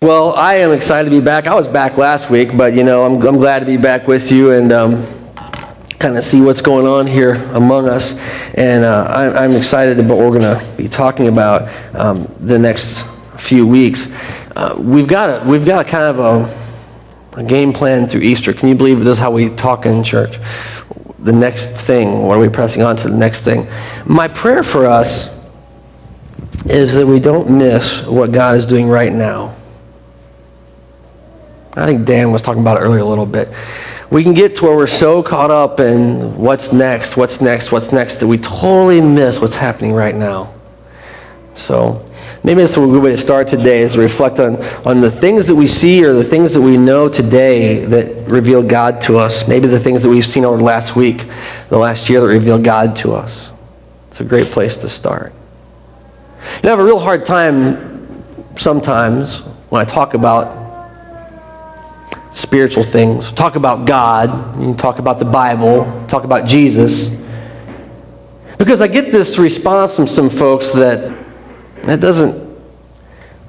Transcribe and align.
Well, 0.00 0.32
I 0.34 0.54
am 0.58 0.70
excited 0.70 1.10
to 1.10 1.16
be 1.18 1.20
back. 1.20 1.48
I 1.48 1.56
was 1.56 1.66
back 1.66 1.98
last 1.98 2.30
week, 2.30 2.56
but 2.56 2.72
you 2.72 2.84
know, 2.84 3.04
I'm, 3.04 3.20
I'm 3.20 3.36
glad 3.36 3.58
to 3.58 3.66
be 3.66 3.76
back 3.76 4.06
with 4.06 4.30
you 4.30 4.52
and 4.52 4.70
um, 4.70 5.04
kind 5.98 6.16
of 6.16 6.22
see 6.22 6.40
what's 6.40 6.62
going 6.62 6.86
on 6.86 7.04
here 7.04 7.34
among 7.52 7.88
us. 7.88 8.14
And 8.54 8.84
uh, 8.84 9.06
I, 9.08 9.44
I'm 9.44 9.56
excited 9.56 9.98
about 9.98 10.18
what 10.18 10.30
we're 10.30 10.38
going 10.38 10.56
to 10.56 10.76
be 10.76 10.86
talking 10.88 11.26
about 11.26 11.68
um, 11.96 12.32
the 12.38 12.56
next 12.56 13.04
few 13.38 13.66
weeks. 13.66 14.06
Uh, 14.54 14.76
we've 14.78 15.08
got 15.08 15.30
a, 15.30 15.48
we've 15.48 15.66
got 15.66 15.88
kind 15.88 16.04
of 16.04 16.20
a, 17.34 17.40
a 17.40 17.42
game 17.42 17.72
plan 17.72 18.06
through 18.06 18.20
Easter. 18.20 18.52
Can 18.52 18.68
you 18.68 18.76
believe 18.76 19.00
this 19.00 19.14
is 19.14 19.18
how 19.18 19.32
we 19.32 19.48
talk 19.48 19.84
in 19.84 20.04
church? 20.04 20.38
The 21.18 21.32
next 21.32 21.70
thing, 21.70 22.22
what 22.22 22.36
are 22.36 22.40
we 22.40 22.48
pressing 22.48 22.84
on 22.84 22.94
to 22.98 23.08
the 23.08 23.16
next 23.16 23.40
thing? 23.40 23.66
My 24.06 24.28
prayer 24.28 24.62
for 24.62 24.86
us 24.86 25.36
is 26.66 26.94
that 26.94 27.04
we 27.04 27.18
don't 27.18 27.50
miss 27.50 28.06
what 28.06 28.30
God 28.30 28.56
is 28.56 28.64
doing 28.64 28.86
right 28.86 29.12
now. 29.12 29.57
I 31.74 31.86
think 31.86 32.06
Dan 32.06 32.32
was 32.32 32.42
talking 32.42 32.62
about 32.62 32.78
it 32.78 32.80
earlier 32.80 33.00
a 33.00 33.04
little 33.04 33.26
bit. 33.26 33.50
We 34.10 34.22
can 34.22 34.32
get 34.32 34.56
to 34.56 34.64
where 34.64 34.76
we're 34.76 34.86
so 34.86 35.22
caught 35.22 35.50
up 35.50 35.80
in 35.80 36.36
what's 36.36 36.72
next, 36.72 37.16
what's 37.16 37.40
next, 37.40 37.70
what's 37.70 37.92
next, 37.92 38.16
that 38.16 38.26
we 38.26 38.38
totally 38.38 39.00
miss 39.00 39.40
what's 39.40 39.54
happening 39.54 39.92
right 39.92 40.14
now. 40.14 40.54
So 41.52 42.08
maybe 42.42 42.60
that's 42.60 42.76
a 42.76 42.80
good 42.80 43.02
way 43.02 43.10
to 43.10 43.16
start 43.16 43.48
today 43.48 43.80
is 43.80 43.94
to 43.94 44.00
reflect 44.00 44.38
on, 44.38 44.62
on 44.86 45.00
the 45.00 45.10
things 45.10 45.46
that 45.48 45.56
we 45.56 45.66
see 45.66 46.04
or 46.04 46.14
the 46.14 46.24
things 46.24 46.54
that 46.54 46.60
we 46.60 46.76
know 46.76 47.08
today 47.08 47.84
that 47.84 48.28
reveal 48.28 48.62
God 48.62 49.00
to 49.02 49.18
us. 49.18 49.46
Maybe 49.46 49.68
the 49.68 49.80
things 49.80 50.02
that 50.04 50.08
we've 50.08 50.24
seen 50.24 50.44
over 50.44 50.56
the 50.56 50.64
last 50.64 50.96
week, 50.96 51.26
the 51.68 51.78
last 51.78 52.08
year 52.08 52.20
that 52.20 52.28
reveal 52.28 52.58
God 52.58 52.96
to 52.98 53.12
us. 53.12 53.50
It's 54.08 54.20
a 54.20 54.24
great 54.24 54.46
place 54.46 54.76
to 54.78 54.88
start. 54.88 55.32
You 56.40 56.60
know, 56.62 56.68
I 56.68 56.70
have 56.70 56.78
a 56.78 56.84
real 56.84 56.98
hard 56.98 57.26
time 57.26 58.24
sometimes 58.56 59.40
when 59.68 59.82
I 59.82 59.84
talk 59.84 60.14
about 60.14 60.57
spiritual 62.38 62.84
things, 62.84 63.32
talk 63.32 63.56
about 63.56 63.84
God, 63.84 64.62
you 64.62 64.72
talk 64.74 65.00
about 65.00 65.18
the 65.18 65.24
Bible, 65.24 65.84
talk 66.06 66.22
about 66.22 66.46
Jesus. 66.46 67.10
Because 68.58 68.80
I 68.80 68.86
get 68.86 69.10
this 69.10 69.38
response 69.38 69.96
from 69.96 70.06
some 70.06 70.30
folks 70.30 70.70
that 70.72 71.16
that 71.82 72.00
doesn't 72.00 72.48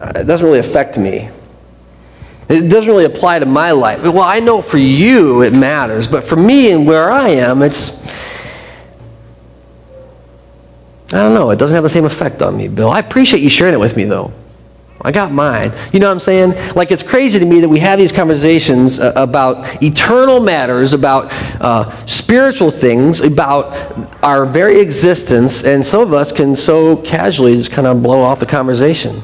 uh, 0.01 0.13
it 0.15 0.23
doesn't 0.23 0.45
really 0.45 0.59
affect 0.59 0.97
me. 0.97 1.29
It 2.47 2.67
doesn't 2.69 2.89
really 2.89 3.05
apply 3.05 3.39
to 3.39 3.45
my 3.45 3.71
life. 3.71 4.01
Well, 4.01 4.21
I 4.21 4.39
know 4.39 4.59
for 4.59 4.77
you 4.77 5.43
it 5.43 5.53
matters, 5.53 6.07
but 6.07 6.23
for 6.23 6.35
me 6.35 6.71
and 6.71 6.87
where 6.87 7.11
I 7.11 7.29
am, 7.29 7.61
it's 7.61 7.99
I 11.11 11.17
don't 11.17 11.35
know, 11.35 11.51
it 11.51 11.59
doesn't 11.59 11.75
have 11.75 11.83
the 11.83 11.89
same 11.89 12.05
effect 12.05 12.41
on 12.41 12.57
me, 12.57 12.67
Bill. 12.67 12.89
I 12.89 12.99
appreciate 12.99 13.41
you 13.41 13.49
sharing 13.49 13.75
it 13.75 13.79
with 13.79 13.95
me 13.95 14.05
though. 14.05 14.31
I 15.01 15.13
got 15.13 15.31
mine. 15.31 15.71
You 15.93 16.01
know 16.01 16.07
what 16.07 16.13
I'm 16.13 16.19
saying? 16.19 16.75
Like, 16.75 16.91
it's 16.91 17.03
crazy 17.03 17.39
to 17.39 17.45
me 17.45 17.61
that 17.61 17.69
we 17.69 17.79
have 17.79 17.97
these 17.97 18.11
conversations 18.11 18.99
uh, 18.99 19.13
about 19.15 19.81
eternal 19.81 20.41
matters, 20.41 20.91
about 20.91 21.27
uh, 21.61 21.89
spiritual 22.05 22.69
things, 22.69 23.21
about 23.21 23.73
our 24.21 24.45
very 24.45 24.81
existence, 24.81 25.63
and 25.63 25.85
some 25.85 26.01
of 26.01 26.13
us 26.13 26.33
can 26.33 26.53
so 26.53 26.97
casually 26.97 27.55
just 27.55 27.71
kind 27.71 27.87
of 27.87 28.03
blow 28.03 28.21
off 28.21 28.41
the 28.41 28.45
conversation. 28.45 29.21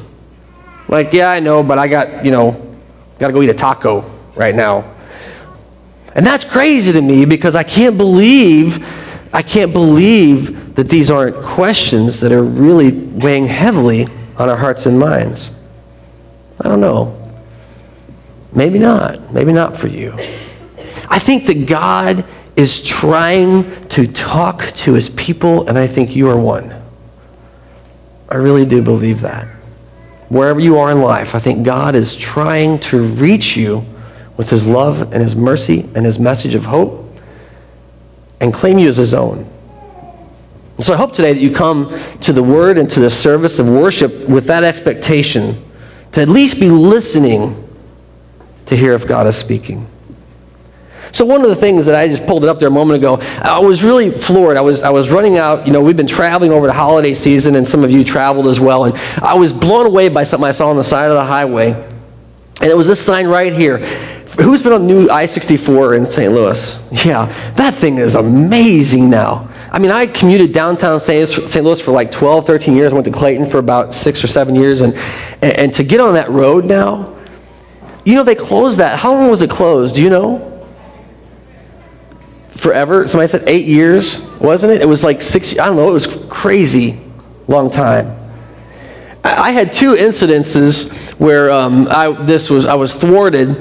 Like, 0.88 1.12
yeah, 1.12 1.30
I 1.30 1.42
know, 1.42 1.62
but 1.62 1.78
I 1.78 1.88
got, 1.88 2.24
you 2.24 2.32
know, 2.32 2.52
got 3.20 3.28
to 3.28 3.34
go 3.34 3.42
eat 3.42 3.50
a 3.50 3.54
taco 3.54 4.10
right 4.36 4.56
now. 4.56 4.94
And 6.14 6.26
that's 6.26 6.46
crazy 6.46 6.94
to 6.94 7.02
me 7.02 7.26
because 7.26 7.56
I 7.56 7.64
can't 7.64 7.98
believe, 7.98 8.88
I 9.34 9.42
can't 9.42 9.74
believe 9.74 10.76
that 10.76 10.88
these 10.88 11.10
aren't 11.10 11.36
questions 11.44 12.22
that 12.22 12.32
are 12.32 12.44
really 12.44 12.92
weighing 12.92 13.46
heavily 13.46 14.08
on 14.38 14.50
our 14.50 14.56
hearts 14.56 14.86
and 14.86 14.98
minds. 14.98 15.52
I 16.60 16.68
don't 16.68 16.82
know. 16.82 17.22
Maybe 18.54 18.80
not. 18.80 19.34
Maybe 19.34 19.52
not 19.52 19.78
for 19.78 19.88
you. 19.88 20.14
I 21.10 21.20
think 21.20 21.46
that 21.48 21.68
God 21.68 22.26
is 22.56 22.82
trying 22.82 23.88
to 23.90 24.08
talk 24.08 24.64
to 24.76 24.94
his 24.94 25.10
people, 25.10 25.68
and 25.68 25.78
I 25.78 25.88
think 25.88 26.16
you 26.16 26.30
are 26.30 26.38
one. 26.38 26.74
I 28.30 28.36
really 28.36 28.66
do 28.66 28.82
believe 28.82 29.22
that. 29.22 29.48
Wherever 30.30 30.60
you 30.60 30.78
are 30.78 30.92
in 30.92 31.02
life, 31.02 31.36
I 31.36 31.40
think 31.40 31.66
God 31.66 31.96
is 31.96 32.16
trying 32.16 32.80
to 32.80 33.04
reach 33.04 33.56
you 33.56 33.86
with 34.38 34.50
his 34.50 34.66
love 34.66 35.14
and 35.14 35.22
his 35.22 35.36
mercy 35.36 35.82
and 35.96 36.06
his 36.06 36.18
message 36.18 36.56
of 36.56 36.66
hope 36.66 37.06
and 38.40 38.54
claim 38.54 38.80
you 38.80 38.90
as 38.90 38.98
his 38.98 39.14
own. 39.14 39.50
So 40.80 40.94
I 40.94 40.98
hope 40.98 41.14
today 41.14 41.34
that 41.34 41.40
you 41.40 41.52
come 41.52 41.98
to 42.22 42.34
the 42.34 42.44
word 42.44 42.78
and 42.78 42.90
to 42.92 43.00
the 43.00 43.10
service 43.10 43.60
of 43.60 43.70
worship 43.70 44.28
with 44.28 44.46
that 44.48 44.64
expectation 44.64 45.65
to 46.16 46.22
at 46.22 46.30
least 46.30 46.62
be 46.62 46.70
listening 46.70 47.62
to 48.68 48.78
hear 48.78 48.94
if 48.94 49.06
God 49.06 49.28
is 49.28 49.36
speaking. 49.36 49.86
So 51.12 51.26
one 51.26 51.42
of 51.42 51.50
the 51.50 51.58
things 51.58 51.86
that 51.88 51.96
I 51.96 52.08
just 52.08 52.26
pulled 52.26 52.46
it 52.46 52.50
up 52.50 52.58
there 52.58 52.70
a 52.70 52.72
moment 52.72 53.00
ago, 53.00 53.20
I 53.42 53.60
was 53.60 53.84
really 53.84 54.12
floored. 54.12 54.56
I 54.56 54.62
was 54.62 54.82
I 54.82 54.92
was 54.92 55.10
running 55.10 55.38
out. 55.38 55.68
You 55.68 55.74
know, 55.74 55.82
we've 55.82 55.98
been 55.98 56.08
traveling 56.08 56.54
over 56.54 56.68
the 56.68 56.74
holiday 56.74 57.14
season, 57.14 57.56
and 57.56 57.68
some 57.68 57.84
of 57.84 57.92
you 57.92 58.06
traveled 58.06 58.48
as 58.48 58.62
well. 58.62 58.86
And 58.86 58.96
I 59.22 59.36
was 59.36 59.52
blown 59.52 59.86
away 59.86 60.08
by 60.08 60.24
something 60.24 60.48
I 60.48 60.54
saw 60.54 60.70
on 60.70 60.78
the 60.78 60.86
side 60.86 61.12
of 61.12 61.16
the 61.16 61.26
highway, 61.26 61.72
and 61.72 62.72
it 62.72 62.78
was 62.78 62.88
this 62.88 63.02
sign 63.02 63.28
right 63.28 63.52
here. 63.52 63.80
Who's 64.40 64.62
been 64.62 64.72
on 64.72 64.88
new 64.88 65.10
I-64 65.10 65.98
in 65.98 66.06
St. 66.10 66.32
Louis? 66.32 67.06
Yeah, 67.06 67.26
that 67.56 67.74
thing 67.74 67.98
is 67.98 68.16
amazing 68.16 69.10
now. 69.10 69.50
I 69.76 69.80
mean, 69.80 69.92
I 69.92 70.08
commuted 70.08 70.54
downtown 70.54 71.02
St. 71.02 71.62
Louis 71.62 71.82
for 71.82 71.92
like 71.92 72.10
12, 72.10 72.48
13 72.48 72.78
years. 72.78 72.94
I 72.94 72.96
went 72.96 73.04
to 73.08 73.12
Clayton 73.12 73.50
for 73.50 73.58
about 73.58 73.94
six 73.94 74.24
or 74.24 74.28
seven 74.28 74.56
years. 74.56 74.80
And, 74.80 74.96
and, 75.42 75.74
to 75.74 75.84
get 75.84 76.00
on 76.00 76.14
that 76.14 76.30
road 76.30 76.64
now, 76.64 77.14
you 78.06 78.16
know, 78.16 78.24
they 78.24 78.36
closed 78.36 78.80
that. 78.80 78.98
How 78.98 79.14
long 79.14 79.30
was 79.30 79.42
it 79.42 79.50
closed? 79.50 79.96
Do 79.96 80.02
you 80.02 80.10
know? 80.10 80.66
Forever? 82.52 83.06
Somebody 83.06 83.28
said 83.28 83.50
eight 83.50 83.66
years, 83.66 84.22
wasn't 84.40 84.72
it? 84.72 84.82
It 84.82 84.86
was 84.86 85.04
like 85.04 85.22
six, 85.22 85.60
I 85.60 85.66
don't 85.66 85.76
know, 85.76 85.90
it 85.90 85.94
was 85.94 86.08
crazy 86.30 87.02
long 87.50 87.70
time. 87.70 88.25
I 89.26 89.52
had 89.52 89.74
two 89.74 89.96
incidences 89.96 90.92
where 91.20 91.50
um, 91.50 91.88
I, 91.90 92.12
this 92.12 92.52
was, 92.52 92.66
I 92.66 92.76
was 92.76 92.94
thwarted. 92.94 93.58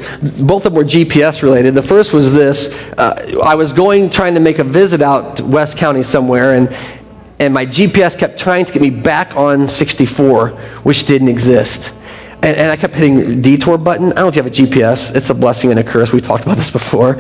Both 0.47 0.67
of 0.67 0.73
them 0.73 0.75
were 0.75 0.85
GPS 0.85 1.43
related. 1.43 1.75
The 1.75 1.81
first 1.81 2.13
was 2.13 2.35
this 2.35 2.69
uh, 2.99 3.41
I 3.43 3.55
was 3.55 3.73
going, 3.73 4.11
trying 4.11 4.35
to 4.35 4.41
make 4.41 4.59
a 4.59 4.65
visit 4.65 5.01
out 5.01 5.39
to 5.39 5.45
West 5.45 5.79
County 5.79 6.03
somewhere, 6.03 6.53
and, 6.53 6.69
and 7.39 7.55
my 7.55 7.65
GPS 7.65 8.19
kept 8.19 8.39
trying 8.39 8.67
to 8.67 8.73
get 8.75 8.83
me 8.83 8.91
back 8.91 9.37
on 9.37 9.67
64, 9.67 10.49
which 10.83 11.07
didn't 11.07 11.29
exist. 11.29 11.95
And, 12.43 12.59
and 12.59 12.71
I 12.71 12.77
kept 12.77 12.95
hitting 12.95 13.41
detour 13.41 13.79
button. 13.79 14.13
I 14.13 14.17
don't 14.17 14.25
know 14.25 14.29
if 14.29 14.37
you 14.37 14.43
have 14.43 14.53
a 14.53 14.55
GPS. 14.55 15.17
It's 15.17 15.31
a 15.31 15.35
blessing 15.35 15.71
and 15.71 15.81
a 15.81 15.85
curse. 15.85 16.13
We've 16.13 16.21
talked 16.21 16.45
about 16.45 16.59
this 16.59 16.71
before. 16.71 17.15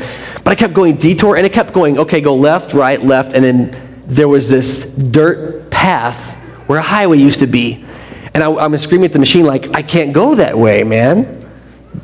But 0.44 0.48
I 0.48 0.54
kept 0.54 0.74
going 0.74 0.96
detour, 0.96 1.36
and 1.36 1.46
it 1.46 1.52
kept 1.54 1.72
going, 1.72 1.98
okay, 1.98 2.20
go 2.20 2.34
left, 2.34 2.74
right, 2.74 3.02
left, 3.02 3.32
and 3.32 3.42
then 3.42 4.02
there 4.06 4.28
was 4.28 4.50
this 4.50 4.84
dirt 4.84 5.70
path 5.70 6.34
where 6.66 6.78
a 6.78 6.82
highway 6.82 7.16
used 7.16 7.40
to 7.40 7.46
be 7.46 7.86
and 8.34 8.42
I, 8.42 8.50
I 8.50 8.66
was 8.66 8.82
screaming 8.82 9.06
at 9.06 9.12
the 9.12 9.20
machine, 9.20 9.46
like, 9.46 9.74
I 9.76 9.82
can't 9.82 10.12
go 10.12 10.34
that 10.34 10.58
way, 10.58 10.82
man. 10.82 11.40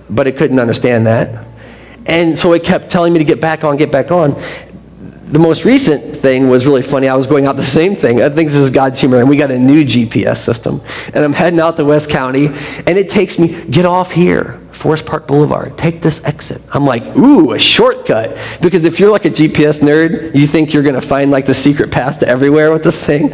But 0.08 0.28
it 0.28 0.36
couldn't 0.36 0.60
understand 0.60 1.06
that. 1.06 1.46
And 2.06 2.38
so 2.38 2.52
it 2.52 2.64
kept 2.64 2.88
telling 2.88 3.12
me 3.12 3.18
to 3.18 3.24
get 3.24 3.40
back 3.40 3.64
on, 3.64 3.76
get 3.76 3.90
back 3.90 4.10
on. 4.12 4.40
The 5.26 5.38
most 5.38 5.64
recent 5.64 6.16
thing 6.16 6.48
was 6.48 6.66
really 6.66 6.82
funny. 6.82 7.08
I 7.08 7.14
was 7.14 7.26
going 7.26 7.46
out 7.46 7.56
the 7.56 7.62
same 7.80 7.96
thing. 7.96 8.22
I 8.22 8.28
think 8.28 8.50
this 8.50 8.58
is 8.58 8.70
God's 8.70 8.98
humor. 8.98 9.18
And 9.18 9.28
we 9.28 9.36
got 9.36 9.50
a 9.50 9.58
new 9.58 9.84
GPS 9.84 10.38
system. 10.38 10.80
And 11.12 11.24
I'm 11.24 11.32
heading 11.32 11.60
out 11.60 11.76
to 11.76 11.84
West 11.84 12.10
County. 12.10 12.46
And 12.46 12.96
it 12.96 13.10
takes 13.10 13.38
me, 13.38 13.64
get 13.64 13.84
off 13.84 14.12
here. 14.12 14.60
Forest 14.72 15.04
Park 15.04 15.26
Boulevard. 15.26 15.76
Take 15.76 16.00
this 16.00 16.24
exit. 16.24 16.62
I'm 16.70 16.86
like, 16.86 17.04
ooh, 17.16 17.52
a 17.52 17.58
shortcut. 17.58 18.38
Because 18.62 18.84
if 18.84 18.98
you're 18.98 19.10
like 19.10 19.26
a 19.26 19.30
GPS 19.30 19.80
nerd, 19.80 20.34
you 20.34 20.46
think 20.46 20.72
you're 20.72 20.82
going 20.82 20.94
to 20.94 21.06
find 21.06 21.30
like 21.30 21.44
the 21.44 21.54
secret 21.54 21.90
path 21.90 22.20
to 22.20 22.28
everywhere 22.28 22.72
with 22.72 22.82
this 22.82 23.02
thing. 23.04 23.32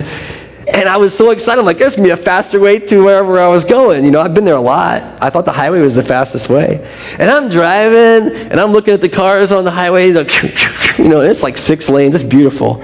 And 0.68 0.88
I 0.88 0.96
was 0.96 1.16
so 1.16 1.30
excited. 1.30 1.60
I'm 1.60 1.66
like, 1.66 1.78
this 1.78 1.92
is 1.92 1.96
going 1.96 2.08
to 2.08 2.16
be 2.16 2.20
a 2.20 2.24
faster 2.24 2.58
way 2.58 2.80
to 2.80 3.04
wherever 3.04 3.38
I 3.38 3.46
was 3.46 3.64
going. 3.64 4.04
You 4.04 4.10
know, 4.10 4.20
I've 4.20 4.34
been 4.34 4.44
there 4.44 4.56
a 4.56 4.60
lot. 4.60 5.02
I 5.22 5.30
thought 5.30 5.44
the 5.44 5.52
highway 5.52 5.80
was 5.80 5.94
the 5.94 6.02
fastest 6.02 6.48
way. 6.48 6.84
And 7.20 7.30
I'm 7.30 7.48
driving, 7.48 8.34
and 8.50 8.58
I'm 8.58 8.72
looking 8.72 8.92
at 8.92 9.00
the 9.00 9.08
cars 9.08 9.52
on 9.52 9.64
the 9.64 9.70
highway. 9.70 10.12
You 10.96 11.10
know, 11.10 11.20
it's 11.20 11.42
like 11.42 11.58
six 11.58 11.90
lanes. 11.90 12.14
It's 12.14 12.24
beautiful. 12.24 12.82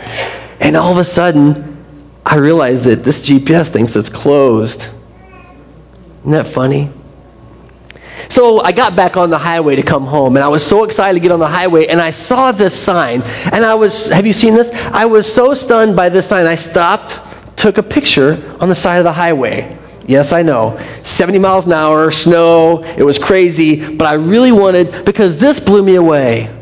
And 0.60 0.76
all 0.76 0.92
of 0.92 0.98
a 0.98 1.04
sudden, 1.04 1.82
I 2.26 2.36
realized 2.36 2.84
that 2.84 3.04
this 3.04 3.22
GPS 3.22 3.68
thinks 3.68 3.96
it's 3.96 4.10
closed. 4.10 4.88
Isn't 6.20 6.32
that 6.32 6.46
funny? 6.46 6.90
So 8.28 8.60
I 8.60 8.72
got 8.72 8.94
back 8.94 9.16
on 9.16 9.30
the 9.30 9.38
highway 9.38 9.76
to 9.76 9.82
come 9.82 10.04
home, 10.04 10.36
and 10.36 10.44
I 10.44 10.48
was 10.48 10.64
so 10.64 10.84
excited 10.84 11.14
to 11.14 11.20
get 11.20 11.32
on 11.32 11.40
the 11.40 11.48
highway, 11.48 11.86
and 11.86 12.00
I 12.00 12.10
saw 12.10 12.52
this 12.52 12.78
sign, 12.78 13.22
and 13.52 13.64
I 13.64 13.74
was, 13.74 14.06
have 14.08 14.26
you 14.26 14.32
seen 14.32 14.54
this? 14.54 14.70
I 14.72 15.06
was 15.06 15.32
so 15.32 15.54
stunned 15.54 15.96
by 15.96 16.10
this 16.10 16.28
sign, 16.28 16.46
I 16.46 16.54
stopped 16.54 17.20
took 17.62 17.78
a 17.78 17.82
picture 17.82 18.56
on 18.60 18.68
the 18.68 18.74
side 18.74 18.98
of 18.98 19.04
the 19.04 19.12
highway. 19.12 19.78
Yes, 20.08 20.32
I 20.32 20.42
know. 20.42 20.80
70 21.04 21.38
miles 21.38 21.64
an 21.64 21.72
hour, 21.72 22.10
snow, 22.10 22.82
it 22.82 23.04
was 23.04 23.20
crazy, 23.20 23.94
but 23.94 24.04
I 24.04 24.14
really 24.14 24.50
wanted, 24.50 25.04
because 25.04 25.38
this 25.38 25.60
blew 25.60 25.84
me 25.84 25.94
away. 25.94 26.52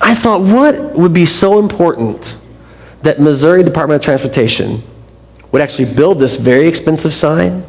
I 0.00 0.14
thought, 0.14 0.42
what 0.42 0.92
would 0.92 1.12
be 1.12 1.26
so 1.26 1.58
important 1.58 2.38
that 3.02 3.20
Missouri 3.20 3.64
Department 3.64 4.00
of 4.00 4.04
Transportation 4.04 4.80
would 5.50 5.60
actually 5.60 5.92
build 5.92 6.20
this 6.20 6.36
very 6.36 6.68
expensive 6.68 7.12
sign 7.12 7.66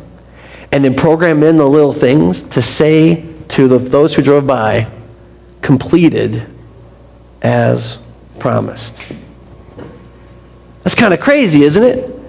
and 0.72 0.86
then 0.86 0.94
program 0.94 1.42
in 1.42 1.58
the 1.58 1.68
little 1.68 1.92
things 1.92 2.44
to 2.44 2.62
say 2.62 3.26
to 3.48 3.68
the, 3.68 3.80
those 3.80 4.14
who 4.14 4.22
drove 4.22 4.46
by, 4.46 4.88
completed 5.64 6.48
as 7.42 7.98
promised. 8.38 8.94
That's 10.84 10.96
kind 10.96 11.14
of 11.14 11.20
crazy, 11.20 11.62
isn't 11.62 11.84
it? 11.84 12.22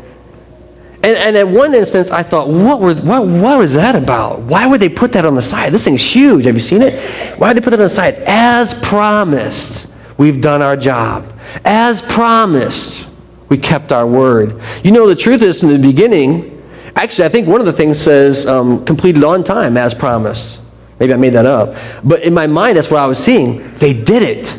And, 1.05 1.17
and 1.17 1.37
at 1.37 1.49
one 1.49 1.75
instance, 1.75 2.13
I 2.13 2.23
thought, 2.23 2.49
what, 2.49 2.81
were, 2.81 2.95
what, 2.95 3.27
what 3.27 3.59
was 3.59 3.75
that 3.75 3.97
about? 3.97 4.41
Why 4.41 4.67
would 4.67 4.81
they 4.81 4.89
put 4.89 5.13
that 5.13 5.25
on 5.25 5.35
the 5.35 5.43
side? 5.43 5.73
This 5.73 5.85
thing's 5.85 6.03
huge. 6.03 6.45
Have 6.45 6.55
you 6.55 6.61
seen 6.61 6.81
it? 6.81 6.95
Why 7.39 7.53
did 7.53 7.61
they 7.61 7.65
put 7.65 7.71
that 7.71 7.81
on 7.81 7.87
the 7.87 7.89
side? 7.89 8.15
As 8.25 8.75
promised, 8.75 9.89
we've 10.17 10.41
done 10.41 10.63
our 10.63 10.77
job. 10.77 11.33
As 11.65 12.03
promised, 12.03 13.09
we 13.49 13.59
kept 13.59 13.91
our 13.91 14.07
word. 14.07 14.61
You 14.85 14.93
know, 14.93 15.09
the 15.09 15.17
truth 15.17 15.43
is, 15.43 15.59
from 15.59 15.71
the 15.71 15.79
beginning, 15.79 16.63
actually, 16.95 17.25
I 17.25 17.29
think 17.31 17.49
one 17.49 17.59
of 17.59 17.67
the 17.67 17.73
things 17.73 18.01
says 18.01 18.47
um, 18.47 18.85
completed 18.85 19.25
on 19.25 19.43
time, 19.43 19.77
as 19.77 19.95
promised. 19.95 20.61
Maybe 21.01 21.13
I 21.13 21.17
made 21.17 21.31
that 21.31 21.47
up. 21.47 21.75
But 22.05 22.23
in 22.23 22.33
my 22.33 22.47
mind, 22.47 22.77
that's 22.77 22.93
what 22.93 23.03
I 23.03 23.07
was 23.07 23.19
seeing. 23.19 23.75
They 23.75 23.93
did 23.93 24.23
it, 24.23 24.57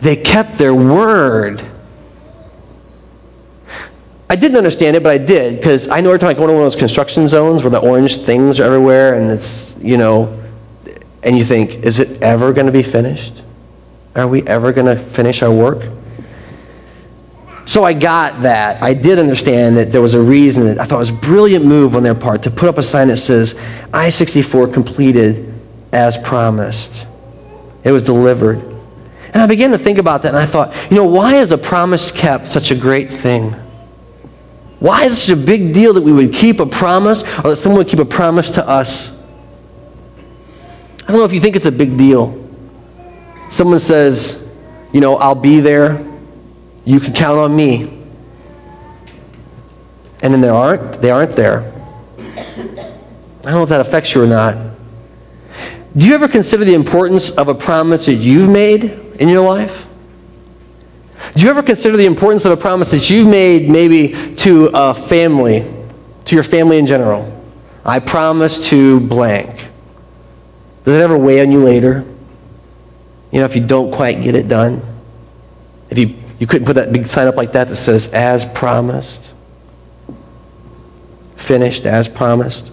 they 0.00 0.16
kept 0.16 0.58
their 0.58 0.74
word. 0.74 1.64
I 4.30 4.36
didn't 4.36 4.58
understand 4.58 4.94
it, 4.94 5.02
but 5.02 5.10
I 5.10 5.18
did 5.18 5.56
because 5.56 5.88
I 5.88 6.00
know 6.00 6.10
every 6.10 6.20
time 6.20 6.28
I 6.28 6.34
go 6.34 6.42
like 6.42 6.50
one 6.50 6.56
of 6.56 6.62
those 6.62 6.76
construction 6.76 7.26
zones 7.26 7.64
where 7.64 7.70
the 7.70 7.80
orange 7.80 8.18
things 8.18 8.60
are 8.60 8.62
everywhere, 8.62 9.14
and 9.14 9.28
it's 9.28 9.74
you 9.80 9.96
know, 9.96 10.40
and 11.24 11.36
you 11.36 11.44
think, 11.44 11.82
is 11.82 11.98
it 11.98 12.22
ever 12.22 12.52
going 12.52 12.66
to 12.66 12.72
be 12.72 12.84
finished? 12.84 13.42
Are 14.14 14.28
we 14.28 14.46
ever 14.46 14.72
going 14.72 14.86
to 14.86 15.02
finish 15.02 15.42
our 15.42 15.50
work? 15.50 15.82
So 17.66 17.82
I 17.82 17.92
got 17.92 18.42
that. 18.42 18.80
I 18.80 18.94
did 18.94 19.18
understand 19.18 19.76
that 19.76 19.90
there 19.90 20.00
was 20.00 20.14
a 20.14 20.22
reason. 20.22 20.64
That 20.64 20.78
I 20.78 20.84
thought 20.84 20.96
it 20.96 20.98
was 20.98 21.10
a 21.10 21.14
brilliant 21.14 21.64
move 21.64 21.96
on 21.96 22.04
their 22.04 22.14
part 22.14 22.44
to 22.44 22.52
put 22.52 22.68
up 22.68 22.78
a 22.78 22.84
sign 22.84 23.08
that 23.08 23.16
says 23.16 23.58
I 23.92 24.10
64 24.10 24.68
completed 24.68 25.52
as 25.90 26.16
promised. 26.16 27.04
It 27.82 27.90
was 27.90 28.04
delivered. 28.04 28.58
And 29.32 29.42
I 29.42 29.46
began 29.46 29.72
to 29.72 29.78
think 29.78 29.98
about 29.98 30.22
that, 30.22 30.28
and 30.28 30.36
I 30.36 30.46
thought, 30.46 30.72
you 30.88 30.96
know, 30.96 31.06
why 31.06 31.34
is 31.34 31.50
a 31.50 31.58
promise 31.58 32.12
kept 32.12 32.48
such 32.48 32.70
a 32.70 32.76
great 32.76 33.10
thing? 33.10 33.56
Why 34.80 35.04
is 35.04 35.12
it 35.12 35.16
such 35.16 35.38
a 35.38 35.40
big 35.40 35.74
deal 35.74 35.92
that 35.92 36.02
we 36.02 36.10
would 36.10 36.32
keep 36.32 36.58
a 36.58 36.66
promise 36.66 37.22
or 37.38 37.50
that 37.50 37.56
someone 37.56 37.78
would 37.78 37.88
keep 37.88 37.98
a 37.98 38.04
promise 38.04 38.50
to 38.52 38.66
us? 38.66 39.12
I 41.02 41.12
don't 41.12 41.18
know 41.18 41.24
if 41.24 41.32
you 41.34 41.40
think 41.40 41.54
it's 41.54 41.66
a 41.66 41.72
big 41.72 41.98
deal. 41.98 42.36
Someone 43.50 43.78
says, 43.78 44.48
you 44.92 45.00
know, 45.00 45.16
I'll 45.16 45.34
be 45.34 45.60
there. 45.60 46.06
You 46.84 46.98
can 46.98 47.12
count 47.12 47.38
on 47.38 47.54
me. 47.54 47.98
And 50.22 50.32
then 50.32 50.40
they 50.40 50.48
aren't, 50.48 50.94
they 51.02 51.10
aren't 51.10 51.32
there. 51.36 51.72
I 52.18 53.44
don't 53.44 53.54
know 53.54 53.62
if 53.62 53.68
that 53.68 53.80
affects 53.80 54.14
you 54.14 54.22
or 54.22 54.26
not. 54.26 54.56
Do 55.96 56.06
you 56.06 56.14
ever 56.14 56.28
consider 56.28 56.64
the 56.64 56.74
importance 56.74 57.30
of 57.30 57.48
a 57.48 57.54
promise 57.54 58.06
that 58.06 58.14
you've 58.14 58.48
made 58.48 58.84
in 59.18 59.28
your 59.28 59.46
life? 59.46 59.86
Do 61.34 61.44
you 61.44 61.50
ever 61.50 61.62
consider 61.62 61.96
the 61.96 62.06
importance 62.06 62.44
of 62.44 62.52
a 62.52 62.56
promise 62.56 62.90
that 62.90 63.08
you've 63.08 63.28
made 63.28 63.70
maybe 63.70 64.34
to 64.36 64.70
a 64.74 64.94
family, 64.94 65.64
to 66.24 66.34
your 66.34 66.42
family 66.42 66.78
in 66.78 66.86
general? 66.86 67.36
I 67.84 68.00
promise 68.00 68.58
to 68.68 69.00
blank. 69.00 69.68
Does 70.84 70.94
it 70.94 71.00
ever 71.00 71.16
weigh 71.16 71.40
on 71.40 71.52
you 71.52 71.62
later? 71.62 72.04
You 73.30 73.40
know, 73.40 73.44
if 73.44 73.54
you 73.54 73.64
don't 73.64 73.92
quite 73.92 74.22
get 74.22 74.34
it 74.34 74.48
done? 74.48 74.82
If 75.88 75.98
you, 75.98 76.16
you 76.38 76.46
couldn't 76.46 76.66
put 76.66 76.74
that 76.74 76.92
big 76.92 77.06
sign 77.06 77.28
up 77.28 77.36
like 77.36 77.52
that 77.52 77.68
that 77.68 77.76
says, 77.76 78.08
as 78.08 78.44
promised? 78.44 79.32
Finished 81.36 81.86
as 81.86 82.08
promised? 82.08 82.72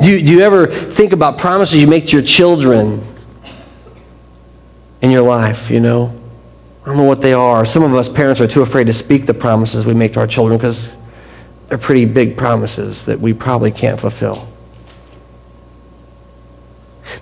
Do 0.00 0.10
you, 0.10 0.24
do 0.24 0.32
you 0.32 0.40
ever 0.40 0.66
think 0.66 1.12
about 1.12 1.38
promises 1.38 1.80
you 1.80 1.86
make 1.86 2.06
to 2.06 2.12
your 2.12 2.22
children 2.22 3.02
in 5.00 5.10
your 5.10 5.22
life, 5.22 5.70
you 5.70 5.80
know? 5.80 6.17
I 6.88 6.90
don't 6.92 6.96
know 6.96 7.04
what 7.04 7.20
they 7.20 7.34
are. 7.34 7.66
Some 7.66 7.82
of 7.82 7.92
us 7.92 8.08
parents 8.08 8.40
are 8.40 8.46
too 8.46 8.62
afraid 8.62 8.86
to 8.86 8.94
speak 8.94 9.26
the 9.26 9.34
promises 9.34 9.84
we 9.84 9.92
make 9.92 10.14
to 10.14 10.20
our 10.20 10.26
children 10.26 10.56
because 10.56 10.88
they're 11.66 11.76
pretty 11.76 12.06
big 12.06 12.34
promises 12.34 13.04
that 13.04 13.20
we 13.20 13.34
probably 13.34 13.70
can't 13.70 14.00
fulfill. 14.00 14.48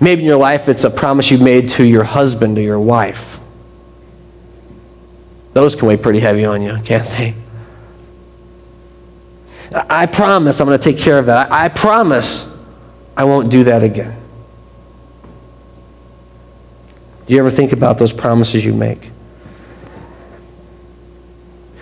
Maybe 0.00 0.20
in 0.20 0.26
your 0.28 0.36
life 0.36 0.68
it's 0.68 0.84
a 0.84 0.90
promise 0.90 1.32
you 1.32 1.38
made 1.38 1.68
to 1.70 1.84
your 1.84 2.04
husband 2.04 2.56
or 2.58 2.60
your 2.60 2.78
wife. 2.78 3.40
Those 5.52 5.74
can 5.74 5.88
weigh 5.88 5.96
pretty 5.96 6.20
heavy 6.20 6.44
on 6.44 6.62
you, 6.62 6.78
can't 6.84 7.08
they? 7.08 7.34
I 9.74 10.06
promise 10.06 10.60
I'm 10.60 10.68
going 10.68 10.78
to 10.78 10.92
take 10.92 10.98
care 10.98 11.18
of 11.18 11.26
that. 11.26 11.50
I 11.50 11.70
promise 11.70 12.48
I 13.16 13.24
won't 13.24 13.50
do 13.50 13.64
that 13.64 13.82
again. 13.82 14.16
Do 17.26 17.34
you 17.34 17.40
ever 17.40 17.50
think 17.50 17.72
about 17.72 17.98
those 17.98 18.12
promises 18.12 18.64
you 18.64 18.72
make? 18.72 19.10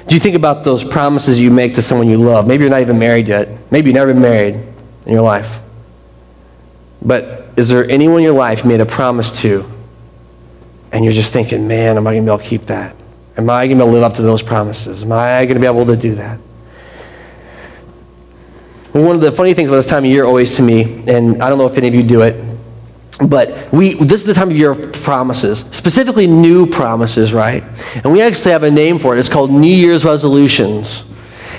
Do 0.07 0.15
you 0.15 0.21
think 0.21 0.37
about 0.37 0.65
those 0.65 0.85
promises 0.85 1.41
you 1.41 1.51
make 1.51 1.75
to 1.75 1.83
someone 1.83 2.09
you 2.09 2.19
love? 2.19 2.47
Maybe 2.47 2.65
you're 2.65 2.71
not 2.71 2.83
even 2.83 2.99
married 2.99 3.29
yet. 3.29 3.49
Maybe 3.71 3.89
you've 3.89 3.95
never 3.95 4.13
been 4.13 4.23
married 4.23 4.55
in 5.07 5.13
your 5.13 5.23
life. 5.23 5.61
But 7.01 7.49
is 7.57 7.69
there 7.69 7.89
anyone 7.91 8.19
in 8.19 8.25
your 8.25 8.35
life 8.35 8.65
you 8.65 8.69
made 8.69 8.81
a 8.81 8.87
promise 8.87 9.31
to, 9.43 9.65
and 10.93 11.05
you're 11.05 11.15
just 11.15 11.33
thinking, 11.33 11.67
man, 11.67 11.97
am 11.97 12.07
I 12.07 12.13
going 12.13 12.25
to 12.25 12.31
be 12.31 12.33
able 12.33 12.43
to 12.43 12.49
keep 12.49 12.67
that? 12.67 12.95
Am 13.37 13.49
I 13.49 13.67
going 13.67 13.79
to 13.79 13.85
be 13.85 13.89
able 13.89 13.93
to 13.93 13.95
live 13.95 14.03
up 14.03 14.15
to 14.15 14.23
those 14.23 14.43
promises? 14.43 15.03
Am 15.03 15.13
I 15.13 15.45
going 15.47 15.55
to 15.55 15.61
be 15.61 15.67
able 15.67 15.87
to 15.87 15.97
do 15.97 16.15
that? 16.17 16.39
One 18.93 19.17
of 19.17 19.21
the 19.21 19.33
funny 19.33 19.55
things 19.55 19.69
about 19.69 19.77
this 19.77 19.87
time 19.87 20.05
of 20.05 20.11
year 20.11 20.25
always 20.25 20.55
to 20.57 20.63
me, 20.63 21.03
and 21.09 21.43
I 21.43 21.49
don't 21.49 21.59
know 21.59 21.67
if 21.67 21.77
any 21.77 21.89
of 21.89 21.95
you 21.95 22.05
do 22.05 22.23
it, 22.23 22.54
but 23.19 23.73
we, 23.73 23.95
this 23.95 24.21
is 24.21 24.25
the 24.25 24.35
time 24.35 24.51
of 24.51 24.57
year 24.57 24.73
of 24.73 24.93
promises, 24.93 25.65
specifically 25.71 26.27
new 26.27 26.67
promises, 26.67 27.33
right? 27.33 27.63
And 28.03 28.13
we 28.13 28.21
actually 28.21 28.53
have 28.53 28.65
a 28.65 28.71
name 28.71 28.99
for 28.99 29.17
it. 29.17 29.21
It's 29.21 29.29
called 29.29 29.51
New 29.51 29.75
Year's 29.75 30.05
resolutions. 30.05 31.05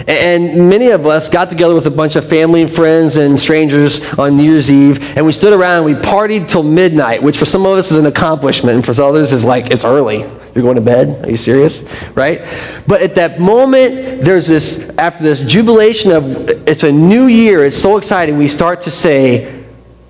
And 0.07 0.69
many 0.69 0.89
of 0.89 1.05
us 1.05 1.29
got 1.29 1.49
together 1.49 1.73
with 1.73 1.87
a 1.87 1.91
bunch 1.91 2.17
of 2.17 2.27
family 2.27 2.61
and 2.61 2.71
friends 2.71 3.15
and 3.15 3.39
strangers 3.39 4.01
on 4.19 4.35
New 4.35 4.51
Year's 4.51 4.69
Eve, 4.69 5.17
and 5.17 5.25
we 5.25 5.31
stood 5.31 5.53
around 5.53 5.77
and 5.77 5.85
we 5.85 5.93
partied 5.93 6.49
till 6.49 6.63
midnight, 6.63 7.23
which 7.23 7.37
for 7.37 7.45
some 7.45 7.65
of 7.65 7.77
us 7.77 7.91
is 7.91 7.97
an 7.97 8.05
accomplishment, 8.05 8.75
and 8.75 8.85
for 8.85 9.01
others 9.01 9.31
is 9.31 9.45
like, 9.45 9.71
it's 9.71 9.85
early. 9.85 10.25
You're 10.53 10.63
going 10.63 10.75
to 10.75 10.81
bed? 10.81 11.25
Are 11.25 11.29
you 11.29 11.37
serious? 11.37 11.83
Right? 12.13 12.41
But 12.87 13.01
at 13.01 13.15
that 13.15 13.39
moment, 13.39 14.21
there's 14.21 14.47
this, 14.47 14.89
after 14.97 15.23
this 15.23 15.41
jubilation 15.41 16.11
of 16.11 16.49
it's 16.67 16.83
a 16.83 16.91
new 16.91 17.27
year, 17.27 17.63
it's 17.63 17.77
so 17.77 17.97
exciting, 17.97 18.37
we 18.37 18.47
start 18.47 18.81
to 18.81 18.91
say, 18.91 19.64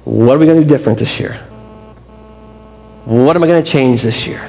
what 0.05 0.35
are 0.35 0.39
we 0.39 0.45
going 0.45 0.59
to 0.59 0.63
do 0.63 0.69
different 0.69 0.99
this 0.99 1.19
year? 1.19 1.33
What 3.05 3.35
am 3.35 3.43
I 3.43 3.47
going 3.47 3.63
to 3.63 3.69
change 3.69 4.01
this 4.01 4.25
year? 4.25 4.39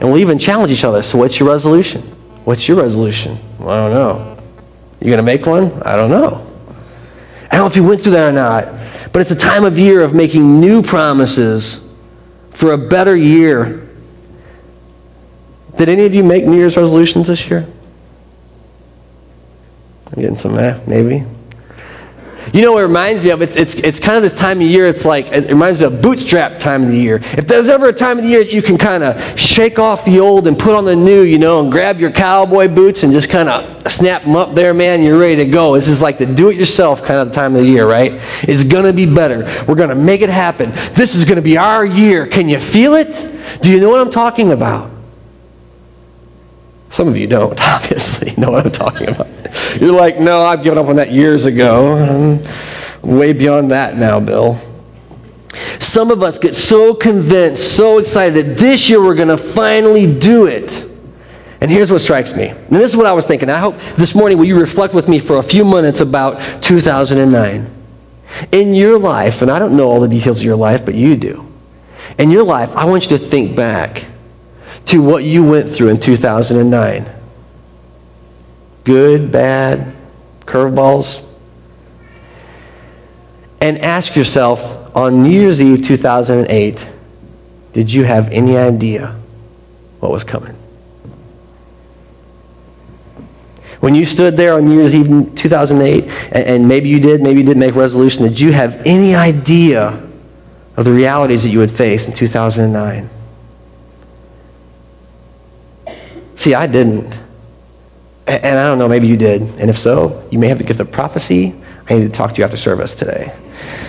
And 0.00 0.10
we'll 0.10 0.18
even 0.18 0.38
challenge 0.38 0.72
each 0.72 0.84
other. 0.84 1.02
So, 1.02 1.18
what's 1.18 1.40
your 1.40 1.48
resolution? 1.48 2.02
What's 2.44 2.68
your 2.68 2.80
resolution? 2.80 3.38
I 3.60 3.64
don't 3.64 3.92
know. 3.92 4.38
You're 5.00 5.10
going 5.10 5.18
to 5.18 5.22
make 5.22 5.46
one? 5.46 5.82
I 5.82 5.96
don't 5.96 6.10
know. 6.10 6.46
I 7.50 7.56
don't 7.56 7.60
know 7.60 7.66
if 7.66 7.76
you 7.76 7.84
went 7.84 8.00
through 8.00 8.12
that 8.12 8.28
or 8.28 8.32
not, 8.32 8.64
but 9.12 9.20
it's 9.20 9.30
a 9.30 9.36
time 9.36 9.64
of 9.64 9.78
year 9.78 10.02
of 10.02 10.14
making 10.14 10.60
new 10.60 10.82
promises 10.82 11.80
for 12.50 12.72
a 12.72 12.78
better 12.78 13.16
year. 13.16 13.88
Did 15.76 15.88
any 15.88 16.04
of 16.04 16.14
you 16.14 16.24
make 16.24 16.44
New 16.44 16.56
Year's 16.56 16.76
resolutions 16.76 17.28
this 17.28 17.48
year? 17.48 17.66
I'm 20.12 20.22
getting 20.22 20.36
some, 20.36 20.58
eh, 20.58 20.78
maybe. 20.86 21.24
You 22.52 22.62
know 22.62 22.72
what 22.72 22.84
it 22.84 22.86
reminds 22.86 23.22
me 23.22 23.30
of? 23.30 23.42
It's, 23.42 23.56
it's, 23.56 23.74
it's 23.74 24.00
kind 24.00 24.16
of 24.16 24.22
this 24.22 24.32
time 24.32 24.60
of 24.60 24.66
year, 24.66 24.86
it's 24.86 25.04
like, 25.04 25.26
it 25.26 25.48
reminds 25.48 25.80
me 25.80 25.86
of 25.86 26.00
bootstrap 26.00 26.58
time 26.58 26.82
of 26.82 26.88
the 26.88 26.96
year. 26.96 27.16
If 27.36 27.46
there's 27.46 27.68
ever 27.68 27.88
a 27.88 27.92
time 27.92 28.18
of 28.18 28.24
the 28.24 28.30
year 28.30 28.40
you 28.40 28.62
can 28.62 28.78
kind 28.78 29.02
of 29.02 29.38
shake 29.38 29.78
off 29.78 30.04
the 30.04 30.20
old 30.20 30.46
and 30.46 30.58
put 30.58 30.74
on 30.74 30.84
the 30.84 30.96
new, 30.96 31.22
you 31.22 31.38
know, 31.38 31.60
and 31.60 31.70
grab 31.70 32.00
your 32.00 32.10
cowboy 32.10 32.68
boots 32.68 33.02
and 33.02 33.12
just 33.12 33.28
kind 33.28 33.48
of 33.48 33.90
snap 33.90 34.22
them 34.22 34.36
up 34.36 34.54
there, 34.54 34.74
man, 34.74 35.02
you're 35.02 35.18
ready 35.18 35.36
to 35.36 35.44
go. 35.44 35.74
This 35.74 35.88
is 35.88 36.00
like 36.00 36.18
the 36.18 36.26
do 36.26 36.50
it 36.50 36.56
yourself 36.56 37.02
kind 37.02 37.26
of 37.26 37.34
time 37.34 37.54
of 37.54 37.62
the 37.62 37.68
year, 37.68 37.88
right? 37.88 38.12
It's 38.42 38.64
going 38.64 38.84
to 38.84 38.92
be 38.92 39.06
better. 39.06 39.44
We're 39.66 39.74
going 39.74 39.88
to 39.90 39.94
make 39.94 40.20
it 40.20 40.30
happen. 40.30 40.70
This 40.92 41.14
is 41.14 41.24
going 41.24 41.36
to 41.36 41.42
be 41.42 41.56
our 41.56 41.84
year. 41.84 42.26
Can 42.26 42.48
you 42.48 42.58
feel 42.58 42.94
it? 42.94 43.62
Do 43.62 43.70
you 43.70 43.80
know 43.80 43.90
what 43.90 44.00
I'm 44.00 44.10
talking 44.10 44.52
about? 44.52 44.97
Some 46.90 47.08
of 47.08 47.16
you 47.16 47.26
don't, 47.26 47.60
obviously, 47.74 48.34
know 48.36 48.50
what 48.50 48.66
I'm 48.66 48.72
talking 48.72 49.08
about. 49.08 49.28
You're 49.80 49.92
like, 49.92 50.18
no, 50.18 50.42
I've 50.42 50.62
given 50.62 50.78
up 50.78 50.86
on 50.86 50.96
that 50.96 51.12
years 51.12 51.44
ago. 51.44 51.96
I'm 53.02 53.10
way 53.18 53.32
beyond 53.32 53.70
that 53.70 53.96
now, 53.96 54.20
Bill. 54.20 54.58
Some 55.78 56.10
of 56.10 56.22
us 56.22 56.38
get 56.38 56.54
so 56.54 56.94
convinced, 56.94 57.76
so 57.76 57.98
excited 57.98 58.46
that 58.46 58.58
this 58.58 58.88
year 58.88 59.00
we're 59.02 59.14
going 59.14 59.28
to 59.28 59.38
finally 59.38 60.18
do 60.18 60.46
it. 60.46 60.84
And 61.60 61.70
here's 61.70 61.90
what 61.90 62.00
strikes 62.00 62.36
me. 62.36 62.48
And 62.48 62.68
this 62.68 62.90
is 62.90 62.96
what 62.96 63.06
I 63.06 63.12
was 63.12 63.26
thinking. 63.26 63.50
I 63.50 63.58
hope 63.58 63.78
this 63.96 64.14
morning 64.14 64.38
will 64.38 64.44
you 64.44 64.58
reflect 64.60 64.94
with 64.94 65.08
me 65.08 65.18
for 65.18 65.38
a 65.38 65.42
few 65.42 65.64
minutes 65.64 66.00
about 66.00 66.40
2009. 66.62 67.74
In 68.52 68.74
your 68.74 68.98
life, 68.98 69.42
and 69.42 69.50
I 69.50 69.58
don't 69.58 69.76
know 69.76 69.88
all 69.88 70.00
the 70.00 70.08
details 70.08 70.38
of 70.38 70.44
your 70.44 70.56
life, 70.56 70.84
but 70.84 70.94
you 70.94 71.16
do. 71.16 71.50
In 72.18 72.30
your 72.30 72.44
life, 72.44 72.74
I 72.76 72.84
want 72.84 73.04
you 73.04 73.16
to 73.16 73.18
think 73.18 73.56
back 73.56 74.04
to 74.88 75.02
what 75.02 75.22
you 75.22 75.44
went 75.44 75.70
through 75.70 75.88
in 75.88 76.00
2009. 76.00 77.10
Good, 78.84 79.30
bad, 79.30 79.94
curveballs. 80.46 81.24
and 83.60 83.78
ask 83.78 84.16
yourself 84.16 84.94
on 84.96 85.22
New 85.22 85.30
Year's 85.30 85.60
Eve 85.60 85.82
2008, 85.82 86.88
did 87.72 87.92
you 87.92 88.04
have 88.04 88.30
any 88.30 88.56
idea 88.56 89.14
what 90.00 90.10
was 90.10 90.24
coming? 90.24 90.54
When 93.80 93.94
you 93.94 94.06
stood 94.06 94.36
there 94.36 94.54
on 94.54 94.64
New 94.64 94.76
Year's 94.76 94.94
Eve 94.94 95.34
2008, 95.34 96.04
and 96.32 96.66
maybe 96.66 96.88
you 96.88 96.98
did, 96.98 97.20
maybe 97.20 97.40
you 97.40 97.46
didn't 97.46 97.60
make 97.60 97.74
a 97.74 97.78
resolution, 97.78 98.22
did 98.22 98.40
you 98.40 98.52
have 98.52 98.80
any 98.86 99.14
idea 99.14 100.02
of 100.76 100.84
the 100.84 100.92
realities 100.92 101.42
that 101.42 101.50
you 101.50 101.58
would 101.58 101.70
face 101.70 102.06
in 102.06 102.14
2009? 102.14 103.10
See, 106.38 106.54
I 106.54 106.68
didn't. 106.68 107.18
And 108.28 108.58
I 108.58 108.62
don't 108.62 108.78
know, 108.78 108.86
maybe 108.86 109.08
you 109.08 109.16
did. 109.16 109.42
And 109.58 109.68
if 109.68 109.76
so, 109.76 110.24
you 110.30 110.38
may 110.38 110.46
have 110.46 110.58
the 110.58 110.64
gift 110.64 110.78
of 110.78 110.92
prophecy. 110.92 111.52
I 111.90 111.94
need 111.94 112.04
to 112.04 112.08
talk 112.10 112.32
to 112.34 112.38
you 112.38 112.44
after 112.44 112.56
service 112.56 112.94
today 112.94 113.34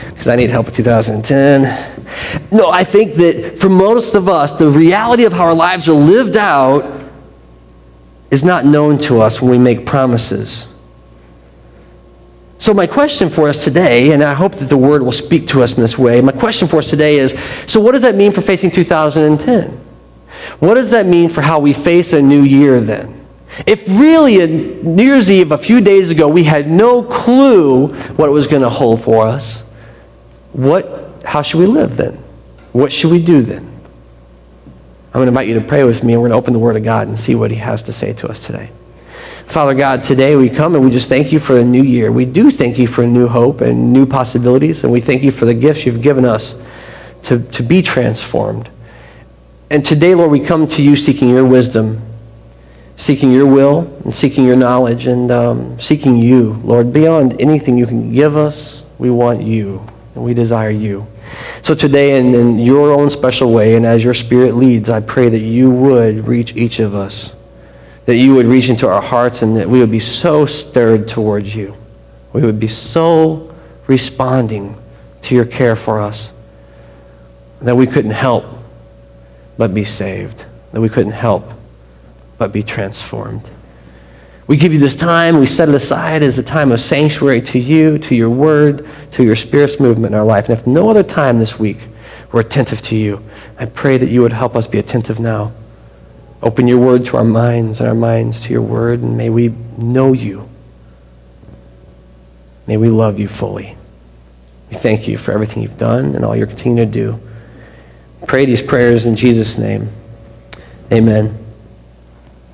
because 0.07 0.27
I 0.27 0.35
need 0.35 0.49
help 0.49 0.65
with 0.65 0.75
2010. 0.75 2.49
No, 2.51 2.69
I 2.69 2.83
think 2.83 3.13
that 3.15 3.59
for 3.59 3.69
most 3.69 4.15
of 4.15 4.27
us, 4.27 4.51
the 4.53 4.67
reality 4.67 5.25
of 5.25 5.33
how 5.33 5.43
our 5.43 5.53
lives 5.53 5.87
are 5.87 5.93
lived 5.93 6.37
out 6.37 7.07
is 8.31 8.43
not 8.43 8.65
known 8.65 8.97
to 8.99 9.21
us 9.21 9.39
when 9.39 9.51
we 9.51 9.59
make 9.59 9.85
promises. 9.85 10.67
So, 12.57 12.73
my 12.73 12.87
question 12.87 13.29
for 13.29 13.47
us 13.47 13.63
today, 13.63 14.11
and 14.11 14.23
I 14.23 14.33
hope 14.33 14.55
that 14.55 14.69
the 14.69 14.77
word 14.77 15.03
will 15.03 15.11
speak 15.11 15.47
to 15.49 15.61
us 15.61 15.75
in 15.75 15.81
this 15.81 15.99
way, 15.99 16.19
my 16.19 16.31
question 16.31 16.67
for 16.67 16.77
us 16.77 16.89
today 16.89 17.17
is 17.17 17.37
so, 17.67 17.79
what 17.79 17.91
does 17.91 18.01
that 18.01 18.15
mean 18.15 18.31
for 18.31 18.41
facing 18.41 18.71
2010? 18.71 19.88
What 20.59 20.75
does 20.75 20.91
that 20.91 21.05
mean 21.05 21.29
for 21.29 21.41
how 21.41 21.59
we 21.59 21.73
face 21.73 22.13
a 22.13 22.21
new 22.21 22.41
year 22.41 22.79
then? 22.79 23.25
If 23.65 23.87
really 23.87 24.41
in 24.41 24.95
New 24.95 25.03
Year's 25.03 25.29
Eve 25.29 25.51
a 25.51 25.57
few 25.57 25.81
days 25.81 26.11
ago 26.11 26.27
we 26.27 26.43
had 26.43 26.69
no 26.69 27.03
clue 27.03 27.87
what 28.13 28.29
it 28.29 28.31
was 28.31 28.47
going 28.47 28.61
to 28.61 28.69
hold 28.69 29.03
for 29.03 29.25
us, 29.25 29.61
what, 30.53 31.23
how 31.25 31.41
should 31.41 31.59
we 31.59 31.65
live 31.65 31.97
then? 31.97 32.13
What 32.71 32.93
should 32.93 33.11
we 33.11 33.23
do 33.23 33.41
then? 33.41 33.65
I'm 35.07 35.13
going 35.13 35.25
to 35.25 35.29
invite 35.29 35.47
you 35.47 35.55
to 35.55 35.61
pray 35.61 35.83
with 35.83 36.03
me, 36.03 36.13
and 36.13 36.21
we're 36.21 36.29
going 36.29 36.39
to 36.39 36.43
open 36.43 36.53
the 36.53 36.59
Word 36.59 36.75
of 36.75 36.83
God 36.83 37.07
and 37.07 37.17
see 37.17 37.33
what 37.33 37.49
He 37.49 37.57
has 37.57 37.81
to 37.83 37.93
say 37.93 38.13
to 38.13 38.29
us 38.29 38.45
today. 38.45 38.69
Father 39.47 39.73
God, 39.73 40.03
today 40.03 40.35
we 40.35 40.47
come 40.47 40.75
and 40.75 40.85
we 40.85 40.91
just 40.91 41.09
thank 41.09 41.31
you 41.31 41.39
for 41.39 41.57
a 41.57 41.63
new 41.63 41.81
year. 41.81 42.11
We 42.11 42.25
do 42.25 42.51
thank 42.51 42.77
you 42.77 42.85
for 42.85 43.01
a 43.01 43.07
new 43.07 43.27
hope 43.27 43.61
and 43.61 43.91
new 43.91 44.05
possibilities, 44.05 44.83
and 44.83 44.91
we 44.91 45.01
thank 45.01 45.23
you 45.23 45.31
for 45.31 45.45
the 45.45 45.55
gifts 45.55 45.87
you've 45.87 46.03
given 46.03 46.23
us 46.23 46.53
to, 47.23 47.39
to 47.39 47.63
be 47.63 47.81
transformed. 47.81 48.69
And 49.71 49.85
today, 49.85 50.15
Lord, 50.15 50.31
we 50.31 50.39
come 50.39 50.67
to 50.69 50.81
you 50.81 50.95
seeking 50.95 51.29
your 51.29 51.45
wisdom, 51.45 52.01
seeking 52.97 53.31
your 53.31 53.45
will, 53.45 53.81
and 54.03 54.15
seeking 54.15 54.43
your 54.43 54.55
knowledge, 54.55 55.05
and 55.05 55.29
um, 55.29 55.79
seeking 55.79 56.17
you, 56.17 56.53
Lord. 56.63 56.91
Beyond 56.91 57.39
anything 57.39 57.77
you 57.77 57.85
can 57.85 58.11
give 58.11 58.35
us, 58.35 58.83
we 58.97 59.11
want 59.11 59.43
you, 59.43 59.87
and 60.15 60.23
we 60.23 60.33
desire 60.33 60.71
you. 60.71 61.05
So 61.61 61.75
today, 61.75 62.19
in, 62.19 62.33
in 62.33 62.57
your 62.57 62.91
own 62.91 63.11
special 63.11 63.53
way, 63.53 63.75
and 63.75 63.85
as 63.85 64.03
your 64.03 64.15
Spirit 64.15 64.55
leads, 64.55 64.89
I 64.89 65.01
pray 65.01 65.29
that 65.29 65.39
you 65.39 65.69
would 65.69 66.27
reach 66.27 66.55
each 66.55 66.79
of 66.79 66.95
us, 66.95 67.31
that 68.07 68.15
you 68.15 68.33
would 68.33 68.47
reach 68.47 68.69
into 68.69 68.87
our 68.87 69.03
hearts, 69.03 69.43
and 69.43 69.55
that 69.55 69.69
we 69.69 69.79
would 69.79 69.91
be 69.91 69.99
so 69.99 70.47
stirred 70.47 71.07
towards 71.07 71.55
you. 71.55 71.75
We 72.33 72.41
would 72.41 72.59
be 72.59 72.67
so 72.67 73.55
responding 73.85 74.75
to 75.21 75.35
your 75.35 75.45
care 75.45 75.75
for 75.75 75.99
us 75.99 76.33
that 77.61 77.75
we 77.75 77.85
couldn't 77.85 78.11
help 78.11 78.58
but 79.59 79.73
be 79.73 79.83
saved, 79.83 80.45
that 80.71 80.79
we 80.79 80.87
couldn't 80.87 81.11
help 81.11 81.43
but 82.37 82.53
be 82.53 82.63
transformed. 82.63 83.47
We 84.47 84.55
give 84.55 84.71
you 84.71 84.79
this 84.79 84.95
time, 84.95 85.37
we 85.37 85.47
set 85.47 85.67
it 85.67 85.75
aside 85.75 86.23
as 86.23 86.39
a 86.39 86.43
time 86.43 86.71
of 86.71 86.79
sanctuary 86.79 87.41
to 87.41 87.59
you, 87.59 87.97
to 87.99 88.15
your 88.15 88.29
word, 88.29 88.87
to 89.11 89.23
your 89.23 89.35
spirit's 89.35 89.77
movement 89.77 90.15
in 90.15 90.19
our 90.19 90.25
life. 90.25 90.47
And 90.47 90.57
if 90.57 90.65
no 90.65 90.89
other 90.89 91.03
time 91.03 91.39
this 91.39 91.59
week 91.59 91.77
we're 92.31 92.39
attentive 92.39 92.81
to 92.83 92.95
you, 92.95 93.21
I 93.59 93.65
pray 93.65 93.97
that 93.97 94.09
you 94.09 94.21
would 94.21 94.31
help 94.31 94.55
us 94.55 94.65
be 94.65 94.79
attentive 94.79 95.19
now. 95.19 95.51
Open 96.41 96.65
your 96.65 96.79
word 96.79 97.03
to 97.05 97.17
our 97.17 97.25
minds 97.25 97.81
and 97.81 97.89
our 97.89 97.95
minds 97.95 98.39
to 98.43 98.53
your 98.53 98.61
word, 98.61 99.01
and 99.01 99.17
may 99.17 99.29
we 99.29 99.49
know 99.77 100.13
you. 100.13 100.47
May 102.65 102.77
we 102.77 102.87
love 102.87 103.19
you 103.19 103.27
fully. 103.27 103.75
We 104.69 104.77
thank 104.77 105.05
you 105.05 105.17
for 105.17 105.33
everything 105.33 105.63
you've 105.63 105.77
done 105.77 106.15
and 106.15 106.23
all 106.23 106.33
you're 106.33 106.47
continuing 106.47 106.89
to 106.89 106.99
do. 106.99 107.19
Pray 108.27 108.45
these 108.45 108.61
prayers 108.61 109.05
in 109.05 109.15
Jesus' 109.15 109.57
name. 109.57 109.89
Amen. 110.91 111.37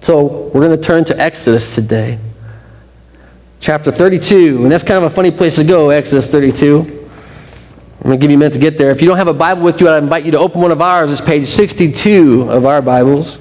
So 0.02 0.50
we're 0.54 0.66
going 0.66 0.78
to 0.80 0.84
turn 0.84 1.04
to 1.06 1.20
Exodus 1.20 1.74
today. 1.74 2.20
Chapter 3.60 3.92
32. 3.92 4.64
And 4.64 4.72
that's 4.72 4.84
kind 4.84 5.04
of 5.04 5.12
a 5.12 5.16
funny 5.16 5.32
place 5.32 5.56
to 5.56 5.64
go, 5.64 5.90
Exodus 5.90 6.28
32. 6.28 6.80
I'm 8.06 8.10
going 8.10 8.20
to 8.20 8.22
give 8.22 8.30
you 8.30 8.38
a 8.38 8.40
minute 8.40 8.54
to 8.54 8.60
get 8.60 8.78
there. 8.78 8.92
If 8.92 9.02
you 9.02 9.08
don't 9.08 9.18
have 9.18 9.28
a 9.28 9.34
Bible 9.34 9.64
with 9.64 9.82
you, 9.82 9.88
I 9.88 9.98
invite 9.98 10.26
you 10.26 10.32
to 10.32 10.38
open 10.38 10.62
one 10.62 10.70
of 10.70 10.80
ours. 10.80 11.12
It's 11.12 11.22
page 11.22 11.48
62 11.48 12.52
of 12.52 12.66
our 12.68 12.82
Bibles. 12.82 13.40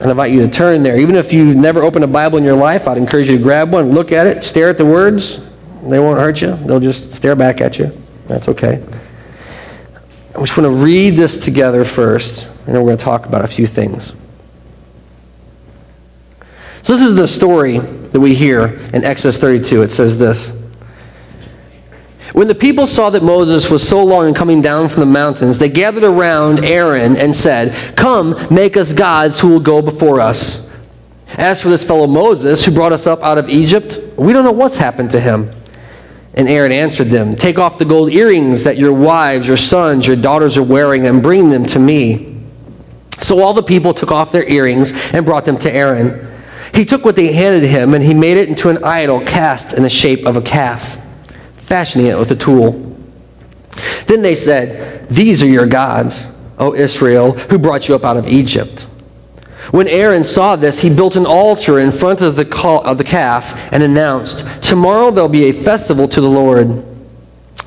And 0.00 0.08
I 0.08 0.10
invite 0.10 0.32
you 0.32 0.40
to 0.40 0.48
turn 0.48 0.82
there. 0.82 0.98
Even 0.98 1.14
if 1.14 1.32
you've 1.32 1.54
never 1.54 1.82
opened 1.82 2.02
a 2.02 2.08
Bible 2.08 2.38
in 2.38 2.44
your 2.44 2.56
life, 2.56 2.88
I'd 2.88 2.96
encourage 2.96 3.30
you 3.30 3.36
to 3.36 3.42
grab 3.42 3.72
one, 3.72 3.90
look 3.90 4.10
at 4.10 4.26
it, 4.26 4.42
stare 4.42 4.68
at 4.68 4.78
the 4.78 4.84
words. 4.84 5.38
They 5.84 6.00
won't 6.00 6.18
hurt 6.18 6.40
you. 6.40 6.56
They'll 6.56 6.80
just 6.80 7.12
stare 7.12 7.36
back 7.36 7.60
at 7.60 7.78
you. 7.78 7.92
That's 8.26 8.48
okay. 8.48 8.82
I 10.34 10.40
just 10.40 10.56
want 10.56 10.66
to 10.66 10.70
read 10.70 11.10
this 11.10 11.36
together 11.36 11.84
first, 11.84 12.46
and 12.46 12.74
then 12.74 12.76
we're 12.76 12.88
going 12.88 12.98
to 12.98 13.04
talk 13.04 13.26
about 13.26 13.44
a 13.44 13.48
few 13.48 13.66
things. 13.66 14.14
So, 16.82 16.94
this 16.94 17.02
is 17.02 17.14
the 17.14 17.28
story 17.28 17.78
that 17.78 18.18
we 18.18 18.34
hear 18.34 18.66
in 18.92 19.04
Exodus 19.04 19.36
32. 19.36 19.82
It 19.82 19.92
says 19.92 20.16
this 20.16 20.56
When 22.32 22.48
the 22.48 22.54
people 22.54 22.86
saw 22.86 23.10
that 23.10 23.22
Moses 23.22 23.70
was 23.70 23.86
so 23.86 24.02
long 24.02 24.26
in 24.26 24.34
coming 24.34 24.62
down 24.62 24.88
from 24.88 25.00
the 25.00 25.06
mountains, 25.06 25.58
they 25.58 25.68
gathered 25.68 26.02
around 26.02 26.64
Aaron 26.64 27.16
and 27.16 27.34
said, 27.34 27.96
Come, 27.96 28.34
make 28.50 28.76
us 28.76 28.92
gods 28.92 29.38
who 29.38 29.48
will 29.48 29.60
go 29.60 29.82
before 29.82 30.20
us. 30.20 30.66
As 31.34 31.62
for 31.62 31.68
this 31.68 31.84
fellow 31.84 32.06
Moses, 32.06 32.64
who 32.64 32.72
brought 32.72 32.92
us 32.92 33.06
up 33.06 33.22
out 33.22 33.38
of 33.38 33.48
Egypt, 33.48 33.98
we 34.16 34.32
don't 34.32 34.44
know 34.44 34.52
what's 34.52 34.76
happened 34.76 35.10
to 35.12 35.20
him. 35.20 35.50
And 36.34 36.48
Aaron 36.48 36.72
answered 36.72 37.08
them, 37.08 37.36
Take 37.36 37.58
off 37.58 37.78
the 37.78 37.84
gold 37.84 38.10
earrings 38.10 38.64
that 38.64 38.78
your 38.78 38.92
wives, 38.92 39.46
your 39.46 39.56
sons, 39.56 40.06
your 40.06 40.16
daughters 40.16 40.56
are 40.56 40.62
wearing, 40.62 41.06
and 41.06 41.22
bring 41.22 41.50
them 41.50 41.64
to 41.66 41.78
me. 41.78 42.40
So 43.20 43.40
all 43.40 43.52
the 43.54 43.62
people 43.62 43.92
took 43.94 44.10
off 44.10 44.32
their 44.32 44.48
earrings 44.48 44.92
and 45.12 45.26
brought 45.26 45.44
them 45.44 45.58
to 45.58 45.72
Aaron. 45.72 46.28
He 46.74 46.84
took 46.84 47.04
what 47.04 47.16
they 47.16 47.32
handed 47.32 47.68
him, 47.68 47.92
and 47.92 48.02
he 48.02 48.14
made 48.14 48.38
it 48.38 48.48
into 48.48 48.70
an 48.70 48.82
idol 48.82 49.20
cast 49.20 49.74
in 49.74 49.82
the 49.82 49.90
shape 49.90 50.26
of 50.26 50.36
a 50.36 50.42
calf, 50.42 50.98
fashioning 51.58 52.06
it 52.06 52.18
with 52.18 52.30
a 52.30 52.36
tool. 52.36 52.96
Then 54.06 54.22
they 54.22 54.34
said, 54.34 55.08
These 55.10 55.42
are 55.42 55.46
your 55.46 55.66
gods, 55.66 56.28
O 56.58 56.74
Israel, 56.74 57.32
who 57.32 57.58
brought 57.58 57.88
you 57.88 57.94
up 57.94 58.04
out 58.04 58.16
of 58.16 58.26
Egypt. 58.26 58.86
When 59.70 59.86
Aaron 59.86 60.24
saw 60.24 60.56
this, 60.56 60.80
he 60.80 60.90
built 60.90 61.16
an 61.16 61.24
altar 61.24 61.78
in 61.78 61.92
front 61.92 62.20
of 62.20 62.36
the, 62.36 62.44
calf 62.44 63.72
and 63.72 63.82
announced, 63.82 64.44
Tomorrow 64.62 65.12
there'll 65.12 65.28
be 65.28 65.44
a 65.44 65.52
festival 65.52 66.08
to 66.08 66.20
the 66.20 66.28
Lord. 66.28 66.84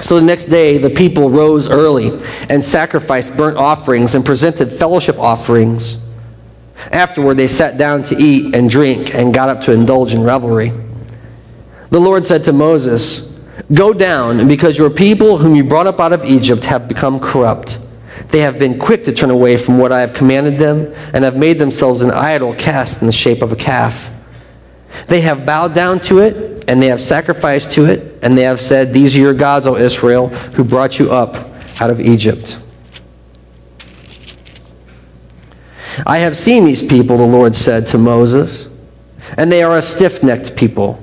So 0.02 0.16
the 0.16 0.26
next 0.26 0.46
day, 0.46 0.78
the 0.78 0.90
people 0.90 1.30
rose 1.30 1.70
early 1.70 2.20
and 2.50 2.64
sacrificed 2.64 3.38
burnt 3.38 3.58
offerings 3.58 4.14
and 4.14 4.26
presented 4.26 4.72
fellowship 4.72 5.18
offerings. 5.18 5.98
Afterward, 6.92 7.36
they 7.36 7.48
sat 7.48 7.78
down 7.78 8.04
to 8.04 8.16
eat 8.18 8.54
and 8.54 8.70
drink 8.70 9.16
and 9.16 9.34
got 9.34 9.48
up 9.48 9.62
to 9.62 9.72
indulge 9.72 10.14
in 10.14 10.22
revelry. 10.22 10.72
The 11.92 12.00
Lord 12.00 12.26
said 12.26 12.44
to 12.44 12.54
Moses, 12.54 13.32
Go 13.74 13.94
down, 13.94 14.48
because 14.50 14.78
your 14.78 14.90
people 14.90 15.38
whom 15.38 15.56
you 15.56 15.64
brought 15.64 15.88
up 15.88 16.02
out 16.02 16.12
of 16.12 16.26
Egypt 16.26 16.66
have 16.66 16.90
become 16.90 17.22
corrupt. 17.22 17.80
They 18.36 18.42
have 18.42 18.60
been 18.60 18.78
quick 18.78 19.06
to 19.06 19.14
turn 19.14 19.30
away 19.30 19.56
from 19.56 19.78
what 19.78 19.94
I 19.94 20.02
have 20.02 20.14
commanded 20.14 20.58
them, 20.58 20.94
and 21.14 21.24
have 21.24 21.38
made 21.38 21.58
themselves 21.58 22.02
an 22.02 22.12
idol 22.12 22.54
cast 22.54 23.00
in 23.00 23.08
the 23.08 23.14
shape 23.14 23.42
of 23.42 23.54
a 23.54 23.56
calf. 23.56 24.12
They 25.08 25.22
have 25.22 25.46
bowed 25.46 25.74
down 25.74 26.02
to 26.02 26.20
it, 26.20 26.66
and 26.68 26.84
they 26.84 26.88
have 26.88 27.00
sacrificed 27.00 27.72
to 27.72 27.86
it, 27.86 28.20
and 28.22 28.38
they 28.38 28.42
have 28.42 28.60
said, 28.60 28.92
These 28.92 29.16
are 29.16 29.20
your 29.20 29.34
gods, 29.34 29.68
O 29.68 29.78
Israel, 29.78 30.28
who 30.28 30.66
brought 30.66 31.00
you 31.00 31.14
up 31.14 31.38
out 31.80 31.90
of 31.90 32.02
Egypt. 32.02 32.60
I 36.06 36.18
have 36.18 36.36
seen 36.36 36.66
these 36.66 36.84
people, 36.84 37.16
the 37.16 37.26
Lord 37.26 37.56
said 37.56 37.88
to 37.88 37.98
Moses, 37.98 38.68
and 39.38 39.50
they 39.50 39.64
are 39.64 39.78
a 39.78 39.82
stiff 39.82 40.24
necked 40.24 40.58
people. 40.58 41.02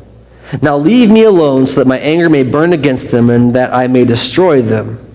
Now 0.61 0.77
leave 0.77 1.11
me 1.11 1.23
alone 1.23 1.67
so 1.67 1.77
that 1.77 1.87
my 1.87 1.99
anger 1.99 2.29
may 2.29 2.43
burn 2.43 2.75
against 2.75 3.11
them 3.11 3.31
and 3.31 3.57
that 3.57 3.73
I 3.73 3.87
may 3.87 4.05
destroy 4.05 4.61
them. 4.61 5.12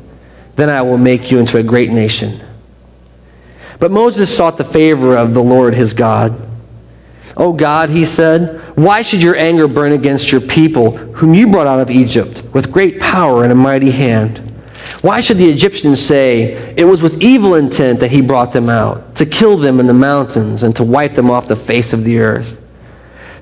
Then 0.58 0.70
I 0.70 0.82
will 0.82 0.98
make 0.98 1.32
you 1.32 1.40
into 1.40 1.58
a 1.58 1.64
great 1.64 1.92
nation. 1.92 2.44
But 3.80 3.92
Moses 3.92 4.36
sought 4.36 4.58
the 4.58 4.64
favor 4.64 5.16
of 5.16 5.34
the 5.34 5.44
Lord 5.44 5.74
his 5.74 5.94
God. 5.94 6.44
O 7.38 7.54
God, 7.54 7.90
he 7.90 8.04
said, 8.04 8.60
why 8.78 9.02
should 9.02 9.24
your 9.24 9.36
anger 9.36 9.68
burn 9.68 9.92
against 9.92 10.32
your 10.32 10.42
people, 10.42 10.98
whom 10.98 11.34
you 11.34 11.52
brought 11.52 11.66
out 11.66 11.80
of 11.80 11.90
Egypt, 11.90 12.44
with 12.54 12.72
great 12.72 13.00
power 13.00 13.42
and 13.42 13.52
a 13.52 13.56
mighty 13.56 13.90
hand? 13.90 14.38
Why 15.02 15.20
should 15.20 15.38
the 15.38 15.46
Egyptians 15.46 16.00
say, 16.00 16.74
It 16.78 16.86
was 16.86 17.02
with 17.02 17.24
evil 17.24 17.56
intent 17.56 18.00
that 18.02 18.12
he 18.12 18.22
brought 18.22 18.52
them 18.52 18.70
out, 18.70 19.16
to 19.16 19.26
kill 19.26 19.58
them 19.58 19.80
in 19.80 19.88
the 19.88 19.96
mountains 19.96 20.62
and 20.62 20.76
to 20.76 20.84
wipe 20.84 21.16
them 21.16 21.32
off 21.32 21.48
the 21.48 21.56
face 21.56 21.92
of 21.92 22.04
the 22.04 22.20
earth? 22.20 22.62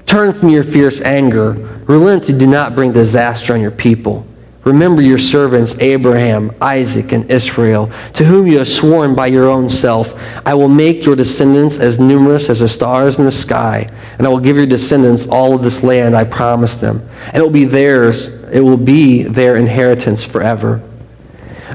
Turn 0.05 0.31
from 0.31 0.47
your 0.47 0.63
fierce 0.63 1.01
anger, 1.01 1.51
relent 1.85 2.29
and 2.29 2.39
do 2.39 2.47
not 2.47 2.75
bring 2.75 2.93
disaster 2.93 3.53
on 3.53 3.59
your 3.59 3.71
people. 3.71 4.25
Remember 4.65 4.99
your 4.99 5.19
servants, 5.19 5.75
Abraham, 5.77 6.51
Isaac, 6.59 7.11
and 7.11 7.29
Israel, 7.29 7.91
to 8.13 8.25
whom 8.25 8.47
you 8.47 8.57
have 8.57 8.67
sworn 8.67 9.13
by 9.13 9.27
your 9.27 9.47
own 9.47 9.69
self, 9.69 10.15
I 10.43 10.55
will 10.55 10.69
make 10.69 11.05
your 11.05 11.15
descendants 11.15 11.77
as 11.77 11.99
numerous 11.99 12.49
as 12.49 12.61
the 12.61 12.67
stars 12.67 13.19
in 13.19 13.25
the 13.25 13.31
sky, 13.31 13.87
and 14.17 14.25
I 14.25 14.29
will 14.31 14.39
give 14.39 14.57
your 14.57 14.65
descendants 14.65 15.27
all 15.27 15.53
of 15.53 15.61
this 15.61 15.83
land 15.83 16.17
I 16.17 16.23
promised 16.23 16.81
them, 16.81 17.07
and 17.27 17.37
it 17.37 17.41
will 17.41 17.51
be 17.51 17.65
theirs, 17.65 18.29
it 18.51 18.61
will 18.61 18.75
be 18.75 19.21
their 19.21 19.55
inheritance 19.55 20.23
forever. 20.23 20.81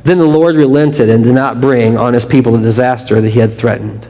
Then 0.02 0.18
the 0.18 0.26
Lord 0.26 0.56
relented 0.56 1.08
and 1.08 1.22
did 1.22 1.34
not 1.34 1.60
bring 1.60 1.96
on 1.96 2.12
his 2.12 2.26
people 2.26 2.52
the 2.52 2.58
disaster 2.58 3.20
that 3.20 3.30
he 3.30 3.38
had 3.38 3.52
threatened. 3.52 4.08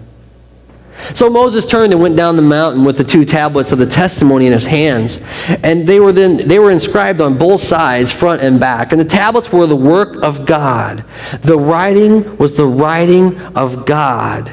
So 1.15 1.29
Moses 1.29 1.67
turned 1.67 1.93
and 1.93 2.01
went 2.01 2.17
down 2.17 2.37
the 2.37 2.43
mountain 2.43 2.85
with 2.85 2.99
the 2.99 3.05
two 3.05 3.25
tablets 3.25 3.73
of 3.73 3.79
the 3.79 3.87
testimony 3.87 4.47
in 4.47 4.53
his 4.53 4.65
hands. 4.65 5.19
And 5.63 5.87
they 5.87 6.01
were 6.01 6.13
then 6.13 6.37
they 6.37 6.59
were 6.59 6.71
inscribed 6.71 7.21
on 7.21 7.39
both 7.39 7.61
sides, 7.61 8.11
front 8.11 8.43
and 8.43 8.59
back. 8.59 8.93
And 8.93 9.01
the 9.01 9.05
tablets 9.05 9.53
were 9.53 9.67
the 9.67 9.77
work 9.77 10.23
of 10.23 10.47
God. 10.47 11.05
The 11.43 11.59
writing 11.59 12.37
was 12.37 12.57
the 12.57 12.67
writing 12.67 13.39
of 13.57 13.87
God 13.87 14.53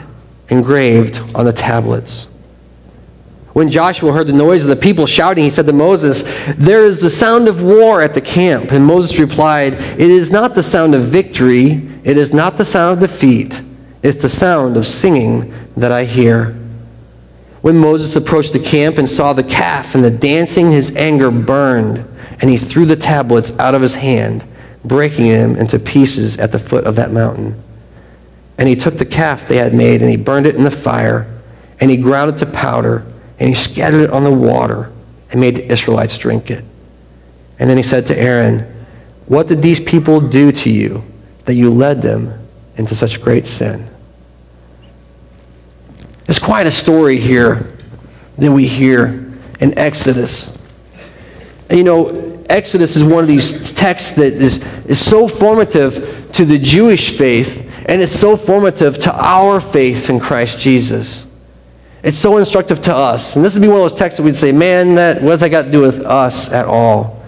engraved 0.49 1.19
on 1.35 1.45
the 1.45 1.53
tablets. 1.53 2.27
When 3.57 3.71
Joshua 3.71 4.13
heard 4.13 4.27
the 4.27 4.33
noise 4.33 4.63
of 4.63 4.69
the 4.69 4.75
people 4.75 5.07
shouting, 5.07 5.43
he 5.43 5.49
said 5.49 5.65
to 5.65 5.73
Moses, 5.73 6.23
There 6.57 6.85
is 6.85 7.01
the 7.01 7.09
sound 7.09 7.47
of 7.47 7.59
war 7.59 8.03
at 8.03 8.13
the 8.13 8.21
camp. 8.21 8.71
And 8.71 8.85
Moses 8.85 9.17
replied, 9.17 9.73
It 9.73 9.99
is 9.99 10.31
not 10.31 10.53
the 10.53 10.61
sound 10.61 10.93
of 10.93 11.05
victory, 11.05 11.89
it 12.03 12.17
is 12.17 12.35
not 12.35 12.57
the 12.57 12.65
sound 12.65 13.01
of 13.01 13.09
defeat, 13.09 13.63
it's 14.03 14.21
the 14.21 14.29
sound 14.29 14.77
of 14.77 14.85
singing 14.85 15.53
that 15.75 15.91
I 15.91 16.05
hear. 16.05 16.55
When 17.61 17.77
Moses 17.77 18.15
approached 18.15 18.53
the 18.53 18.59
camp 18.59 18.97
and 18.97 19.09
saw 19.09 19.33
the 19.33 19.43
calf 19.43 19.95
and 19.95 20.03
the 20.03 20.11
dancing, 20.11 20.71
his 20.71 20.95
anger 20.95 21.31
burned, 21.31 22.05
and 22.39 22.49
he 22.49 22.57
threw 22.57 22.85
the 22.85 22.95
tablets 22.95 23.51
out 23.57 23.75
of 23.75 23.81
his 23.81 23.95
hand, 23.95 24.45
breaking 24.85 25.27
them 25.27 25.55
into 25.55 25.79
pieces 25.79 26.37
at 26.37 26.51
the 26.51 26.59
foot 26.59 26.85
of 26.85 26.95
that 26.95 27.11
mountain. 27.11 27.61
And 28.57 28.69
he 28.69 28.75
took 28.75 28.97
the 28.97 29.05
calf 29.05 29.47
they 29.47 29.57
had 29.57 29.73
made, 29.73 30.01
and 30.01 30.09
he 30.09 30.17
burned 30.17 30.47
it 30.47 30.55
in 30.55 30.63
the 30.63 30.71
fire, 30.71 31.27
and 31.79 31.89
he 31.89 31.97
ground 31.97 32.35
it 32.35 32.37
to 32.39 32.45
powder, 32.45 33.05
and 33.39 33.49
he 33.49 33.55
scattered 33.55 34.01
it 34.01 34.11
on 34.11 34.23
the 34.23 34.31
water, 34.31 34.91
and 35.31 35.41
made 35.41 35.55
the 35.55 35.71
Israelites 35.71 36.17
drink 36.17 36.49
it. 36.49 36.63
And 37.59 37.69
then 37.69 37.77
he 37.77 37.83
said 37.83 38.05
to 38.07 38.17
Aaron, 38.17 38.59
What 39.25 39.47
did 39.47 39.61
these 39.61 39.79
people 39.79 40.21
do 40.21 40.51
to 40.51 40.69
you 40.69 41.03
that 41.45 41.55
you 41.55 41.73
led 41.73 42.01
them 42.01 42.46
into 42.77 42.95
such 42.95 43.21
great 43.21 43.45
sin? 43.45 43.89
There's 46.25 46.39
quite 46.39 46.67
a 46.67 46.71
story 46.71 47.17
here 47.17 47.77
that 48.37 48.51
we 48.51 48.67
hear 48.67 49.33
in 49.59 49.77
Exodus. 49.77 50.57
And 51.69 51.77
you 51.77 51.83
know, 51.83 52.45
Exodus 52.49 52.95
is 52.95 53.03
one 53.03 53.23
of 53.23 53.27
these 53.27 53.71
texts 53.71 54.11
that 54.11 54.33
is, 54.33 54.63
is 54.85 54.99
so 54.99 55.27
formative 55.27 56.29
to 56.33 56.45
the 56.45 56.57
Jewish 56.57 57.17
faith, 57.17 57.59
and 57.87 58.01
it's 58.01 58.11
so 58.11 58.37
formative 58.37 58.97
to 58.99 59.13
our 59.13 59.59
faith 59.59 60.09
in 60.09 60.19
Christ 60.19 60.59
Jesus. 60.59 61.25
It's 62.03 62.17
so 62.17 62.37
instructive 62.37 62.79
to 62.81 62.95
us. 62.95 63.35
And 63.35 63.43
this 63.43 63.55
would 63.55 63.61
be 63.61 63.67
one 63.67 63.77
of 63.77 63.89
those 63.89 63.99
texts 63.99 64.17
that 64.17 64.23
we'd 64.23 64.35
say, 64.35 64.51
man, 64.51 64.95
that, 64.95 65.21
what 65.21 65.31
does 65.31 65.39
that 65.41 65.49
got 65.49 65.63
to 65.63 65.71
do 65.71 65.81
with 65.81 65.99
us 66.01 66.49
at 66.51 66.65
all? 66.65 67.25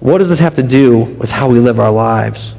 What 0.00 0.18
does 0.18 0.28
this 0.28 0.38
have 0.38 0.54
to 0.56 0.62
do 0.62 0.98
with 0.98 1.30
how 1.30 1.48
we 1.48 1.58
live 1.58 1.80
our 1.80 1.90
lives? 1.90 2.54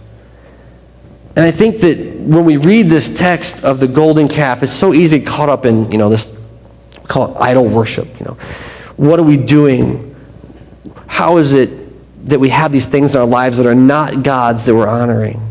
And 1.35 1.45
I 1.45 1.51
think 1.51 1.77
that 1.77 1.97
when 1.97 2.45
we 2.45 2.57
read 2.57 2.87
this 2.87 3.09
text 3.09 3.63
of 3.63 3.79
the 3.79 3.87
golden 3.87 4.27
calf, 4.27 4.61
it's 4.61 4.71
so 4.71 4.93
easy 4.93 5.19
caught 5.19 5.49
up 5.49 5.65
in, 5.65 5.91
you 5.91 5.97
know, 5.97 6.09
this, 6.09 6.31
call 7.07 7.35
it 7.35 7.41
idol 7.41 7.65
worship, 7.65 8.07
you 8.19 8.25
know. 8.25 8.37
What 8.97 9.19
are 9.19 9.23
we 9.23 9.37
doing? 9.37 10.15
How 11.07 11.37
is 11.37 11.53
it 11.53 12.27
that 12.27 12.39
we 12.39 12.49
have 12.49 12.71
these 12.71 12.85
things 12.85 13.15
in 13.15 13.21
our 13.21 13.27
lives 13.27 13.57
that 13.57 13.65
are 13.65 13.75
not 13.75 14.21
God's 14.21 14.63
that 14.65 14.75
we're 14.75 14.87
honoring? 14.87 15.41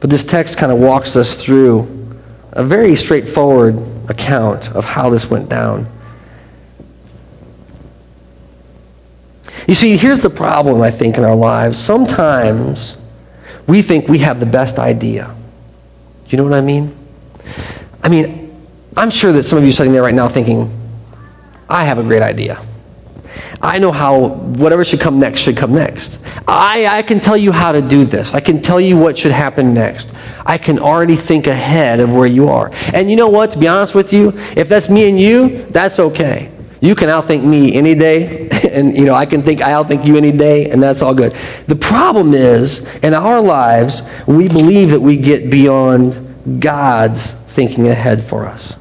But 0.00 0.10
this 0.10 0.24
text 0.24 0.58
kind 0.58 0.70
of 0.70 0.78
walks 0.78 1.16
us 1.16 1.34
through 1.34 2.18
a 2.52 2.64
very 2.64 2.94
straightforward 2.94 3.78
account 4.08 4.70
of 4.72 4.84
how 4.84 5.08
this 5.08 5.30
went 5.30 5.48
down. 5.48 5.90
You 9.66 9.74
see, 9.74 9.96
here's 9.96 10.20
the 10.20 10.30
problem, 10.30 10.82
I 10.82 10.90
think, 10.90 11.16
in 11.16 11.24
our 11.24 11.34
lives. 11.34 11.78
Sometimes 11.78 12.96
we 13.70 13.82
think 13.82 14.08
we 14.08 14.18
have 14.18 14.40
the 14.40 14.46
best 14.46 14.80
idea. 14.80 15.32
You 16.28 16.38
know 16.38 16.42
what 16.42 16.54
I 16.54 16.60
mean? 16.60 16.92
I 18.02 18.08
mean, 18.08 18.52
I'm 18.96 19.10
sure 19.10 19.30
that 19.30 19.44
some 19.44 19.58
of 19.58 19.64
you 19.64 19.70
sitting 19.70 19.92
there 19.92 20.02
right 20.02 20.14
now 20.14 20.26
thinking, 20.28 20.68
I 21.68 21.84
have 21.84 21.98
a 21.98 22.02
great 22.02 22.20
idea. 22.20 22.60
I 23.62 23.78
know 23.78 23.92
how 23.92 24.26
whatever 24.58 24.84
should 24.84 24.98
come 25.00 25.20
next 25.20 25.42
should 25.42 25.56
come 25.56 25.72
next. 25.72 26.18
I, 26.48 26.98
I 26.98 27.02
can 27.02 27.20
tell 27.20 27.36
you 27.36 27.52
how 27.52 27.70
to 27.70 27.80
do 27.80 28.04
this. 28.04 28.34
I 28.34 28.40
can 28.40 28.60
tell 28.60 28.80
you 28.80 28.96
what 28.96 29.16
should 29.16 29.30
happen 29.30 29.72
next. 29.72 30.08
I 30.44 30.58
can 30.58 30.80
already 30.80 31.14
think 31.14 31.46
ahead 31.46 32.00
of 32.00 32.12
where 32.12 32.26
you 32.26 32.48
are. 32.48 32.72
And 32.92 33.08
you 33.08 33.14
know 33.14 33.28
what? 33.28 33.52
To 33.52 33.58
be 33.58 33.68
honest 33.68 33.94
with 33.94 34.12
you, 34.12 34.32
if 34.56 34.68
that's 34.68 34.88
me 34.88 35.08
and 35.08 35.20
you, 35.20 35.64
that's 35.66 36.00
okay. 36.00 36.50
You 36.80 36.96
can 36.96 37.08
outthink 37.08 37.44
me 37.44 37.74
any 37.74 37.94
day, 37.94 38.48
and 38.70 38.96
you 38.96 39.04
know 39.04 39.14
I 39.14 39.26
can 39.26 39.42
think 39.42 39.60
I 39.60 39.72
outthink 39.72 40.04
you 40.04 40.16
any 40.16 40.32
day, 40.32 40.70
and 40.70 40.82
that's 40.82 41.02
all 41.02 41.14
good. 41.14 41.34
The 41.66 41.76
problem 41.76 42.34
is, 42.34 42.86
in 43.02 43.14
our 43.14 43.40
lives, 43.40 44.02
we 44.26 44.48
believe 44.48 44.90
that 44.90 45.00
we 45.00 45.16
get 45.16 45.50
beyond 45.50 46.60
God's 46.60 47.32
thinking 47.32 47.88
ahead 47.88 48.22
for 48.22 48.46
us. 48.46 48.74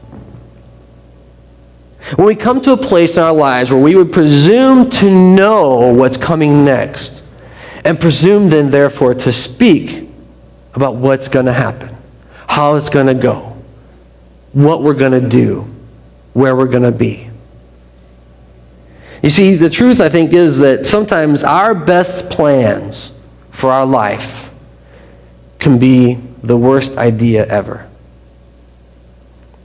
When 2.16 2.26
we 2.26 2.36
come 2.36 2.62
to 2.62 2.72
a 2.72 2.78
place 2.78 3.18
in 3.18 3.24
our 3.24 3.34
lives 3.34 3.72
where 3.72 3.82
we 3.82 3.96
would 3.96 4.12
presume 4.12 4.90
to 4.92 5.12
know 5.12 5.94
what's 5.94 6.18
coming 6.18 6.66
next, 6.66 7.22
and 7.86 8.00
presume 8.00 8.50
then, 8.50 8.72
therefore, 8.72 9.14
to 9.14 9.32
speak 9.32 10.10
about 10.74 10.96
what's 10.96 11.28
going 11.28 11.46
to 11.46 11.54
happen, 11.54 11.96
how 12.48 12.76
it's 12.76 12.90
going 12.90 13.08
to 13.08 13.14
go, 13.14 13.56
what 14.54 14.82
we're 14.82 14.94
going 14.94 15.12
to 15.12 15.28
do, 15.28 15.62
where 16.34 16.56
we're 16.56 16.68
going 16.68 16.84
to 16.84 16.92
be. 16.92 17.29
You 19.22 19.30
see, 19.30 19.56
the 19.56 19.70
truth, 19.70 20.00
I 20.00 20.10
think, 20.10 20.34
is 20.34 20.60
that 20.60 20.86
sometimes 20.86 21.44
our 21.44 21.76
best 21.76 22.30
plans 22.30 23.12
for 23.52 23.70
our 23.70 23.86
life 23.86 24.50
can 25.60 25.78
be 25.78 26.16
the 26.42 26.56
worst 26.56 26.98
idea 26.98 27.46
ever. 27.48 27.86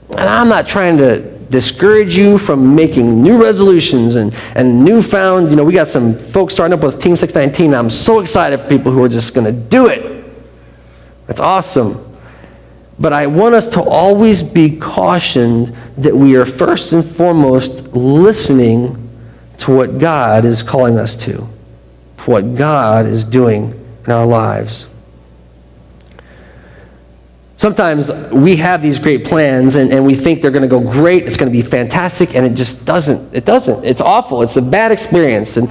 And 0.09 0.29
I'm 0.29 0.49
not 0.49 0.67
trying 0.67 0.97
to 0.97 1.35
discourage 1.49 2.17
you 2.17 2.37
from 2.37 2.75
making 2.75 3.21
new 3.21 3.41
resolutions 3.41 4.15
and, 4.15 4.33
and 4.55 4.83
newfound, 4.83 5.49
you 5.49 5.55
know, 5.55 5.63
we 5.63 5.73
got 5.73 5.87
some 5.87 6.17
folks 6.17 6.53
starting 6.53 6.77
up 6.77 6.83
with 6.83 6.99
Team 6.99 7.15
619. 7.15 7.73
I'm 7.73 7.89
so 7.89 8.19
excited 8.19 8.59
for 8.59 8.67
people 8.67 8.91
who 8.91 9.03
are 9.03 9.09
just 9.09 9.33
going 9.33 9.45
to 9.45 9.53
do 9.53 9.87
it. 9.87 10.25
That's 11.27 11.39
awesome. 11.39 12.01
But 12.99 13.13
I 13.13 13.27
want 13.27 13.55
us 13.55 13.67
to 13.67 13.81
always 13.81 14.43
be 14.43 14.77
cautioned 14.77 15.75
that 15.97 16.15
we 16.15 16.35
are 16.35 16.45
first 16.45 16.93
and 16.93 17.05
foremost 17.05 17.83
listening 17.93 19.04
to 19.65 19.75
what 19.75 19.97
God 19.97 20.45
is 20.45 20.61
calling 20.61 20.99
us 20.99 21.15
to, 21.15 21.31
to 21.37 22.23
what 22.25 22.53
God 22.55 23.07
is 23.07 23.23
doing 23.23 23.73
in 24.05 24.11
our 24.11 24.27
lives. 24.27 24.85
Sometimes 27.57 28.11
we 28.31 28.57
have 28.57 28.83
these 28.83 28.99
great 28.99 29.25
plans 29.25 29.73
and, 29.73 29.91
and 29.91 30.05
we 30.05 30.13
think 30.13 30.43
they're 30.43 30.51
going 30.51 30.61
to 30.61 30.67
go 30.67 30.79
great, 30.79 31.23
it's 31.23 31.35
going 31.35 31.51
to 31.51 31.57
be 31.57 31.63
fantastic, 31.63 32.35
and 32.35 32.45
it 32.45 32.53
just 32.53 32.85
doesn't. 32.85 33.33
It 33.33 33.45
doesn't. 33.45 33.83
It's 33.83 34.01
awful. 34.01 34.43
It's 34.43 34.55
a 34.55 34.61
bad 34.61 34.91
experience. 34.91 35.57
And 35.57 35.67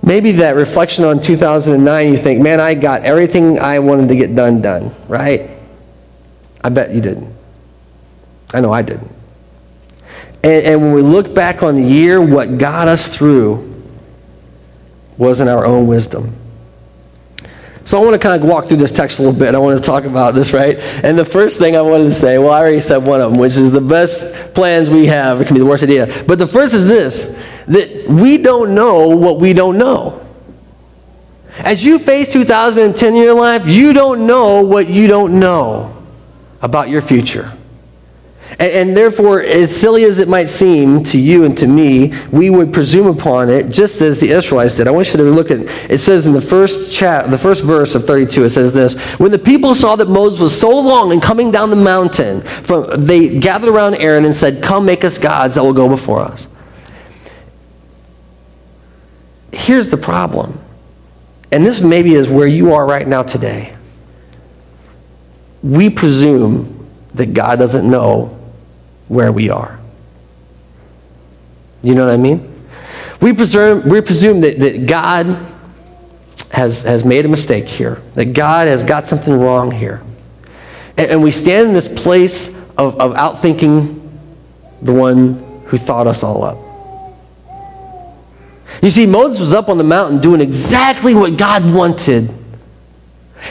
maybe 0.00 0.30
that 0.30 0.54
reflection 0.54 1.04
on 1.04 1.20
2009, 1.20 2.08
you 2.08 2.16
think, 2.16 2.40
man, 2.40 2.60
I 2.60 2.74
got 2.74 3.02
everything 3.02 3.58
I 3.58 3.80
wanted 3.80 4.06
to 4.06 4.14
get 4.14 4.36
done, 4.36 4.60
done, 4.60 4.94
right? 5.08 5.50
I 6.62 6.68
bet 6.68 6.92
you 6.92 7.00
didn't. 7.00 7.34
I 8.54 8.60
know 8.60 8.72
I 8.72 8.82
didn't. 8.82 9.13
And, 10.44 10.66
and 10.66 10.82
when 10.82 10.92
we 10.92 11.00
look 11.00 11.34
back 11.34 11.62
on 11.62 11.74
the 11.74 11.82
year, 11.82 12.20
what 12.20 12.58
got 12.58 12.86
us 12.86 13.08
through 13.08 13.82
wasn't 15.16 15.48
our 15.48 15.64
own 15.64 15.86
wisdom. 15.86 16.36
So 17.86 17.98
I 17.98 18.04
want 18.04 18.12
to 18.12 18.18
kind 18.18 18.42
of 18.42 18.46
walk 18.46 18.66
through 18.66 18.76
this 18.76 18.92
text 18.92 19.18
a 19.18 19.22
little 19.22 19.38
bit. 19.38 19.54
I 19.54 19.58
want 19.58 19.78
to 19.78 19.82
talk 19.82 20.04
about 20.04 20.34
this, 20.34 20.52
right? 20.52 20.78
And 21.02 21.18
the 21.18 21.24
first 21.24 21.58
thing 21.58 21.76
I 21.76 21.80
wanted 21.80 22.04
to 22.04 22.12
say, 22.12 22.36
well, 22.36 22.50
I 22.50 22.60
already 22.60 22.80
said 22.80 22.98
one 22.98 23.22
of 23.22 23.30
them, 23.30 23.40
which 23.40 23.56
is 23.56 23.72
the 23.72 23.80
best 23.80 24.34
plans 24.54 24.90
we 24.90 25.06
have. 25.06 25.40
It 25.40 25.46
can 25.46 25.54
be 25.54 25.60
the 25.60 25.66
worst 25.66 25.82
idea. 25.82 26.24
But 26.26 26.38
the 26.38 26.46
first 26.46 26.74
is 26.74 26.88
this 26.88 27.34
that 27.66 28.06
we 28.06 28.36
don't 28.36 28.74
know 28.74 29.16
what 29.16 29.40
we 29.40 29.54
don't 29.54 29.78
know. 29.78 30.20
As 31.56 31.82
you 31.82 31.98
face 31.98 32.30
2010 32.30 33.14
in 33.14 33.22
your 33.22 33.34
life, 33.34 33.66
you 33.66 33.94
don't 33.94 34.26
know 34.26 34.62
what 34.62 34.88
you 34.88 35.06
don't 35.06 35.40
know 35.40 36.04
about 36.60 36.90
your 36.90 37.00
future. 37.00 37.56
And, 38.58 38.72
and, 38.72 38.96
therefore, 38.96 39.42
as 39.42 39.74
silly 39.74 40.04
as 40.04 40.18
it 40.18 40.28
might 40.28 40.48
seem 40.48 41.02
to 41.04 41.18
you 41.18 41.44
and 41.44 41.56
to 41.58 41.66
me, 41.66 42.12
we 42.30 42.50
would 42.50 42.72
presume 42.72 43.06
upon 43.06 43.48
it 43.48 43.70
just 43.70 44.00
as 44.00 44.20
the 44.20 44.30
Israelites 44.30 44.74
did. 44.74 44.86
I 44.86 44.90
want 44.90 45.12
you 45.12 45.18
to 45.18 45.24
look 45.24 45.50
at 45.50 45.60
it 45.90 45.98
says 45.98 46.26
in 46.26 46.32
the 46.32 46.40
first 46.40 46.92
chat, 46.92 47.30
the 47.30 47.38
first 47.38 47.64
verse 47.64 47.94
of 47.94 48.06
32, 48.06 48.44
it 48.44 48.50
says 48.50 48.72
this 48.72 48.94
When 49.18 49.30
the 49.30 49.38
people 49.38 49.74
saw 49.74 49.96
that 49.96 50.08
Moses 50.08 50.38
was 50.38 50.58
so 50.58 50.70
long 50.70 51.12
in 51.12 51.20
coming 51.20 51.50
down 51.50 51.70
the 51.70 51.76
mountain, 51.76 52.42
from, 52.42 53.04
they 53.04 53.38
gathered 53.38 53.70
around 53.70 53.96
Aaron 53.96 54.24
and 54.24 54.34
said, 54.34 54.62
Come 54.62 54.86
make 54.86 55.04
us 55.04 55.18
gods 55.18 55.56
that 55.56 55.62
will 55.62 55.72
go 55.72 55.88
before 55.88 56.20
us. 56.20 56.46
Here's 59.52 59.88
the 59.88 59.96
problem 59.96 60.60
and 61.54 61.64
this 61.64 61.80
maybe 61.80 62.14
is 62.14 62.28
where 62.28 62.48
you 62.48 62.74
are 62.74 62.84
right 62.84 63.06
now 63.06 63.22
today. 63.22 63.76
We 65.62 65.88
presume 65.88 66.90
that 67.14 67.32
God 67.32 67.60
doesn't 67.60 67.88
know 67.88 68.36
where 69.08 69.32
we 69.32 69.50
are. 69.50 69.78
You 71.82 71.94
know 71.94 72.06
what 72.06 72.14
I 72.14 72.16
mean? 72.16 72.50
We 73.20 73.32
presume, 73.32 73.88
we 73.88 74.00
presume 74.00 74.40
that, 74.40 74.58
that 74.58 74.86
God 74.86 75.36
has, 76.50 76.82
has 76.82 77.04
made 77.04 77.24
a 77.24 77.28
mistake 77.28 77.68
here, 77.68 78.00
that 78.14 78.26
God 78.26 78.68
has 78.68 78.84
got 78.84 79.06
something 79.06 79.34
wrong 79.34 79.70
here. 79.70 80.02
And, 80.96 81.10
and 81.10 81.22
we 81.22 81.30
stand 81.30 81.68
in 81.68 81.74
this 81.74 81.88
place 81.88 82.48
of, 82.76 82.98
of 83.00 83.12
outthinking 83.14 84.00
the 84.82 84.92
one 84.92 85.62
who 85.66 85.76
thought 85.76 86.06
us 86.06 86.22
all 86.22 86.42
up. 86.44 86.58
You 88.82 88.90
see, 88.90 89.06
Moses 89.06 89.40
was 89.40 89.54
up 89.54 89.68
on 89.68 89.78
the 89.78 89.84
mountain 89.84 90.20
doing 90.20 90.40
exactly 90.40 91.14
what 91.14 91.38
God 91.38 91.72
wanted. 91.72 92.34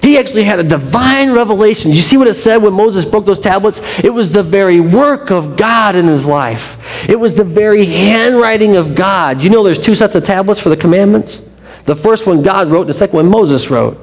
He 0.02 0.18
actually 0.18 0.44
had 0.44 0.60
a 0.60 0.64
divine 0.64 1.32
revelation. 1.32 1.92
You 1.92 1.98
see 1.98 2.18
what 2.18 2.28
it 2.28 2.34
said 2.34 2.58
when 2.58 2.74
Moses 2.74 3.06
broke 3.06 3.26
those 3.26 3.40
tablets? 3.40 3.82
It 4.04 4.14
was 4.14 4.32
the 4.32 4.44
very 4.44 4.80
work 4.80 5.32
of 5.32 5.56
God 5.56 5.96
in 5.96 6.08
his 6.08 6.26
life. 6.26 7.08
It 7.08 7.20
was 7.20 7.36
the 7.36 7.44
very 7.44 7.86
handwriting 7.86 8.76
of 8.76 8.96
God. 8.96 9.42
You 9.44 9.50
know 9.50 9.64
there's 9.64 9.80
two 9.80 9.96
sets 9.96 10.16
of 10.16 10.24
tablets 10.24 10.60
for 10.60 10.70
the 10.70 10.78
commandments? 10.78 11.42
The 11.86 11.96
first 11.96 12.26
one 12.26 12.42
God 12.42 12.70
wrote, 12.70 12.88
the 12.88 12.94
second 12.94 13.16
one 13.16 13.30
Moses 13.30 13.70
wrote. 13.70 13.98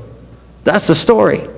That's 0.64 0.86
the 0.86 0.94
story. 0.94 1.48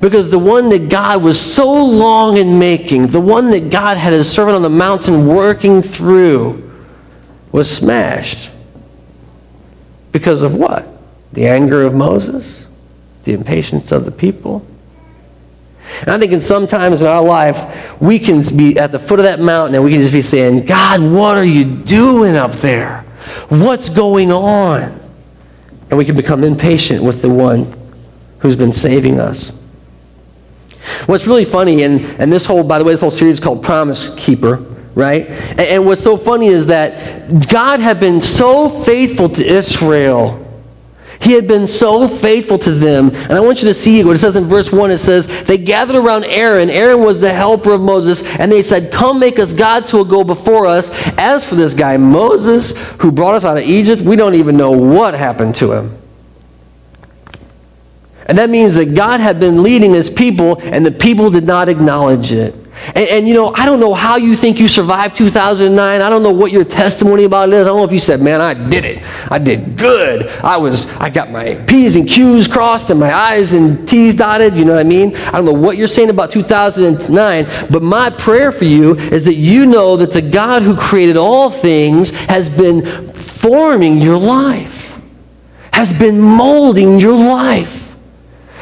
Because 0.00 0.30
the 0.30 0.38
one 0.38 0.68
that 0.68 0.88
God 0.88 1.22
was 1.22 1.40
so 1.40 1.84
long 1.84 2.36
in 2.36 2.58
making, 2.58 3.08
the 3.08 3.20
one 3.20 3.50
that 3.50 3.70
God 3.70 3.96
had 3.96 4.12
his 4.12 4.30
servant 4.30 4.54
on 4.54 4.62
the 4.62 4.70
mountain 4.70 5.26
working 5.26 5.82
through, 5.82 6.64
was 7.50 7.70
smashed. 7.70 8.52
Because 10.12 10.42
of 10.42 10.54
what? 10.54 10.86
The 11.32 11.48
anger 11.48 11.82
of 11.82 11.94
Moses? 11.94 12.57
The 13.28 13.34
impatience 13.34 13.92
of 13.92 14.06
the 14.06 14.10
people? 14.10 14.66
And 16.00 16.08
I 16.08 16.18
think 16.18 16.32
in 16.32 16.40
sometimes 16.40 17.02
in 17.02 17.06
our 17.06 17.22
life, 17.22 18.00
we 18.00 18.18
can 18.18 18.42
be 18.56 18.78
at 18.78 18.90
the 18.90 18.98
foot 18.98 19.18
of 19.18 19.26
that 19.26 19.38
mountain 19.38 19.74
and 19.74 19.84
we 19.84 19.90
can 19.90 20.00
just 20.00 20.14
be 20.14 20.22
saying, 20.22 20.64
God, 20.64 21.02
what 21.02 21.36
are 21.36 21.44
you 21.44 21.66
doing 21.66 22.36
up 22.36 22.52
there? 22.52 23.02
What's 23.50 23.90
going 23.90 24.32
on? 24.32 24.98
And 25.90 25.98
we 25.98 26.06
can 26.06 26.16
become 26.16 26.42
impatient 26.42 27.04
with 27.04 27.20
the 27.20 27.28
one 27.28 27.70
who's 28.38 28.56
been 28.56 28.72
saving 28.72 29.20
us. 29.20 29.52
What's 31.04 31.26
really 31.26 31.44
funny, 31.44 31.82
and, 31.82 32.00
and 32.18 32.32
this 32.32 32.46
whole, 32.46 32.62
by 32.62 32.78
the 32.78 32.84
way, 32.86 32.94
this 32.94 33.02
whole 33.02 33.10
series 33.10 33.34
is 33.34 33.40
called 33.40 33.62
Promise 33.62 34.14
Keeper, 34.16 34.54
right? 34.94 35.26
And, 35.26 35.60
and 35.60 35.84
what's 35.84 36.02
so 36.02 36.16
funny 36.16 36.46
is 36.46 36.64
that 36.66 37.50
God 37.50 37.80
had 37.80 38.00
been 38.00 38.22
so 38.22 38.70
faithful 38.70 39.28
to 39.28 39.46
Israel. 39.46 40.47
He 41.20 41.32
had 41.32 41.48
been 41.48 41.66
so 41.66 42.06
faithful 42.06 42.58
to 42.58 42.70
them. 42.70 43.10
And 43.10 43.32
I 43.32 43.40
want 43.40 43.60
you 43.60 43.68
to 43.68 43.74
see 43.74 44.04
what 44.04 44.14
it 44.14 44.20
says 44.20 44.36
in 44.36 44.44
verse 44.44 44.70
1. 44.70 44.90
It 44.90 44.98
says, 44.98 45.26
They 45.44 45.58
gathered 45.58 45.96
around 45.96 46.24
Aaron. 46.24 46.70
Aaron 46.70 47.04
was 47.04 47.18
the 47.18 47.32
helper 47.32 47.72
of 47.72 47.80
Moses. 47.80 48.22
And 48.38 48.52
they 48.52 48.62
said, 48.62 48.92
Come 48.92 49.18
make 49.18 49.38
us 49.38 49.52
gods 49.52 49.90
who 49.90 49.98
will 49.98 50.04
go 50.04 50.22
before 50.22 50.66
us. 50.66 50.90
As 51.18 51.44
for 51.44 51.56
this 51.56 51.74
guy, 51.74 51.96
Moses, 51.96 52.72
who 53.00 53.10
brought 53.10 53.34
us 53.34 53.44
out 53.44 53.56
of 53.56 53.64
Egypt, 53.64 54.02
we 54.02 54.16
don't 54.16 54.34
even 54.34 54.56
know 54.56 54.70
what 54.70 55.14
happened 55.14 55.56
to 55.56 55.72
him. 55.72 55.98
And 58.26 58.36
that 58.36 58.50
means 58.50 58.76
that 58.76 58.94
God 58.94 59.20
had 59.20 59.40
been 59.40 59.62
leading 59.62 59.94
his 59.94 60.10
people, 60.10 60.60
and 60.60 60.84
the 60.84 60.92
people 60.92 61.30
did 61.30 61.44
not 61.44 61.68
acknowledge 61.68 62.30
it. 62.30 62.54
And, 62.88 63.08
and, 63.08 63.28
you 63.28 63.34
know, 63.34 63.52
I 63.54 63.66
don't 63.66 63.80
know 63.80 63.94
how 63.94 64.16
you 64.16 64.34
think 64.36 64.58
you 64.58 64.68
survived 64.68 65.16
2009. 65.16 66.00
I 66.00 66.08
don't 66.08 66.22
know 66.22 66.32
what 66.32 66.52
your 66.52 66.64
testimony 66.64 67.24
about 67.24 67.48
it 67.48 67.54
is. 67.54 67.66
I 67.66 67.70
don't 67.70 67.78
know 67.78 67.84
if 67.84 67.92
you 67.92 68.00
said, 68.00 68.20
man, 68.20 68.40
I 68.40 68.54
did 68.54 68.84
it. 68.84 69.02
I 69.30 69.38
did 69.38 69.76
good. 69.76 70.28
I 70.42 70.56
was, 70.56 70.86
I 70.96 71.10
got 71.10 71.30
my 71.30 71.54
P's 71.66 71.96
and 71.96 72.08
Q's 72.08 72.48
crossed 72.48 72.90
and 72.90 73.00
my 73.00 73.12
I's 73.12 73.52
and 73.52 73.88
T's 73.88 74.14
dotted. 74.14 74.54
You 74.54 74.64
know 74.64 74.74
what 74.74 74.86
I 74.86 74.88
mean? 74.88 75.16
I 75.16 75.32
don't 75.32 75.44
know 75.44 75.52
what 75.52 75.76
you're 75.76 75.86
saying 75.86 76.10
about 76.10 76.30
2009, 76.30 77.68
but 77.70 77.82
my 77.82 78.10
prayer 78.10 78.52
for 78.52 78.64
you 78.64 78.96
is 78.96 79.24
that 79.24 79.34
you 79.34 79.66
know 79.66 79.96
that 79.96 80.10
the 80.10 80.22
God 80.22 80.62
who 80.62 80.76
created 80.76 81.16
all 81.16 81.50
things 81.50 82.10
has 82.10 82.48
been 82.48 83.12
forming 83.12 84.00
your 84.00 84.18
life, 84.18 84.98
has 85.72 85.92
been 85.92 86.20
molding 86.20 86.98
your 86.98 87.16
life. 87.16 87.87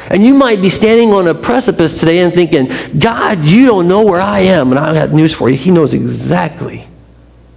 And 0.09 0.23
you 0.23 0.33
might 0.33 0.61
be 0.61 0.69
standing 0.69 1.13
on 1.13 1.27
a 1.27 1.33
precipice 1.33 1.99
today 1.99 2.19
and 2.19 2.33
thinking, 2.33 2.69
God, 2.97 3.43
you 3.43 3.65
don't 3.65 3.87
know 3.87 4.05
where 4.05 4.21
I 4.21 4.39
am. 4.39 4.71
And 4.71 4.79
I've 4.79 4.93
got 4.93 5.11
news 5.11 5.33
for 5.33 5.49
you. 5.49 5.57
He 5.57 5.71
knows 5.71 5.93
exactly, 5.93 6.87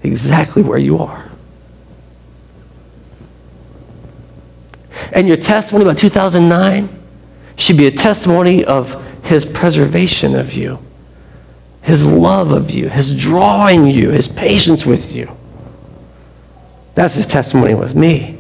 exactly 0.03 0.63
where 0.63 0.79
you 0.79 0.99
are. 0.99 1.31
And 5.13 5.29
your 5.29 5.37
testimony 5.37 5.85
about 5.85 5.99
2009 5.99 6.89
should 7.57 7.77
be 7.77 7.87
a 7.87 7.91
testimony 7.91 8.65
of 8.65 9.01
His 9.25 9.45
preservation 9.45 10.35
of 10.35 10.53
you, 10.53 10.79
His 11.83 12.05
love 12.05 12.51
of 12.51 12.71
you, 12.71 12.89
His 12.89 13.15
drawing 13.15 13.87
you, 13.87 14.11
His 14.11 14.29
patience 14.29 14.85
with 14.85 15.13
you. 15.13 15.31
That's 16.95 17.15
His 17.15 17.27
testimony 17.27 17.75
with 17.75 17.95
me. 17.95 18.39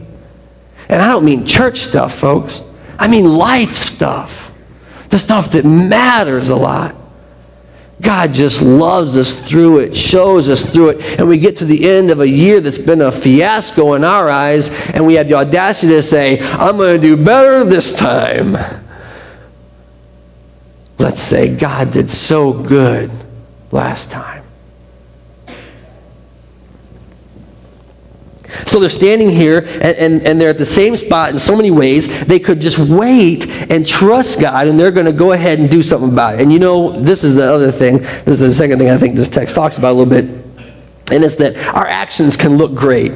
And 0.88 1.00
I 1.00 1.08
don't 1.08 1.24
mean 1.24 1.46
church 1.46 1.78
stuff, 1.78 2.14
folks. 2.14 2.62
I 3.00 3.08
mean 3.08 3.24
life 3.24 3.74
stuff, 3.74 4.52
the 5.08 5.18
stuff 5.18 5.52
that 5.52 5.64
matters 5.64 6.50
a 6.50 6.56
lot. 6.56 6.94
God 8.00 8.32
just 8.32 8.62
loves 8.62 9.16
us 9.16 9.34
through 9.34 9.78
it, 9.80 9.96
shows 9.96 10.48
us 10.48 10.64
through 10.64 10.90
it, 10.90 11.18
and 11.18 11.26
we 11.28 11.38
get 11.38 11.56
to 11.56 11.64
the 11.64 11.88
end 11.90 12.10
of 12.10 12.20
a 12.20 12.28
year 12.28 12.60
that's 12.60 12.78
been 12.78 13.00
a 13.00 13.10
fiasco 13.10 13.94
in 13.94 14.04
our 14.04 14.28
eyes, 14.28 14.70
and 14.90 15.04
we 15.04 15.14
have 15.14 15.28
the 15.28 15.34
audacity 15.34 15.94
to 15.94 16.02
say, 16.02 16.40
I'm 16.40 16.76
going 16.76 17.00
to 17.00 17.06
do 17.06 17.22
better 17.22 17.64
this 17.64 17.92
time. 17.92 18.56
Let's 20.98 21.20
say 21.20 21.54
God 21.54 21.90
did 21.90 22.10
so 22.10 22.52
good 22.52 23.10
last 23.70 24.10
time. 24.10 24.39
So 28.66 28.78
they're 28.80 28.88
standing 28.88 29.30
here 29.30 29.58
and, 29.58 29.96
and, 29.96 30.26
and, 30.26 30.40
they're 30.40 30.50
at 30.50 30.58
the 30.58 30.64
same 30.64 30.96
spot 30.96 31.30
in 31.30 31.38
so 31.38 31.56
many 31.56 31.70
ways. 31.70 32.24
They 32.24 32.38
could 32.38 32.60
just 32.60 32.78
wait 32.78 33.48
and 33.70 33.86
trust 33.86 34.40
God 34.40 34.68
and 34.68 34.78
they're 34.78 34.90
going 34.90 35.06
to 35.06 35.12
go 35.12 35.32
ahead 35.32 35.58
and 35.58 35.70
do 35.70 35.82
something 35.82 36.10
about 36.10 36.34
it. 36.34 36.40
And 36.40 36.52
you 36.52 36.58
know, 36.58 36.90
this 36.90 37.24
is 37.24 37.36
the 37.36 37.52
other 37.52 37.70
thing. 37.70 37.98
This 37.98 38.28
is 38.28 38.40
the 38.40 38.52
second 38.52 38.78
thing 38.78 38.90
I 38.90 38.96
think 38.96 39.16
this 39.16 39.28
text 39.28 39.54
talks 39.54 39.78
about 39.78 39.92
a 39.92 39.96
little 39.98 40.10
bit. 40.10 40.24
And 41.12 41.24
it's 41.24 41.34
that 41.36 41.56
our 41.74 41.86
actions 41.86 42.36
can 42.36 42.56
look 42.56 42.74
great. 42.74 43.12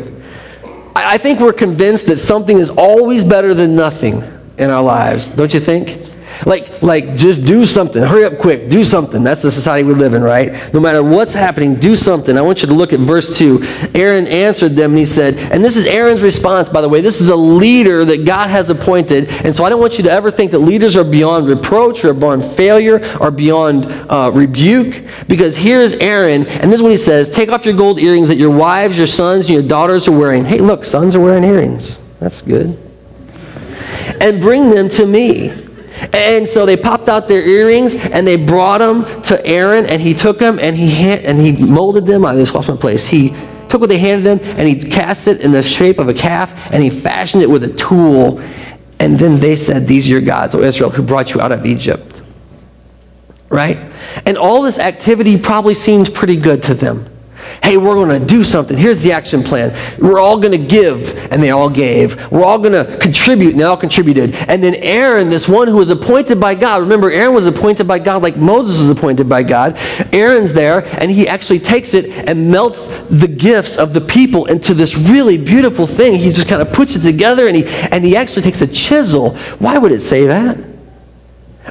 I, 0.97 1.15
I 1.15 1.19
think 1.19 1.41
we're 1.41 1.53
convinced 1.53 2.07
that 2.07 2.19
something 2.19 2.59
is 2.59 2.71
always 2.71 3.25
better 3.25 3.55
than 3.55 3.77
nothing 3.77 4.23
in 4.59 4.71
our 4.71 4.83
lives. 4.83 5.29
Don't 5.29 5.53
you 5.53 5.61
think? 5.61 6.14
Like, 6.47 6.83
like, 6.83 7.17
just 7.17 7.45
do 7.45 7.65
something. 7.67 8.03
Hurry 8.03 8.25
up 8.25 8.39
quick. 8.39 8.69
Do 8.69 8.85
something. 8.85 9.23
That's 9.23 9.43
the 9.43 9.51
society 9.51 9.87
we 9.87 9.95
live 9.95 10.15
in, 10.15 10.23
right? 10.23 10.73
No 10.75 10.81
matter 10.81 11.03
what's 11.03 11.33
happening, 11.33 11.77
do 11.77 11.97
something. 11.97 12.37
I 12.37 12.43
want 12.43 12.63
you 12.63 12.69
to 12.69 12.75
look 12.75 12.93
at 12.93 13.01
verse 13.01 13.37
2. 13.37 13.63
Aaron 13.95 14.27
answered 14.27 14.77
them 14.77 14.91
and 14.91 14.99
he 14.99 15.07
said, 15.07 15.37
and 15.53 15.65
this 15.65 15.77
is 15.77 15.87
Aaron's 15.87 16.23
response, 16.23 16.69
by 16.69 16.81
the 16.81 16.89
way. 16.89 17.01
This 17.01 17.21
is 17.21 17.29
a 17.29 17.37
leader 17.37 18.05
that 18.05 18.25
God 18.25 18.51
has 18.51 18.71
appointed. 18.71 19.29
And 19.45 19.55
so 19.55 19.65
I 19.65 19.71
don't 19.71 19.81
want 19.81 19.99
you 19.99 20.05
to 20.05 20.11
ever 20.11 20.31
think 20.31 20.51
that 20.51 20.59
leaders 20.59 20.97
are 20.97 21.05
beyond 21.05 21.47
reproach 21.47 22.05
or 22.05 22.13
beyond 22.15 22.45
failure 22.45 23.01
or 23.21 23.31
beyond 23.31 23.87
uh, 23.87 24.31
rebuke. 24.35 25.05
Because 25.29 25.57
here's 25.57 25.95
Aaron, 25.95 26.47
and 26.47 26.71
this 26.71 26.77
is 26.77 26.83
what 26.83 26.93
he 26.93 26.99
says 26.99 27.29
Take 27.29 27.49
off 27.49 27.65
your 27.65 27.75
gold 27.75 27.99
earrings 27.99 28.29
that 28.29 28.37
your 28.37 28.57
wives, 28.57 28.99
your 28.99 29.07
sons, 29.07 29.47
and 29.47 29.55
your 29.55 29.69
daughters 29.69 30.09
are 30.09 30.17
wearing. 30.17 30.45
Hey, 30.45 30.59
look, 30.59 30.85
sons 30.85 31.17
are 31.17 31.21
wearing 31.21 31.45
earrings. 31.45 31.99
That's 32.21 32.43
good. 32.43 32.79
And 34.21 34.41
bring 34.41 34.71
them 34.71 34.89
to 34.91 35.07
me. 35.07 35.64
And 36.13 36.47
so 36.47 36.67
they 36.67 36.77
popped 36.77 37.09
out 37.09 37.29
their 37.29 37.47
earrings 37.47 37.95
and 37.95 38.27
they 38.27 38.37
brought 38.37 38.79
them 38.79 39.23
to 39.23 39.45
Aaron 39.47 39.87
and 39.87 40.01
he 40.03 40.15
took 40.15 40.39
them 40.39 40.59
and 40.59 40.77
he, 40.77 40.91
hand, 40.91 41.25
and 41.25 41.39
he 41.39 41.53
molded 41.53 42.07
them. 42.07 42.25
I 42.25 42.35
just 42.35 42.55
lost 42.55 42.69
my 42.69 42.77
place. 42.77 43.07
He 43.07 43.31
took 43.69 43.81
what 43.81 43.89
they 43.89 43.99
handed 43.99 44.27
him 44.27 44.59
and 44.59 44.69
he 44.69 44.79
cast 44.79 45.29
it 45.29 45.41
in 45.41 45.53
the 45.53 45.63
shape 45.63 45.99
of 45.99 46.09
a 46.09 46.15
calf 46.15 46.53
and 46.73 46.83
he 46.83 46.91
fashioned 46.91 47.43
it 47.43 47.51
with 47.51 47.65
a 47.65 47.73
tool. 47.75 48.41
And 48.99 49.19
then 49.19 49.39
they 49.39 49.57
said, 49.57 49.87
These 49.87 50.09
are 50.09 50.13
your 50.13 50.21
gods, 50.21 50.55
O 50.55 50.61
Israel, 50.61 50.91
who 50.91 51.03
brought 51.03 51.33
you 51.33 51.41
out 51.41 51.53
of 51.53 51.65
Egypt. 51.65 52.23
Right? 53.49 53.79
And 54.27 54.37
all 54.37 54.63
this 54.63 54.79
activity 54.79 55.39
probably 55.39 55.75
seemed 55.75 56.13
pretty 56.13 56.37
good 56.37 56.63
to 56.65 56.75
them. 56.75 57.14
Hey, 57.63 57.77
we're 57.77 57.95
going 57.95 58.21
to 58.21 58.27
do 58.27 58.45
something. 58.45 58.77
Here's 58.77 59.03
the 59.03 59.13
action 59.13 59.43
plan. 59.43 59.77
We're 59.99 60.21
all 60.21 60.39
going 60.39 60.53
to 60.53 60.67
give, 60.67 61.17
and 61.33 61.43
they 61.43 61.51
all 61.51 61.71
gave. 61.71 62.31
We're 62.31 62.45
all 62.45 62.59
going 62.59 62.73
to 62.73 62.97
contribute, 62.99 63.51
and 63.51 63.61
they 63.61 63.65
all 63.65 63.77
contributed. 63.77 64.35
And 64.49 64.63
then 64.63 64.75
Aaron, 64.77 65.29
this 65.29 65.49
one 65.49 65.69
who 65.69 65.77
was 65.77 65.91
appointed 65.91 66.41
by 66.41 66.55
God, 66.55 66.83
remember, 66.83 67.11
Aaron 67.11 67.35
was 67.35 67.47
appointed 67.47 67.87
by 67.89 67.99
God 67.99 68.23
like 68.23 68.37
Moses 68.37 68.81
was 68.81 68.91
appointed 68.91 69.29
by 69.29 69.43
God. 69.43 69.79
Aaron's 70.13 70.53
there, 70.53 70.85
and 71.01 71.11
he 71.11 71.29
actually 71.29 71.59
takes 71.59 71.95
it 71.95 72.29
and 72.29 72.51
melts 72.51 72.87
the 73.09 73.29
gifts 73.29 73.77
of 73.77 73.95
the 73.95 74.01
people 74.01 74.47
into 74.47 74.75
this 74.75 74.97
really 74.97 75.39
beautiful 75.39 75.87
thing. 75.87 76.19
He 76.19 76.31
just 76.31 76.49
kind 76.49 76.63
of 76.63 76.73
puts 76.73 76.97
it 76.97 77.01
together, 77.01 77.47
and 77.47 77.57
he, 77.57 77.65
and 77.67 78.05
he 78.05 78.17
actually 78.17 78.43
takes 78.43 78.61
a 78.61 78.67
chisel. 78.67 79.37
Why 79.59 79.79
would 79.79 79.93
it 79.93 80.01
say 80.01 80.27
that? 80.27 80.57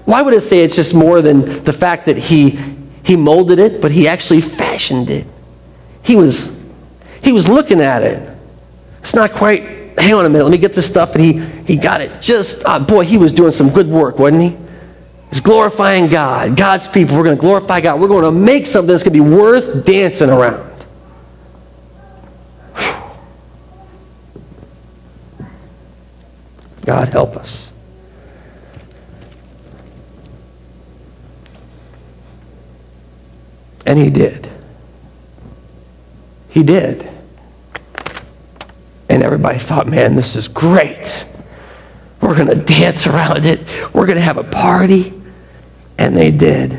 Why 0.06 0.22
would 0.22 0.34
it 0.34 0.42
say 0.42 0.64
it's 0.64 0.76
just 0.76 0.94
more 0.94 1.22
than 1.22 1.64
the 1.64 1.74
fact 1.74 2.08
that 2.08 2.18
he, 2.18 2.60
he 3.04 3.16
molded 3.16 3.60
it, 3.60 3.82
but 3.82 3.92
he 3.92 4.08
actually 4.08 4.42
fashioned 4.42 5.10
it? 5.10 5.28
He 6.04 6.16
was, 6.16 6.56
he 7.24 7.32
was 7.32 7.48
looking 7.48 7.82
at 7.82 8.04
it. 8.04 8.30
It's 9.00 9.16
not 9.16 9.32
quite 9.32 9.64
hang 9.98 10.14
on 10.14 10.26
a 10.26 10.30
minute, 10.30 10.44
let 10.44 10.52
me 10.52 10.58
get 10.58 10.74
this 10.74 10.86
stuff. 10.86 11.16
And 11.16 11.24
he, 11.24 11.40
he 11.66 11.78
got 11.78 12.02
it 12.02 12.22
just, 12.22 12.64
uh, 12.66 12.80
boy, 12.80 13.04
he 13.04 13.18
was 13.18 13.32
doing 13.32 13.52
some 13.52 13.70
good 13.70 13.88
work, 13.88 14.20
wasn't 14.20 14.42
he? 14.42 14.58
He's 15.30 15.40
glorifying 15.42 16.10
God, 16.10 16.56
God's 16.56 16.88
people. 16.88 17.16
We're 17.18 17.24
going 17.24 17.36
to 17.36 17.42
glorify 17.42 17.82
God. 17.82 18.00
We're 18.00 18.08
going 18.08 18.24
to 18.24 18.32
make 18.32 18.68
something 18.68 18.88
that's 18.88 19.04
going 19.04 19.18
to 19.18 19.24
be 19.24 19.30
worth 19.36 19.86
dancing 19.86 20.30
around. 20.30 20.72
God 26.86 27.08
help 27.10 27.38
us. 27.38 27.72
And 33.86 33.98
he 33.98 34.10
did. 34.10 34.50
He 36.54 36.62
did. 36.62 37.10
And 39.10 39.24
everybody 39.24 39.58
thought, 39.58 39.88
man, 39.88 40.16
this 40.16 40.36
is 40.36 40.48
great. 40.48 41.26
We're 42.22 42.36
going 42.36 42.48
to 42.48 42.64
dance 42.64 43.08
around 43.08 43.46
it. 43.46 43.62
We're 43.92 44.06
going 44.06 44.20
to 44.20 44.24
have 44.24 44.38
a 44.38 44.44
party. 44.44 45.20
And 45.98 46.16
they 46.16 46.30
did. 46.30 46.74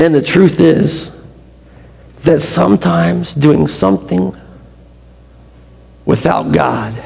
And 0.00 0.12
the 0.12 0.20
truth 0.20 0.58
is 0.58 1.12
that 2.22 2.40
sometimes 2.40 3.34
doing 3.34 3.68
something 3.68 4.34
without 6.04 6.50
God 6.50 7.00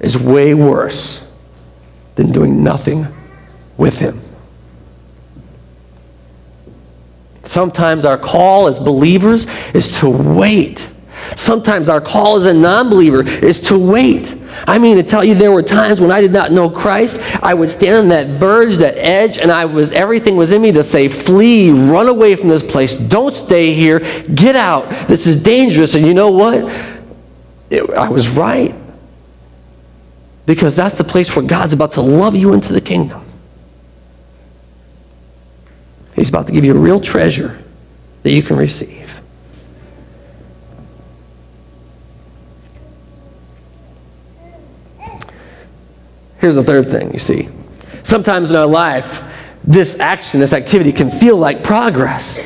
is 0.00 0.18
way 0.18 0.54
worse 0.54 1.22
than 2.16 2.32
doing 2.32 2.64
nothing 2.64 3.06
with 3.76 4.00
Him. 4.00 4.21
Sometimes 7.44 8.04
our 8.04 8.18
call 8.18 8.68
as 8.68 8.78
believers 8.78 9.46
is 9.74 9.98
to 10.00 10.08
wait. 10.08 10.90
Sometimes 11.36 11.88
our 11.88 12.00
call 12.00 12.36
as 12.36 12.46
a 12.46 12.54
non 12.54 12.90
believer 12.90 13.26
is 13.26 13.60
to 13.62 13.78
wait. 13.78 14.34
I 14.66 14.78
mean, 14.78 14.96
to 14.96 15.02
tell 15.02 15.24
you, 15.24 15.34
there 15.34 15.52
were 15.52 15.62
times 15.62 16.00
when 16.00 16.10
I 16.10 16.20
did 16.20 16.32
not 16.32 16.52
know 16.52 16.68
Christ. 16.68 17.20
I 17.42 17.54
would 17.54 17.70
stand 17.70 17.96
on 17.96 18.08
that 18.08 18.26
verge, 18.26 18.76
that 18.76 18.96
edge, 18.98 19.38
and 19.38 19.50
I 19.50 19.64
was 19.64 19.92
everything 19.92 20.36
was 20.36 20.50
in 20.50 20.60
me 20.60 20.72
to 20.72 20.82
say, 20.82 21.08
"Flee, 21.08 21.70
run 21.70 22.08
away 22.08 22.36
from 22.36 22.48
this 22.48 22.62
place. 22.62 22.94
Don't 22.94 23.34
stay 23.34 23.72
here. 23.72 24.00
Get 24.34 24.56
out. 24.56 24.90
This 25.08 25.26
is 25.26 25.36
dangerous." 25.36 25.94
And 25.94 26.06
you 26.06 26.14
know 26.14 26.30
what? 26.30 26.70
It, 27.70 27.88
I 27.90 28.08
was 28.08 28.28
right 28.28 28.74
because 30.44 30.76
that's 30.76 30.94
the 30.94 31.04
place 31.04 31.34
where 31.34 31.44
God's 31.44 31.72
about 31.72 31.92
to 31.92 32.02
love 32.02 32.36
you 32.36 32.52
into 32.52 32.72
the 32.72 32.80
kingdom. 32.80 33.21
He's 36.22 36.28
about 36.28 36.46
to 36.46 36.52
give 36.52 36.64
you 36.64 36.72
a 36.72 36.78
real 36.78 37.00
treasure 37.00 37.58
that 38.22 38.30
you 38.30 38.44
can 38.44 38.56
receive. 38.56 39.20
Here's 46.38 46.54
the 46.54 46.62
third 46.62 46.88
thing 46.88 47.12
you 47.12 47.18
see. 47.18 47.48
Sometimes 48.04 48.50
in 48.50 48.56
our 48.56 48.68
life, 48.68 49.20
this 49.64 49.98
action, 49.98 50.38
this 50.38 50.52
activity 50.52 50.92
can 50.92 51.10
feel 51.10 51.36
like 51.36 51.64
progress. 51.64 52.38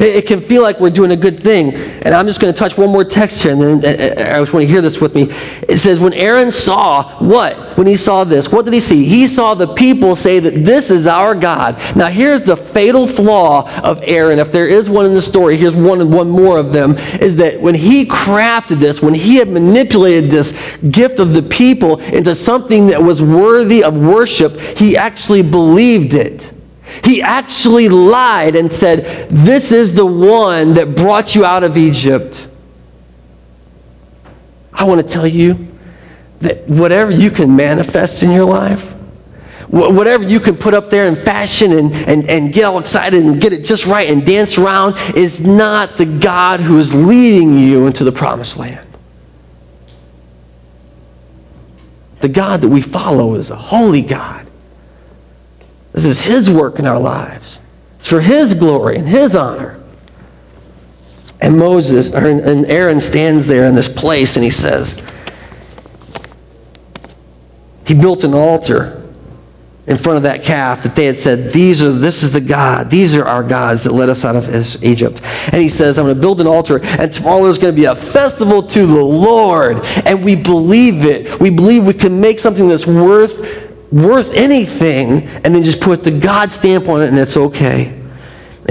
It, 0.00 0.26
can 0.26 0.40
feel 0.40 0.62
like 0.62 0.80
we're 0.80 0.90
doing 0.90 1.10
a 1.10 1.16
good 1.16 1.38
thing. 1.38 1.74
And 1.74 2.14
I'm 2.14 2.26
just 2.26 2.40
going 2.40 2.52
to 2.52 2.58
touch 2.58 2.78
one 2.78 2.90
more 2.90 3.04
text 3.04 3.42
here, 3.42 3.52
and 3.52 3.60
then 3.60 3.84
uh, 3.84 3.88
uh, 3.88 4.36
I 4.36 4.40
just 4.40 4.52
want 4.52 4.64
to 4.64 4.66
hear 4.66 4.80
this 4.80 5.00
with 5.00 5.14
me. 5.14 5.28
It 5.68 5.78
says, 5.78 6.00
When 6.00 6.14
Aaron 6.14 6.50
saw 6.50 7.18
what? 7.18 7.76
When 7.76 7.86
he 7.86 7.96
saw 7.96 8.24
this, 8.24 8.50
what 8.50 8.64
did 8.64 8.74
he 8.74 8.80
see? 8.80 9.04
He 9.04 9.26
saw 9.26 9.54
the 9.54 9.74
people 9.74 10.16
say 10.16 10.38
that 10.40 10.64
this 10.64 10.90
is 10.90 11.06
our 11.06 11.34
God. 11.34 11.76
Now, 11.96 12.08
here's 12.08 12.42
the 12.42 12.56
fatal 12.56 13.06
flaw 13.06 13.70
of 13.82 14.00
Aaron. 14.04 14.38
If 14.38 14.52
there 14.52 14.66
is 14.66 14.88
one 14.88 15.06
in 15.06 15.14
the 15.14 15.22
story, 15.22 15.56
here's 15.56 15.76
one 15.76 16.00
and 16.00 16.12
one 16.12 16.30
more 16.30 16.58
of 16.58 16.72
them 16.72 16.96
is 17.20 17.36
that 17.36 17.60
when 17.60 17.74
he 17.74 18.06
crafted 18.06 18.80
this, 18.80 19.02
when 19.02 19.14
he 19.14 19.36
had 19.36 19.48
manipulated 19.48 20.30
this 20.30 20.52
gift 20.90 21.18
of 21.18 21.32
the 21.32 21.42
people 21.42 22.00
into 22.00 22.34
something 22.34 22.86
that 22.88 23.02
was 23.02 23.22
worthy 23.22 23.84
of 23.84 23.98
worship, 23.98 24.58
he 24.60 24.96
actually 24.96 25.42
believed 25.42 26.14
it. 26.14 26.52
He 27.04 27.22
actually 27.22 27.88
lied 27.88 28.56
and 28.56 28.72
said, 28.72 29.28
This 29.30 29.72
is 29.72 29.94
the 29.94 30.06
one 30.06 30.74
that 30.74 30.94
brought 30.94 31.34
you 31.34 31.44
out 31.44 31.64
of 31.64 31.76
Egypt. 31.76 32.46
I 34.72 34.84
want 34.84 35.00
to 35.00 35.06
tell 35.06 35.26
you 35.26 35.68
that 36.40 36.68
whatever 36.68 37.10
you 37.10 37.30
can 37.30 37.54
manifest 37.54 38.22
in 38.22 38.30
your 38.30 38.46
life, 38.46 38.90
whatever 39.68 40.24
you 40.24 40.40
can 40.40 40.56
put 40.56 40.74
up 40.74 40.90
there 40.90 41.06
in 41.06 41.14
fashion 41.14 41.72
and, 41.72 41.94
and, 41.94 42.28
and 42.28 42.52
get 42.52 42.64
all 42.64 42.78
excited 42.78 43.22
and 43.22 43.40
get 43.40 43.52
it 43.52 43.64
just 43.64 43.86
right 43.86 44.08
and 44.08 44.26
dance 44.26 44.58
around, 44.58 44.96
is 45.14 45.46
not 45.46 45.96
the 45.96 46.06
God 46.06 46.60
who 46.60 46.78
is 46.78 46.94
leading 46.94 47.58
you 47.58 47.86
into 47.86 48.04
the 48.04 48.12
promised 48.12 48.56
land. 48.56 48.86
The 52.20 52.28
God 52.28 52.60
that 52.62 52.68
we 52.68 52.82
follow 52.82 53.34
is 53.34 53.50
a 53.50 53.56
holy 53.56 54.02
God 54.02 54.49
this 55.92 56.04
is 56.04 56.20
His 56.20 56.50
work 56.50 56.78
in 56.78 56.86
our 56.86 57.00
lives. 57.00 57.58
It's 57.98 58.08
for 58.08 58.20
His 58.20 58.54
glory 58.54 58.96
and 58.96 59.08
His 59.08 59.34
honor. 59.34 59.80
And 61.40 61.58
Moses, 61.58 62.12
or, 62.12 62.26
and 62.26 62.66
Aaron 62.66 63.00
stands 63.00 63.46
there 63.46 63.66
in 63.66 63.74
this 63.74 63.88
place 63.88 64.36
and 64.36 64.44
he 64.44 64.50
says, 64.50 65.02
He 67.86 67.94
built 67.94 68.24
an 68.24 68.34
altar 68.34 68.96
in 69.86 69.96
front 69.96 70.18
of 70.18 70.22
that 70.24 70.42
calf 70.42 70.82
that 70.82 70.94
they 70.94 71.06
had 71.06 71.16
said, 71.16 71.50
These 71.52 71.82
are 71.82 71.92
this 71.92 72.22
is 72.22 72.32
the 72.32 72.42
God, 72.42 72.90
these 72.90 73.14
are 73.14 73.24
our 73.24 73.42
gods 73.42 73.84
that 73.84 73.92
led 73.92 74.10
us 74.10 74.24
out 74.24 74.36
of 74.36 74.84
Egypt. 74.84 75.22
And 75.50 75.62
he 75.62 75.70
says, 75.70 75.98
I'm 75.98 76.04
going 76.04 76.14
to 76.14 76.20
build 76.20 76.42
an 76.42 76.46
altar, 76.46 76.80
and 76.82 77.10
tomorrow 77.10 77.44
there's 77.44 77.58
going 77.58 77.74
to 77.74 77.80
be 77.80 77.86
a 77.86 77.96
festival 77.96 78.62
to 78.62 78.86
the 78.86 79.02
Lord. 79.02 79.78
And 80.04 80.22
we 80.22 80.36
believe 80.36 81.06
it. 81.06 81.40
We 81.40 81.48
believe 81.48 81.86
we 81.86 81.94
can 81.94 82.20
make 82.20 82.38
something 82.38 82.68
that's 82.68 82.86
worth 82.86 83.69
worth 83.92 84.32
anything 84.34 85.28
and 85.44 85.54
then 85.54 85.64
just 85.64 85.80
put 85.80 86.04
the 86.04 86.10
God 86.10 86.52
stamp 86.52 86.88
on 86.88 87.02
it 87.02 87.08
and 87.08 87.18
it's 87.18 87.36
okay. 87.36 88.00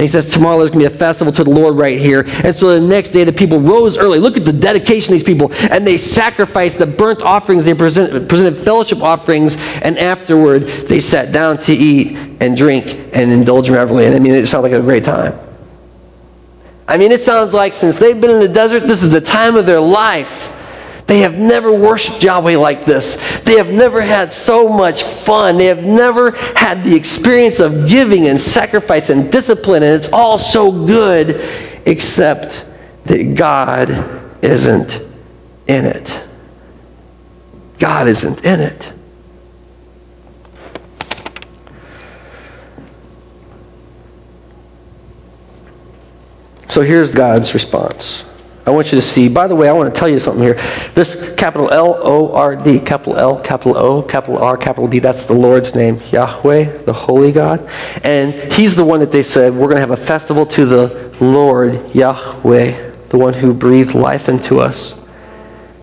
he 0.00 0.08
says, 0.08 0.24
Tomorrow 0.24 0.58
there's 0.58 0.70
going 0.70 0.82
to 0.84 0.88
be 0.88 0.94
a 0.94 0.98
festival 0.98 1.32
to 1.32 1.44
the 1.44 1.50
Lord 1.50 1.76
right 1.76 1.98
here. 1.98 2.24
And 2.42 2.54
so 2.54 2.78
the 2.78 2.86
next 2.86 3.10
day 3.10 3.24
the 3.24 3.32
people 3.32 3.60
rose 3.60 3.98
early. 3.98 4.18
Look 4.18 4.36
at 4.36 4.46
the 4.46 4.52
dedication 4.52 5.12
of 5.12 5.20
these 5.20 5.24
people. 5.24 5.52
And 5.70 5.86
they 5.86 5.98
sacrificed 5.98 6.78
the 6.78 6.86
burnt 6.86 7.22
offerings, 7.22 7.64
they 7.64 7.74
presented, 7.74 8.28
presented 8.28 8.56
fellowship 8.56 9.02
offerings, 9.02 9.56
and 9.82 9.98
afterward 9.98 10.68
they 10.68 11.00
sat 11.00 11.32
down 11.32 11.58
to 11.58 11.72
eat 11.72 12.16
and 12.40 12.56
drink 12.56 12.94
and 13.12 13.30
indulge 13.30 13.68
in 13.68 13.74
revelry. 13.74 14.06
And 14.06 14.14
I 14.14 14.20
mean, 14.20 14.32
it 14.32 14.46
sounded 14.46 14.70
like 14.70 14.80
a 14.80 14.82
great 14.82 15.04
time. 15.04 15.38
I 16.88 16.96
mean, 16.96 17.12
it 17.12 17.20
sounds 17.20 17.52
like 17.52 17.74
since 17.74 17.96
they've 17.96 18.20
been 18.20 18.30
in 18.30 18.40
the 18.40 18.48
desert, 18.48 18.88
this 18.88 19.02
is 19.02 19.10
the 19.10 19.20
time 19.20 19.54
of 19.54 19.66
their 19.66 19.80
life. 19.80 20.50
They 21.10 21.22
have 21.22 21.38
never 21.38 21.74
worshiped 21.74 22.22
Yahweh 22.22 22.56
like 22.56 22.84
this. 22.84 23.16
They 23.40 23.56
have 23.56 23.72
never 23.72 24.00
had 24.00 24.32
so 24.32 24.68
much 24.68 25.02
fun. 25.02 25.58
They 25.58 25.66
have 25.66 25.82
never 25.82 26.30
had 26.54 26.84
the 26.84 26.94
experience 26.94 27.58
of 27.58 27.88
giving 27.88 28.28
and 28.28 28.40
sacrifice 28.40 29.10
and 29.10 29.32
discipline, 29.32 29.82
and 29.82 29.96
it's 29.96 30.12
all 30.12 30.38
so 30.38 30.86
good, 30.86 31.40
except 31.84 32.64
that 33.06 33.34
God 33.34 33.90
isn't 34.40 35.00
in 35.66 35.84
it. 35.84 36.22
God 37.80 38.06
isn't 38.06 38.44
in 38.44 38.60
it. 38.60 38.92
So 46.68 46.82
here's 46.82 47.12
God's 47.12 47.52
response. 47.52 48.24
I 48.70 48.72
want 48.72 48.92
you 48.92 49.00
to 49.00 49.02
see. 49.02 49.28
By 49.28 49.48
the 49.48 49.56
way, 49.56 49.68
I 49.68 49.72
want 49.72 49.92
to 49.92 49.98
tell 49.98 50.08
you 50.08 50.20
something 50.20 50.44
here. 50.44 50.54
This 50.94 51.34
capital 51.34 51.70
L 51.72 51.98
O 52.00 52.32
R 52.32 52.54
D, 52.54 52.78
capital 52.78 53.16
L, 53.16 53.40
capital 53.40 53.76
O, 53.76 54.00
capital 54.00 54.38
R, 54.38 54.56
capital 54.56 54.86
D, 54.86 55.00
that's 55.00 55.24
the 55.24 55.32
Lord's 55.32 55.74
name, 55.74 56.00
Yahweh, 56.12 56.84
the 56.84 56.92
Holy 56.92 57.32
God. 57.32 57.68
And 58.04 58.32
He's 58.52 58.76
the 58.76 58.84
one 58.84 59.00
that 59.00 59.10
they 59.10 59.24
said, 59.24 59.52
we're 59.52 59.66
going 59.66 59.74
to 59.74 59.80
have 59.80 59.90
a 59.90 59.96
festival 59.96 60.46
to 60.46 60.64
the 60.66 61.12
Lord, 61.20 61.92
Yahweh, 61.96 62.92
the 63.08 63.18
one 63.18 63.34
who 63.34 63.52
breathed 63.52 63.96
life 63.96 64.28
into 64.28 64.60
us. 64.60 64.94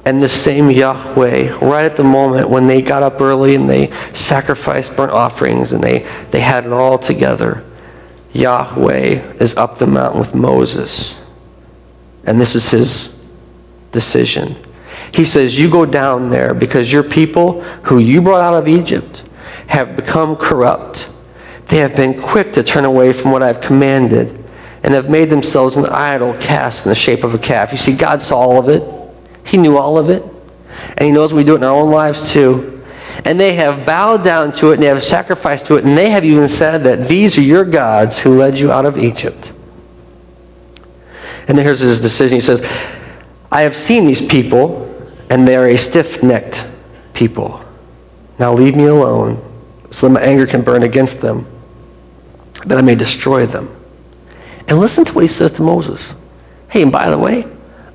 And 0.06 0.24
the 0.24 0.30
same 0.30 0.72
Yahweh, 0.72 1.58
right 1.60 1.84
at 1.84 1.98
the 1.98 2.06
moment 2.06 2.50
when 2.50 2.68
they 2.68 2.82
got 2.82 3.04
up 3.04 3.20
early 3.20 3.56
and 3.56 3.70
they 3.70 3.92
sacrificed 4.14 4.96
burnt 4.96 5.12
offerings 5.12 5.74
and 5.74 5.84
they, 5.84 6.08
they 6.32 6.40
had 6.40 6.66
it 6.66 6.72
all 6.72 6.98
together, 6.98 7.66
Yahweh 8.32 9.34
is 9.42 9.58
up 9.58 9.78
the 9.78 9.88
mountain 9.88 10.22
with 10.22 10.34
Moses 10.34 11.20
and 12.28 12.40
this 12.40 12.56
is 12.56 12.70
his 12.70 13.10
decision. 13.92 14.56
He 15.14 15.26
says, 15.26 15.58
You 15.58 15.70
go 15.70 15.86
down 15.86 16.30
there 16.30 16.54
because 16.54 16.92
your 16.92 17.04
people 17.04 17.64
who 17.84 18.00
you 18.00 18.22
brought 18.22 18.42
out 18.42 18.54
of 18.54 18.68
Egypt 18.68 19.24
have 19.68 19.96
become 19.96 20.36
corrupt. 20.36 21.10
They 21.68 21.78
have 21.78 21.96
been 21.96 22.20
quick 22.20 22.54
to 22.54 22.64
turn 22.64 22.86
away 22.86 23.14
from 23.14 23.32
what 23.32 23.44
I've 23.44 23.62
commanded 23.62 24.44
and 24.84 24.94
have 24.94 25.10
made 25.10 25.30
themselves 25.30 25.76
an 25.76 25.86
idol 25.88 26.34
cast 26.36 26.86
in 26.86 26.90
the 26.90 26.96
shape 26.96 27.24
of 27.24 27.34
a 27.34 27.40
calf. 27.40 27.72
You 27.72 27.78
see, 27.78 27.94
God 27.94 28.22
saw 28.22 28.38
all 28.38 28.60
of 28.60 28.70
it, 28.70 28.84
He 29.46 29.58
knew 29.58 29.78
all 29.78 29.98
of 29.98 30.10
it, 30.10 30.24
and 30.98 31.02
He 31.08 31.12
knows 31.12 31.34
we 31.34 31.44
do 31.44 31.54
it 31.54 31.58
in 31.58 31.64
our 31.64 31.76
own 31.76 31.92
lives 31.92 32.32
too. 32.32 32.84
And 33.26 33.40
they 33.40 33.56
have 33.56 33.86
bowed 33.86 34.24
down 34.24 34.52
to 34.54 34.72
it 34.72 34.76
and 34.76 34.84
they 34.84 34.88
have 34.88 35.04
sacrificed 35.04 35.66
to 35.68 35.76
it, 35.76 35.86
and 35.86 35.98
they 35.98 36.10
have 36.10 36.24
even 36.24 36.48
said 36.48 36.84
that 36.84 37.08
these 37.08 37.38
are 37.38 37.42
your 37.42 37.66
gods 37.66 38.20
who 38.20 38.38
led 38.38 38.60
you 38.60 38.72
out 38.72 38.86
of 38.86 38.98
Egypt. 38.98 39.54
And 41.48 41.58
then 41.58 41.66
here's 41.66 41.80
his 41.80 42.00
decision. 42.00 42.36
He 42.36 42.42
says, 42.42 42.62
I 43.52 43.62
have 43.62 43.76
seen 43.76 44.06
these 44.06 44.22
people, 44.22 44.84
and 45.30 45.48
they 45.48 45.56
are 45.56 45.68
a 45.68 45.78
stiff 45.78 46.22
necked 46.22 46.68
people. 47.14 47.64
Now 48.40 48.54
leave 48.54 48.76
me 48.76 48.86
alone, 48.86 49.44
so 49.90 50.08
that 50.08 50.14
my 50.14 50.22
anger 50.22 50.46
can 50.46 50.62
burn 50.62 50.84
against 50.84 51.22
them, 51.22 51.48
that 52.66 52.78
I 52.78 52.82
may 52.82 52.96
destroy 52.96 53.46
them. 53.46 53.74
And 54.68 54.80
listen 54.80 55.06
to 55.06 55.14
what 55.14 55.22
he 55.22 55.30
says 55.30 55.52
to 55.52 55.62
Moses. 55.62 56.16
Hey, 56.70 56.82
and 56.82 56.92
by 56.92 57.10
the 57.10 57.18
way, 57.18 57.48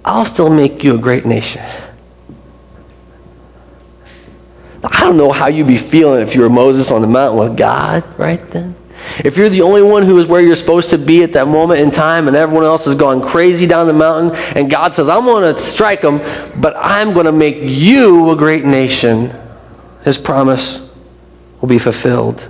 I'll 0.05 0.25
still 0.25 0.49
make 0.51 0.83
you 0.83 0.95
a 0.95 0.99
great 0.99 1.27
nation. 1.27 1.62
I 4.83 5.01
don't 5.01 5.17
know 5.17 5.31
how 5.31 5.47
you'd 5.47 5.67
be 5.67 5.77
feeling 5.77 6.23
if 6.23 6.35
you 6.35 6.41
were 6.41 6.51
Moses 6.51 6.91
on 6.91 7.03
the 7.03 7.07
mountain 7.07 7.38
with 7.38 7.57
God 7.57 8.19
right 8.19 8.51
then. 8.51 8.75
If 9.25 9.37
you're 9.37 9.49
the 9.49 9.62
only 9.62 9.83
one 9.83 10.05
who 10.05 10.19
is 10.19 10.27
where 10.27 10.41
you're 10.41 10.57
supposed 10.57 10.91
to 10.91 10.99
be 10.99 11.23
at 11.23 11.33
that 11.33 11.49
moment 11.49 11.81
in 11.81 11.91
time 11.91 12.29
and 12.29 12.37
everyone 12.37 12.65
else 12.65 12.87
is 12.87 12.95
going 12.95 13.21
crazy 13.21 13.67
down 13.67 13.87
the 13.87 13.93
mountain 13.93 14.37
and 14.57 14.71
God 14.71 14.95
says, 14.95 15.09
I'm 15.09 15.25
going 15.25 15.55
to 15.55 15.61
strike 15.61 16.01
them, 16.01 16.19
but 16.61 16.75
I'm 16.77 17.12
going 17.12 17.27
to 17.27 17.33
make 17.33 17.59
you 17.61 18.31
a 18.31 18.37
great 18.37 18.65
nation, 18.65 19.35
his 20.05 20.19
promise 20.19 20.88
will 21.61 21.69
be 21.69 21.79
fulfilled. 21.79 22.49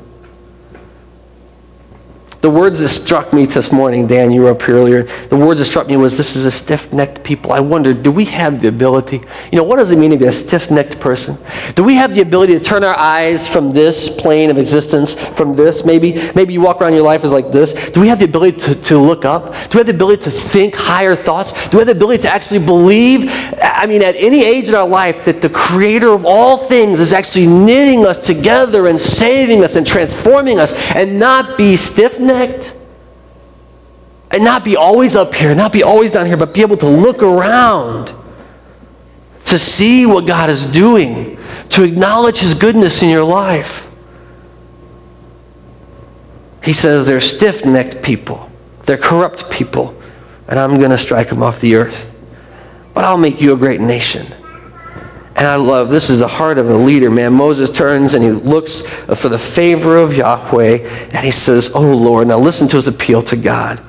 The 2.42 2.50
words 2.50 2.80
that 2.80 2.88
struck 2.88 3.32
me 3.32 3.46
this 3.46 3.70
morning, 3.70 4.08
Dan, 4.08 4.32
you 4.32 4.42
were 4.42 4.50
up 4.50 4.62
here 4.62 4.74
earlier. 4.74 5.04
The 5.28 5.36
words 5.36 5.60
that 5.60 5.66
struck 5.66 5.86
me 5.86 5.96
was, 5.96 6.16
this 6.16 6.34
is 6.34 6.44
a 6.44 6.50
stiff-necked 6.50 7.22
people. 7.22 7.52
I 7.52 7.60
wonder, 7.60 7.94
do 7.94 8.10
we 8.10 8.24
have 8.24 8.60
the 8.60 8.66
ability? 8.66 9.20
You 9.52 9.58
know, 9.58 9.62
what 9.62 9.76
does 9.76 9.92
it 9.92 9.96
mean 9.96 10.10
to 10.10 10.16
be 10.16 10.24
a 10.24 10.32
stiff-necked 10.32 10.98
person? 10.98 11.38
Do 11.76 11.84
we 11.84 11.94
have 11.94 12.16
the 12.16 12.20
ability 12.20 12.54
to 12.54 12.60
turn 12.60 12.82
our 12.82 12.98
eyes 12.98 13.46
from 13.46 13.70
this 13.70 14.08
plane 14.08 14.50
of 14.50 14.58
existence, 14.58 15.14
from 15.14 15.54
this 15.54 15.84
maybe? 15.84 16.14
Maybe 16.34 16.52
you 16.52 16.60
walk 16.60 16.82
around 16.82 16.94
your 16.94 17.04
life 17.04 17.22
as 17.22 17.30
like 17.30 17.52
this. 17.52 17.74
Do 17.90 18.00
we 18.00 18.08
have 18.08 18.18
the 18.18 18.24
ability 18.24 18.58
to, 18.58 18.74
to 18.74 18.98
look 18.98 19.24
up? 19.24 19.52
Do 19.70 19.78
we 19.78 19.78
have 19.78 19.86
the 19.86 19.94
ability 19.94 20.24
to 20.24 20.32
think 20.32 20.74
higher 20.74 21.14
thoughts? 21.14 21.52
Do 21.68 21.76
we 21.76 21.82
have 21.82 21.86
the 21.86 21.92
ability 21.92 22.22
to 22.22 22.28
actually 22.28 22.66
believe, 22.66 23.30
I 23.62 23.86
mean, 23.86 24.02
at 24.02 24.16
any 24.16 24.42
age 24.42 24.68
in 24.68 24.74
our 24.74 24.88
life, 24.88 25.24
that 25.26 25.42
the 25.42 25.50
creator 25.50 26.08
of 26.08 26.26
all 26.26 26.58
things 26.58 26.98
is 26.98 27.12
actually 27.12 27.46
knitting 27.46 28.04
us 28.04 28.18
together 28.18 28.88
and 28.88 29.00
saving 29.00 29.62
us 29.62 29.76
and 29.76 29.86
transforming 29.86 30.58
us 30.58 30.74
and 30.96 31.20
not 31.20 31.56
be 31.56 31.76
stiff-necked? 31.76 32.31
Connect 32.32 32.74
and 34.30 34.44
not 34.44 34.64
be 34.64 34.76
always 34.76 35.14
up 35.14 35.34
here, 35.34 35.54
not 35.54 35.72
be 35.72 35.82
always 35.82 36.10
down 36.10 36.26
here, 36.26 36.36
but 36.36 36.54
be 36.54 36.62
able 36.62 36.78
to 36.78 36.88
look 36.88 37.22
around 37.22 38.14
to 39.44 39.58
see 39.58 40.06
what 40.06 40.26
God 40.26 40.48
is 40.48 40.64
doing, 40.66 41.38
to 41.70 41.82
acknowledge 41.82 42.38
His 42.38 42.54
goodness 42.54 43.02
in 43.02 43.10
your 43.10 43.24
life. 43.24 43.88
He 46.64 46.72
says 46.72 47.06
they're 47.06 47.20
stiff 47.20 47.66
necked 47.66 48.02
people, 48.02 48.50
they're 48.84 48.96
corrupt 48.96 49.50
people, 49.50 50.00
and 50.48 50.58
I'm 50.58 50.78
going 50.78 50.90
to 50.90 50.98
strike 50.98 51.28
them 51.28 51.42
off 51.42 51.60
the 51.60 51.74
earth. 51.74 52.14
But 52.94 53.04
I'll 53.04 53.18
make 53.18 53.40
you 53.40 53.52
a 53.52 53.56
great 53.56 53.80
nation. 53.80 54.32
And 55.34 55.46
I 55.46 55.56
love 55.56 55.88
this 55.88 56.10
is 56.10 56.18
the 56.18 56.28
heart 56.28 56.58
of 56.58 56.68
a 56.68 56.76
leader, 56.76 57.10
man. 57.10 57.32
Moses 57.32 57.70
turns 57.70 58.14
and 58.14 58.22
he 58.22 58.30
looks 58.30 58.82
for 58.82 59.28
the 59.28 59.38
favor 59.38 59.96
of 59.96 60.14
Yahweh 60.14 60.78
and 61.12 61.24
he 61.24 61.30
says, 61.30 61.70
Oh 61.74 61.80
Lord, 61.80 62.28
now 62.28 62.38
listen 62.38 62.68
to 62.68 62.76
his 62.76 62.86
appeal 62.86 63.22
to 63.22 63.36
God. 63.36 63.82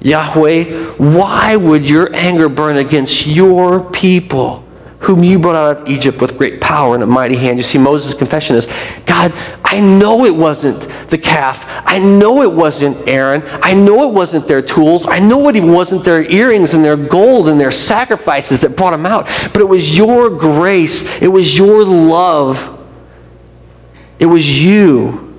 Yahweh, 0.00 0.94
why 0.94 1.54
would 1.54 1.88
your 1.88 2.12
anger 2.14 2.48
burn 2.48 2.76
against 2.78 3.26
your 3.26 3.80
people? 3.90 4.64
Whom 5.02 5.24
you 5.24 5.38
brought 5.38 5.56
out 5.56 5.76
of 5.78 5.88
Egypt 5.88 6.20
with 6.20 6.38
great 6.38 6.60
power 6.60 6.94
and 6.94 7.02
a 7.02 7.06
mighty 7.06 7.36
hand. 7.36 7.58
You 7.58 7.64
see, 7.64 7.76
Moses' 7.76 8.14
confession 8.14 8.54
is 8.54 8.68
God, 9.04 9.32
I 9.64 9.80
know 9.80 10.24
it 10.24 10.34
wasn't 10.34 10.80
the 11.10 11.18
calf. 11.18 11.64
I 11.84 11.98
know 11.98 12.42
it 12.42 12.52
wasn't 12.52 13.08
Aaron. 13.08 13.42
I 13.62 13.74
know 13.74 14.08
it 14.08 14.14
wasn't 14.14 14.46
their 14.46 14.62
tools. 14.62 15.06
I 15.06 15.18
know 15.18 15.48
it 15.48 15.56
even 15.56 15.72
wasn't 15.72 16.04
their 16.04 16.22
earrings 16.22 16.74
and 16.74 16.84
their 16.84 16.96
gold 16.96 17.48
and 17.48 17.60
their 17.60 17.72
sacrifices 17.72 18.60
that 18.60 18.76
brought 18.76 18.92
them 18.92 19.04
out. 19.04 19.26
But 19.52 19.60
it 19.60 19.68
was 19.68 19.96
your 19.96 20.30
grace, 20.30 21.20
it 21.20 21.28
was 21.28 21.58
your 21.58 21.84
love, 21.84 22.78
it 24.20 24.26
was 24.26 24.62
you 24.62 25.34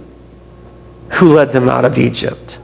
who 1.11 1.33
led 1.33 1.51
them 1.53 1.69
out 1.69 1.85
of 1.85 1.97
Egypt. 1.97 2.59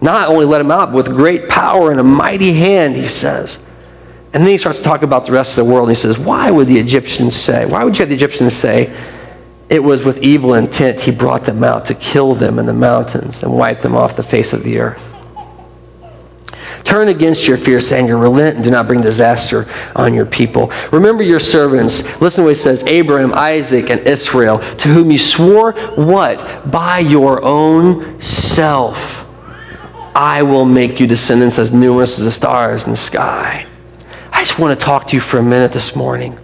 Not 0.00 0.28
only 0.28 0.44
led 0.44 0.58
them 0.58 0.70
out, 0.70 0.86
but 0.86 0.96
with 0.96 1.06
great 1.06 1.48
power 1.48 1.90
and 1.90 2.00
a 2.00 2.04
mighty 2.04 2.52
hand, 2.52 2.96
he 2.96 3.06
says. 3.06 3.58
And 4.34 4.42
then 4.42 4.50
he 4.50 4.58
starts 4.58 4.78
to 4.78 4.84
talk 4.84 5.02
about 5.02 5.26
the 5.26 5.32
rest 5.32 5.56
of 5.56 5.64
the 5.64 5.72
world. 5.72 5.88
And 5.88 5.96
he 5.96 6.00
says, 6.00 6.18
Why 6.18 6.50
would 6.50 6.66
the 6.66 6.76
Egyptians 6.76 7.36
say, 7.36 7.66
why 7.66 7.84
would 7.84 7.96
you 7.96 8.02
have 8.02 8.08
the 8.08 8.16
Egyptians 8.16 8.54
say, 8.54 8.94
it 9.70 9.78
was 9.78 10.04
with 10.04 10.22
evil 10.22 10.54
intent 10.54 11.00
he 11.00 11.12
brought 11.12 11.44
them 11.44 11.62
out 11.62 11.86
to 11.86 11.94
kill 11.94 12.34
them 12.34 12.58
in 12.58 12.66
the 12.66 12.74
mountains 12.74 13.42
and 13.44 13.52
wipe 13.52 13.80
them 13.80 13.94
off 13.94 14.16
the 14.16 14.24
face 14.24 14.52
of 14.52 14.64
the 14.64 14.78
earth? 14.78 15.12
Turn 16.82 17.08
against 17.08 17.46
your 17.46 17.56
fierce 17.56 17.92
anger, 17.92 18.18
relent, 18.18 18.56
and 18.56 18.64
do 18.64 18.70
not 18.70 18.88
bring 18.88 19.00
disaster 19.00 19.68
on 19.94 20.12
your 20.12 20.26
people. 20.26 20.70
Remember 20.90 21.22
your 21.22 21.40
servants. 21.40 22.02
Listen 22.20 22.42
to 22.42 22.48
what 22.48 22.56
he 22.56 22.62
says 22.62 22.82
Abraham, 22.84 23.32
Isaac, 23.34 23.88
and 23.88 24.00
Israel, 24.00 24.58
to 24.58 24.88
whom 24.88 25.12
you 25.12 25.18
swore 25.18 25.72
what? 25.94 26.70
By 26.70 26.98
your 26.98 27.42
own 27.44 28.20
self. 28.20 29.24
I 30.16 30.42
will 30.42 30.64
make 30.64 30.98
you 30.98 31.06
descendants 31.06 31.58
as 31.58 31.72
numerous 31.72 32.18
as 32.18 32.24
the 32.24 32.32
stars 32.32 32.84
in 32.84 32.90
the 32.90 32.96
sky. 32.96 33.66
I 34.44 34.46
just 34.46 34.58
want 34.58 34.78
to 34.78 34.84
talk 34.84 35.06
to 35.06 35.16
you 35.16 35.22
for 35.22 35.38
a 35.38 35.42
minute 35.42 35.72
this 35.72 35.96
morning. 35.96 36.38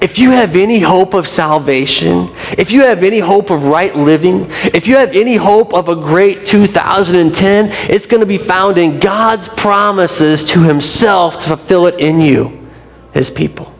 If 0.00 0.18
you 0.18 0.32
have 0.32 0.56
any 0.56 0.80
hope 0.80 1.14
of 1.14 1.28
salvation, 1.28 2.28
if 2.58 2.72
you 2.72 2.80
have 2.86 3.04
any 3.04 3.20
hope 3.20 3.50
of 3.50 3.66
right 3.66 3.94
living, 3.94 4.48
if 4.74 4.88
you 4.88 4.96
have 4.96 5.14
any 5.14 5.36
hope 5.36 5.72
of 5.72 5.88
a 5.88 5.94
great 5.94 6.44
2010, 6.44 7.68
it's 7.88 8.06
going 8.06 8.18
to 8.18 8.26
be 8.26 8.36
found 8.36 8.78
in 8.78 8.98
God's 8.98 9.48
promises 9.48 10.42
to 10.42 10.60
Himself 10.60 11.38
to 11.38 11.46
fulfill 11.50 11.86
it 11.86 12.00
in 12.00 12.20
you, 12.20 12.66
His 13.14 13.30
people. 13.30 13.72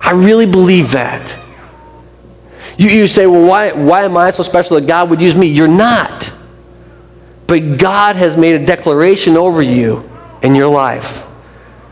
I 0.00 0.12
really 0.12 0.46
believe 0.46 0.92
that. 0.92 1.36
You, 2.78 2.90
you 2.90 3.08
say, 3.08 3.26
well, 3.26 3.44
why, 3.44 3.72
why 3.72 4.04
am 4.04 4.16
I 4.16 4.30
so 4.30 4.44
special 4.44 4.78
that 4.78 4.86
God 4.86 5.10
would 5.10 5.20
use 5.20 5.34
me? 5.34 5.48
You're 5.48 5.66
not. 5.66 6.32
But 7.48 7.76
God 7.76 8.14
has 8.14 8.36
made 8.36 8.62
a 8.62 8.64
declaration 8.64 9.36
over 9.36 9.62
you 9.62 10.08
in 10.42 10.54
your 10.54 10.68
life. 10.68 11.24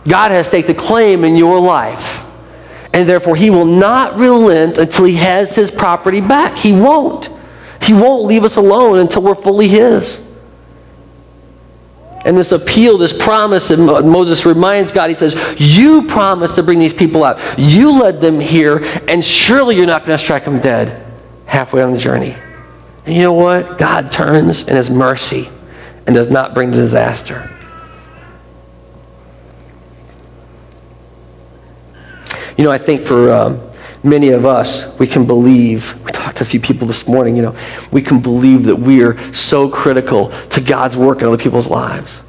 God 0.07 0.31
has 0.31 0.47
staked 0.47 0.69
a 0.69 0.75
claim 0.75 1.25
in 1.25 1.37
your 1.37 1.61
life. 1.61 2.25
And 2.93 3.09
therefore, 3.09 3.37
He 3.37 3.51
will 3.51 3.67
not 3.67 4.17
relent 4.17 4.79
until 4.79 5.05
He 5.05 5.15
has 5.17 5.55
His 5.55 5.71
property 5.71 6.21
back. 6.21 6.57
He 6.57 6.73
won't. 6.73 7.31
He 7.83 7.93
won't 7.93 8.25
leave 8.25 8.45
us 8.45 8.57
alone 8.57 8.99
until 8.99 9.23
we're 9.23 9.35
fully 9.35 9.69
His. 9.69 10.23
And 12.25 12.37
this 12.37 12.53
appeal, 12.53 12.99
this 12.99 13.13
promise, 13.13 13.71
and 13.71 13.87
Moses 13.87 14.45
reminds 14.45 14.91
God, 14.91 15.09
he 15.09 15.15
says, 15.15 15.37
You 15.59 16.03
promised 16.09 16.57
to 16.57 16.63
bring 16.63 16.79
these 16.79 16.93
people 16.93 17.23
out. 17.23 17.39
You 17.57 17.93
led 17.93 18.21
them 18.21 18.41
here, 18.41 18.81
and 19.07 19.25
surely 19.25 19.77
you're 19.77 19.87
not 19.87 20.05
going 20.05 20.19
to 20.19 20.23
strike 20.23 20.45
them 20.45 20.59
dead 20.59 21.07
halfway 21.47 21.81
on 21.81 21.93
the 21.93 21.99
journey. 21.99 22.35
And 23.07 23.15
you 23.15 23.23
know 23.23 23.33
what? 23.33 23.79
God 23.79 24.11
turns 24.11 24.67
in 24.67 24.75
his 24.77 24.91
mercy 24.91 25.49
and 26.07 26.15
does 26.15 26.29
not 26.29 26.55
bring 26.55 26.73
disaster. 26.73 27.51
You 32.59 32.65
know, 32.65 32.73
I 32.73 32.79
think 32.79 33.03
for 33.03 33.33
um, 33.33 33.61
many 34.03 34.31
of 34.31 34.45
us, 34.45 34.93
we 34.99 35.07
can 35.07 35.27
believe, 35.27 35.95
we 36.05 36.11
talked 36.11 36.39
to 36.39 36.43
a 36.43 36.47
few 36.47 36.59
people 36.59 36.89
this 36.89 37.07
morning, 37.07 37.37
you 37.37 37.43
know, 37.43 37.57
we 37.93 38.03
can 38.03 38.21
believe 38.21 38.65
that 38.65 38.75
we 38.75 39.05
are 39.05 39.17
so 39.33 39.69
critical 39.69 40.31
to 40.49 40.61
God's 40.61 40.97
work 40.97 41.21
in 41.21 41.29
other 41.29 41.39
people's 41.39 41.69
lives. 41.69 42.21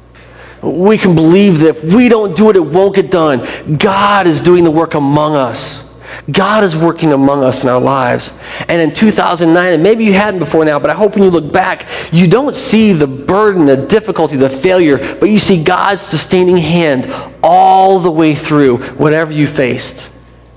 We 0.62 0.98
can 0.98 1.16
believe 1.16 1.58
that 1.60 1.76
if 1.76 1.84
we 1.84 2.08
don't 2.08 2.36
do 2.36 2.48
it, 2.48 2.54
it 2.54 2.60
won't 2.60 2.94
get 2.94 3.10
done. 3.10 3.76
God 3.76 4.28
is 4.28 4.40
doing 4.40 4.62
the 4.62 4.70
work 4.70 4.94
among 4.94 5.34
us. 5.34 5.88
God 6.30 6.62
is 6.62 6.76
working 6.76 7.12
among 7.12 7.42
us 7.42 7.64
in 7.64 7.68
our 7.68 7.80
lives. 7.80 8.32
And 8.68 8.80
in 8.80 8.94
2009, 8.94 9.72
and 9.72 9.82
maybe 9.82 10.04
you 10.04 10.12
hadn't 10.12 10.38
before 10.38 10.64
now, 10.64 10.78
but 10.78 10.90
I 10.90 10.94
hope 10.94 11.14
when 11.14 11.24
you 11.24 11.30
look 11.30 11.52
back, 11.52 11.88
you 12.12 12.28
don't 12.28 12.54
see 12.54 12.92
the 12.92 13.06
burden, 13.08 13.66
the 13.66 13.76
difficulty, 13.76 14.36
the 14.36 14.50
failure, 14.50 14.98
but 15.16 15.30
you 15.30 15.40
see 15.40 15.64
God's 15.64 16.02
sustaining 16.02 16.58
hand 16.58 17.12
all 17.42 17.98
the 17.98 18.10
way 18.10 18.34
through 18.34 18.78
whatever 18.94 19.32
you 19.32 19.48
faced 19.48 20.09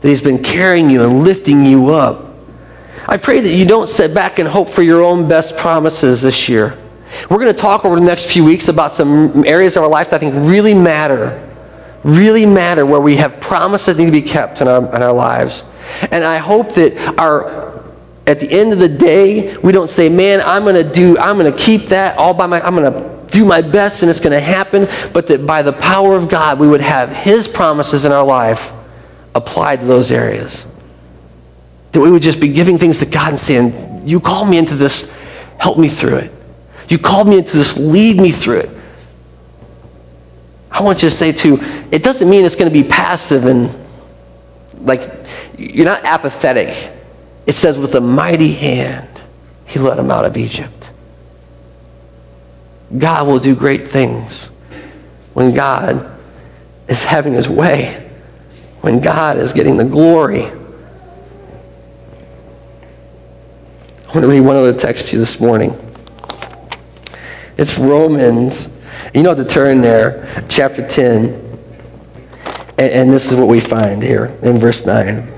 that 0.03 0.09
He's 0.09 0.21
been 0.21 0.43
carrying 0.43 0.89
you 0.89 1.03
and 1.03 1.23
lifting 1.23 1.65
you 1.65 1.91
up. 1.91 2.35
I 3.07 3.15
pray 3.15 3.39
that 3.39 3.49
you 3.49 3.65
don't 3.65 3.87
sit 3.87 4.13
back 4.13 4.37
and 4.37 4.47
hope 4.47 4.69
for 4.69 4.81
your 4.81 5.01
own 5.01 5.29
best 5.29 5.55
promises 5.55 6.21
this 6.21 6.49
year. 6.49 6.77
We're 7.29 7.37
going 7.37 7.53
to 7.53 7.57
talk 7.59 7.85
over 7.85 7.95
the 7.95 8.05
next 8.05 8.25
few 8.29 8.43
weeks 8.43 8.67
about 8.67 8.93
some 8.93 9.45
areas 9.45 9.77
of 9.77 9.83
our 9.83 9.89
life 9.89 10.09
that 10.09 10.17
I 10.17 10.19
think 10.19 10.35
really 10.35 10.73
matter, 10.73 11.49
really 12.03 12.45
matter, 12.45 12.85
where 12.85 12.99
we 12.99 13.15
have 13.15 13.39
promises 13.39 13.95
that 13.95 13.97
need 13.97 14.07
to 14.07 14.11
be 14.11 14.21
kept 14.21 14.59
in 14.59 14.67
our, 14.67 14.83
in 14.93 15.01
our 15.01 15.13
lives. 15.13 15.63
And 16.11 16.25
I 16.25 16.37
hope 16.37 16.73
that 16.73 17.17
our, 17.17 17.81
at 18.27 18.41
the 18.41 18.51
end 18.51 18.73
of 18.73 18.79
the 18.79 18.89
day, 18.89 19.55
we 19.57 19.71
don't 19.71 19.89
say, 19.89 20.09
man, 20.09 20.41
I'm 20.41 20.63
going 20.63 20.75
to 20.75 20.91
do, 20.91 21.17
I'm 21.17 21.37
going 21.37 21.51
to 21.51 21.57
keep 21.57 21.83
that 21.87 22.17
all 22.17 22.33
by 22.33 22.45
my, 22.45 22.59
I'm 22.59 22.75
going 22.75 22.91
to 22.91 23.27
do 23.31 23.45
my 23.45 23.61
best 23.61 24.03
and 24.03 24.09
it's 24.09 24.19
going 24.19 24.33
to 24.33 24.41
happen, 24.41 24.89
but 25.13 25.27
that 25.27 25.45
by 25.45 25.61
the 25.61 25.73
power 25.73 26.15
of 26.15 26.27
God, 26.27 26.59
we 26.59 26.67
would 26.67 26.81
have 26.81 27.09
His 27.09 27.47
promises 27.47 28.03
in 28.03 28.11
our 28.11 28.25
life 28.25 28.69
applied 29.35 29.81
to 29.81 29.87
those 29.87 30.11
areas. 30.11 30.65
That 31.91 32.01
we 32.01 32.11
would 32.11 32.21
just 32.21 32.39
be 32.39 32.47
giving 32.47 32.77
things 32.77 32.99
to 32.99 33.05
God 33.05 33.29
and 33.29 33.39
saying, 33.39 34.07
You 34.07 34.19
called 34.19 34.49
me 34.49 34.57
into 34.57 34.75
this, 34.75 35.09
help 35.57 35.77
me 35.77 35.87
through 35.87 36.17
it. 36.17 36.31
You 36.89 36.97
called 36.97 37.27
me 37.27 37.37
into 37.37 37.57
this, 37.57 37.77
lead 37.77 38.17
me 38.17 38.31
through 38.31 38.59
it. 38.59 38.69
I 40.71 40.81
want 40.81 41.03
you 41.03 41.09
to 41.09 41.15
say, 41.15 41.31
too, 41.31 41.59
it 41.91 42.03
doesn't 42.03 42.27
mean 42.27 42.43
it's 42.43 42.55
going 42.55 42.71
to 42.71 42.73
be 42.73 42.87
passive 42.87 43.45
and 43.45 43.79
like 44.79 45.11
you're 45.57 45.85
not 45.85 46.03
apathetic. 46.03 46.91
It 47.45 47.53
says, 47.53 47.77
with 47.77 47.95
a 47.95 48.01
mighty 48.01 48.53
hand, 48.53 49.21
he 49.65 49.79
led 49.79 49.97
them 49.97 50.11
out 50.11 50.25
of 50.25 50.35
Egypt. 50.37 50.91
God 52.97 53.27
will 53.27 53.39
do 53.39 53.55
great 53.55 53.87
things 53.87 54.45
when 55.33 55.53
God 55.53 56.19
is 56.87 57.03
having 57.03 57.33
his 57.33 57.49
way, 57.49 58.02
when 58.83 58.99
God 58.99 59.37
is 59.37 59.53
getting 59.53 59.77
the 59.77 59.85
glory. 59.85 60.43
I 60.43 60.51
want 64.07 64.23
to 64.23 64.27
read 64.27 64.41
one 64.41 64.57
other 64.57 64.73
text 64.73 65.07
to 65.07 65.13
you 65.13 65.19
this 65.19 65.39
morning. 65.39 65.73
It's 67.57 67.77
Romans. 67.77 68.67
You 69.13 69.23
know 69.23 69.35
the 69.35 69.45
turn 69.45 69.79
there, 69.79 70.45
chapter 70.49 70.85
10. 70.85 71.29
And, 72.77 72.91
and 72.91 73.09
this 73.09 73.31
is 73.31 73.37
what 73.37 73.47
we 73.47 73.61
find 73.61 74.03
here 74.03 74.37
in 74.41 74.57
verse 74.57 74.85
9. 74.85 75.07
I'm 75.15 75.29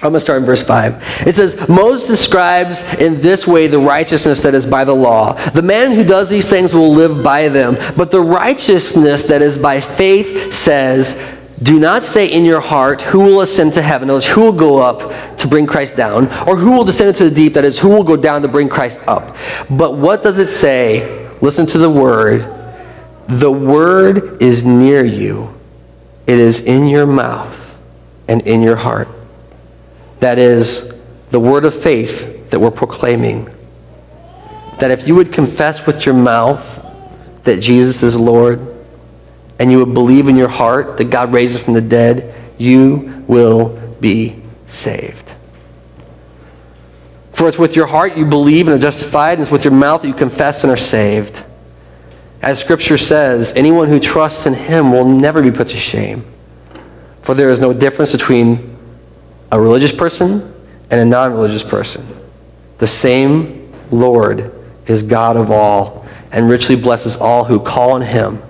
going 0.00 0.14
to 0.14 0.20
start 0.20 0.40
in 0.40 0.44
verse 0.44 0.64
5. 0.64 1.24
It 1.24 1.34
says, 1.36 1.68
Moses 1.68 2.08
describes 2.08 2.82
in 2.94 3.20
this 3.20 3.46
way 3.46 3.68
the 3.68 3.78
righteousness 3.78 4.40
that 4.40 4.56
is 4.56 4.66
by 4.66 4.84
the 4.84 4.94
law. 4.94 5.34
The 5.50 5.62
man 5.62 5.92
who 5.92 6.02
does 6.02 6.28
these 6.28 6.50
things 6.50 6.74
will 6.74 6.92
live 6.92 7.22
by 7.22 7.48
them. 7.48 7.76
But 7.96 8.10
the 8.10 8.20
righteousness 8.20 9.22
that 9.24 9.40
is 9.40 9.56
by 9.56 9.80
faith 9.80 10.52
says, 10.52 11.16
Do 11.62 11.78
not 11.80 12.04
say 12.04 12.26
in 12.26 12.44
your 12.44 12.60
heart, 12.60 13.02
Who 13.02 13.20
will 13.20 13.40
ascend 13.40 13.74
to 13.74 13.82
heaven? 13.82 14.10
Or 14.10 14.20
who 14.20 14.42
will 14.42 14.52
go 14.52 14.78
up 14.78 15.38
to 15.38 15.48
bring 15.48 15.66
Christ 15.66 15.96
down? 15.96 16.28
Or 16.46 16.56
who 16.56 16.72
will 16.72 16.84
descend 16.84 17.08
into 17.08 17.28
the 17.28 17.34
deep? 17.34 17.54
That 17.54 17.64
is, 17.64 17.78
who 17.78 17.88
will 17.88 18.04
go 18.04 18.16
down 18.16 18.42
to 18.42 18.48
bring 18.48 18.68
Christ 18.68 18.98
up? 19.08 19.36
But 19.68 19.96
what 19.96 20.22
does 20.22 20.38
it 20.38 20.46
say? 20.46 21.28
Listen 21.40 21.66
to 21.66 21.78
the 21.78 21.90
word. 21.90 22.54
The 23.28 23.50
word 23.50 24.42
is 24.42 24.64
near 24.64 25.04
you, 25.04 25.54
it 26.26 26.38
is 26.38 26.60
in 26.60 26.86
your 26.86 27.06
mouth 27.06 27.76
and 28.26 28.40
in 28.46 28.62
your 28.62 28.76
heart. 28.76 29.08
That 30.20 30.38
is 30.38 30.92
the 31.30 31.38
word 31.38 31.64
of 31.64 31.74
faith 31.74 32.50
that 32.50 32.58
we're 32.58 32.70
proclaiming. 32.70 33.50
That 34.78 34.90
if 34.90 35.06
you 35.06 35.14
would 35.14 35.32
confess 35.32 35.86
with 35.86 36.06
your 36.06 36.14
mouth 36.14 36.84
that 37.42 37.60
Jesus 37.60 38.02
is 38.02 38.16
Lord, 38.16 38.77
and 39.58 39.70
you 39.72 39.84
would 39.84 39.94
believe 39.94 40.28
in 40.28 40.36
your 40.36 40.48
heart 40.48 40.96
that 40.98 41.10
God 41.10 41.32
raises 41.32 41.60
from 41.60 41.74
the 41.74 41.80
dead, 41.80 42.34
you 42.58 43.24
will 43.26 43.76
be 44.00 44.40
saved. 44.66 45.34
For 47.32 47.48
it's 47.48 47.58
with 47.58 47.76
your 47.76 47.86
heart 47.86 48.16
you 48.16 48.26
believe 48.26 48.68
and 48.68 48.76
are 48.76 48.82
justified, 48.82 49.34
and 49.34 49.42
it's 49.42 49.50
with 49.50 49.64
your 49.64 49.72
mouth 49.72 50.02
that 50.02 50.08
you 50.08 50.14
confess 50.14 50.64
and 50.64 50.72
are 50.72 50.76
saved. 50.76 51.44
As 52.42 52.60
Scripture 52.60 52.98
says, 52.98 53.52
anyone 53.54 53.88
who 53.88 53.98
trusts 53.98 54.46
in 54.46 54.54
him 54.54 54.92
will 54.92 55.04
never 55.04 55.42
be 55.42 55.50
put 55.50 55.68
to 55.68 55.76
shame. 55.76 56.24
For 57.22 57.34
there 57.34 57.50
is 57.50 57.60
no 57.60 57.72
difference 57.72 58.12
between 58.12 58.76
a 59.50 59.60
religious 59.60 59.92
person 59.92 60.54
and 60.90 61.00
a 61.00 61.04
non 61.04 61.32
religious 61.32 61.64
person. 61.64 62.06
The 62.78 62.86
same 62.86 63.72
Lord 63.90 64.52
is 64.86 65.02
God 65.02 65.36
of 65.36 65.50
all 65.50 66.06
and 66.30 66.48
richly 66.48 66.76
blesses 66.76 67.16
all 67.16 67.44
who 67.44 67.60
call 67.60 67.92
on 67.92 68.02
him. 68.02 68.42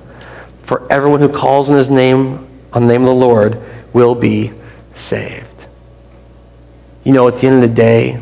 For 0.69 0.87
everyone 0.93 1.21
who 1.21 1.31
calls 1.31 1.71
on 1.71 1.79
his 1.79 1.89
name, 1.89 2.47
on 2.75 2.87
the 2.87 2.93
name 2.93 3.01
of 3.01 3.07
the 3.07 3.15
Lord, 3.15 3.59
will 3.95 4.15
be 4.15 4.53
saved. 4.93 5.65
You 7.05 7.13
know, 7.13 7.27
at 7.27 7.39
the 7.39 7.47
end 7.47 7.65
of 7.65 7.71
the 7.71 7.75
day, 7.75 8.21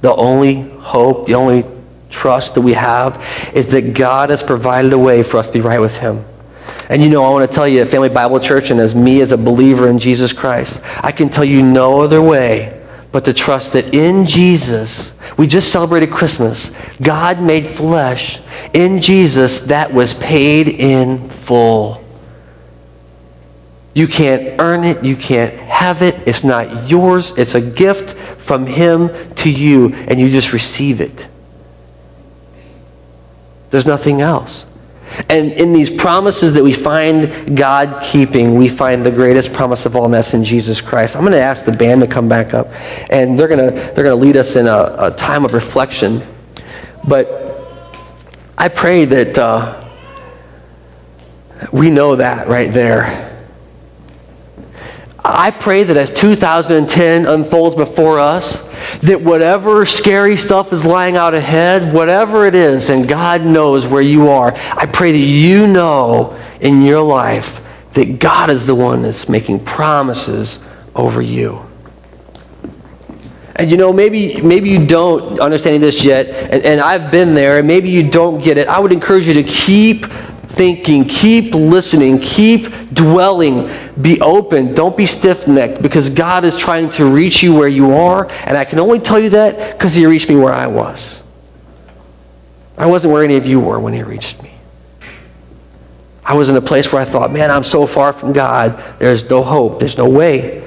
the 0.00 0.14
only 0.14 0.60
hope, 0.60 1.26
the 1.26 1.34
only 1.34 1.64
trust 2.08 2.54
that 2.54 2.60
we 2.60 2.74
have 2.74 3.50
is 3.52 3.66
that 3.72 3.94
God 3.94 4.30
has 4.30 4.44
provided 4.44 4.92
a 4.92 4.98
way 4.98 5.24
for 5.24 5.38
us 5.38 5.48
to 5.48 5.52
be 5.52 5.60
right 5.60 5.80
with 5.80 5.98
him. 5.98 6.24
And 6.88 7.02
you 7.02 7.10
know, 7.10 7.24
I 7.24 7.30
want 7.30 7.50
to 7.50 7.52
tell 7.52 7.66
you, 7.66 7.80
at 7.80 7.88
Family 7.88 8.08
Bible 8.08 8.38
Church, 8.38 8.70
and 8.70 8.78
as 8.78 8.94
me 8.94 9.22
as 9.22 9.32
a 9.32 9.36
believer 9.36 9.88
in 9.88 9.98
Jesus 9.98 10.32
Christ, 10.32 10.80
I 11.02 11.10
can 11.10 11.30
tell 11.30 11.44
you 11.44 11.64
no 11.64 12.00
other 12.00 12.22
way 12.22 12.80
but 13.14 13.26
to 13.26 13.32
trust 13.32 13.74
that 13.74 13.94
in 13.94 14.26
Jesus, 14.26 15.12
we 15.38 15.46
just 15.46 15.70
celebrated 15.70 16.10
Christmas. 16.10 16.72
God 17.00 17.40
made 17.40 17.64
flesh. 17.64 18.40
In 18.72 19.00
Jesus, 19.00 19.60
that 19.60 19.94
was 19.94 20.14
paid 20.14 20.66
in 20.66 21.30
full. 21.30 22.02
You 23.94 24.08
can't 24.08 24.60
earn 24.60 24.82
it. 24.82 25.04
You 25.04 25.14
can't 25.14 25.54
have 25.54 26.02
it. 26.02 26.26
It's 26.26 26.42
not 26.42 26.90
yours. 26.90 27.32
It's 27.36 27.54
a 27.54 27.60
gift 27.60 28.14
from 28.14 28.66
Him 28.66 29.12
to 29.36 29.48
you, 29.48 29.94
and 29.94 30.18
you 30.18 30.28
just 30.28 30.52
receive 30.52 31.00
it. 31.00 31.28
There's 33.70 33.86
nothing 33.86 34.22
else. 34.22 34.66
And 35.28 35.52
in 35.52 35.72
these 35.72 35.90
promises 35.90 36.54
that 36.54 36.62
we 36.62 36.72
find 36.72 37.56
God 37.56 38.02
keeping, 38.02 38.56
we 38.56 38.68
find 38.68 39.04
the 39.04 39.10
greatest 39.10 39.52
promise 39.52 39.86
of 39.86 39.96
all, 39.96 40.04
and 40.04 40.14
that's 40.14 40.34
in 40.34 40.44
Jesus 40.44 40.80
Christ. 40.80 41.16
I'm 41.16 41.22
going 41.22 41.32
to 41.32 41.40
ask 41.40 41.64
the 41.64 41.72
band 41.72 42.00
to 42.02 42.06
come 42.06 42.28
back 42.28 42.54
up, 42.54 42.68
and 43.10 43.38
they're 43.38 43.48
going 43.48 43.64
to, 43.64 43.70
they're 43.70 44.04
going 44.04 44.16
to 44.18 44.26
lead 44.26 44.36
us 44.36 44.56
in 44.56 44.66
a, 44.66 44.96
a 44.98 45.10
time 45.16 45.44
of 45.44 45.54
reflection. 45.54 46.22
But 47.06 47.42
I 48.58 48.68
pray 48.68 49.04
that 49.04 49.38
uh, 49.38 49.88
we 51.72 51.90
know 51.90 52.16
that 52.16 52.48
right 52.48 52.72
there. 52.72 53.23
I 55.26 55.50
pray 55.50 55.84
that 55.84 55.96
as 55.96 56.10
2010 56.10 57.24
unfolds 57.24 57.74
before 57.74 58.18
us, 58.18 58.62
that 58.98 59.22
whatever 59.22 59.86
scary 59.86 60.36
stuff 60.36 60.70
is 60.70 60.84
lying 60.84 61.16
out 61.16 61.32
ahead, 61.32 61.94
whatever 61.94 62.44
it 62.44 62.54
is, 62.54 62.90
and 62.90 63.08
God 63.08 63.42
knows 63.42 63.86
where 63.86 64.02
you 64.02 64.28
are, 64.28 64.52
I 64.54 64.84
pray 64.84 65.12
that 65.12 65.18
you 65.18 65.66
know 65.66 66.38
in 66.60 66.82
your 66.82 67.00
life 67.00 67.62
that 67.94 68.18
God 68.18 68.50
is 68.50 68.66
the 68.66 68.74
one 68.74 69.00
that's 69.00 69.26
making 69.26 69.64
promises 69.64 70.58
over 70.94 71.22
you. 71.22 71.64
And 73.56 73.70
you 73.70 73.78
know, 73.78 73.92
maybe, 73.94 74.42
maybe 74.42 74.68
you 74.68 74.84
don't 74.84 75.40
understand 75.40 75.82
this 75.82 76.04
yet, 76.04 76.26
and, 76.52 76.62
and 76.64 76.80
I've 76.80 77.10
been 77.10 77.34
there, 77.34 77.60
and 77.60 77.66
maybe 77.66 77.88
you 77.88 78.08
don't 78.08 78.42
get 78.42 78.58
it. 78.58 78.68
I 78.68 78.78
would 78.78 78.92
encourage 78.92 79.26
you 79.26 79.34
to 79.34 79.44
keep 79.44 80.06
thinking, 80.54 81.04
keep 81.04 81.54
listening, 81.54 82.18
keep 82.18 82.92
dwelling, 82.92 83.70
be 84.00 84.20
open, 84.20 84.74
don't 84.74 84.96
be 84.96 85.06
stiff 85.06 85.46
necked 85.46 85.82
because 85.82 86.08
God 86.08 86.44
is 86.44 86.56
trying 86.56 86.90
to 86.90 87.06
reach 87.06 87.42
you 87.42 87.54
where 87.54 87.68
you 87.68 87.92
are. 87.92 88.30
And 88.44 88.56
I 88.56 88.64
can 88.64 88.78
only 88.78 88.98
tell 88.98 89.18
you 89.18 89.30
that 89.30 89.72
because 89.72 89.94
He 89.94 90.06
reached 90.06 90.28
me 90.28 90.36
where 90.36 90.52
I 90.52 90.66
was. 90.66 91.22
I 92.76 92.86
wasn't 92.86 93.12
where 93.12 93.22
any 93.22 93.36
of 93.36 93.46
you 93.46 93.60
were 93.60 93.78
when 93.78 93.92
He 93.92 94.02
reached 94.02 94.42
me. 94.42 94.50
I 96.24 96.36
was 96.36 96.48
in 96.48 96.56
a 96.56 96.62
place 96.62 96.90
where 96.90 97.02
I 97.02 97.04
thought, 97.04 97.30
man, 97.30 97.50
I'm 97.50 97.64
so 97.64 97.86
far 97.86 98.12
from 98.12 98.32
God, 98.32 98.82
there's 98.98 99.28
no 99.28 99.42
hope, 99.42 99.78
there's 99.78 99.98
no 99.98 100.08
way. 100.08 100.66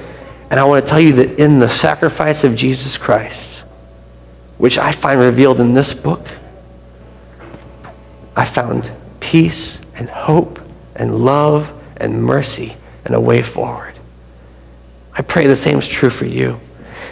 And 0.49 0.59
I 0.59 0.63
want 0.65 0.85
to 0.85 0.89
tell 0.89 0.99
you 0.99 1.13
that 1.13 1.39
in 1.39 1.59
the 1.59 1.67
sacrifice 1.67 2.43
of 2.43 2.55
Jesus 2.55 2.95
Christ, 2.95 3.63
which 4.57 4.77
I 4.77 4.91
find 4.91 5.19
revealed 5.19 5.59
in 5.59 5.73
this 5.73 5.93
book, 5.93 6.25
I 8.35 8.45
found 8.45 8.89
peace 9.27 9.81
and 9.95 10.09
hope 10.09 10.57
and 10.95 11.13
love 11.25 11.73
and 11.97 12.23
mercy 12.23 12.77
and 13.03 13.13
a 13.13 13.19
way 13.19 13.43
forward. 13.43 13.93
I 15.11 15.21
pray 15.21 15.47
the 15.47 15.55
same 15.55 15.77
is 15.77 15.87
true 15.87 16.09
for 16.09 16.25
you. 16.25 16.57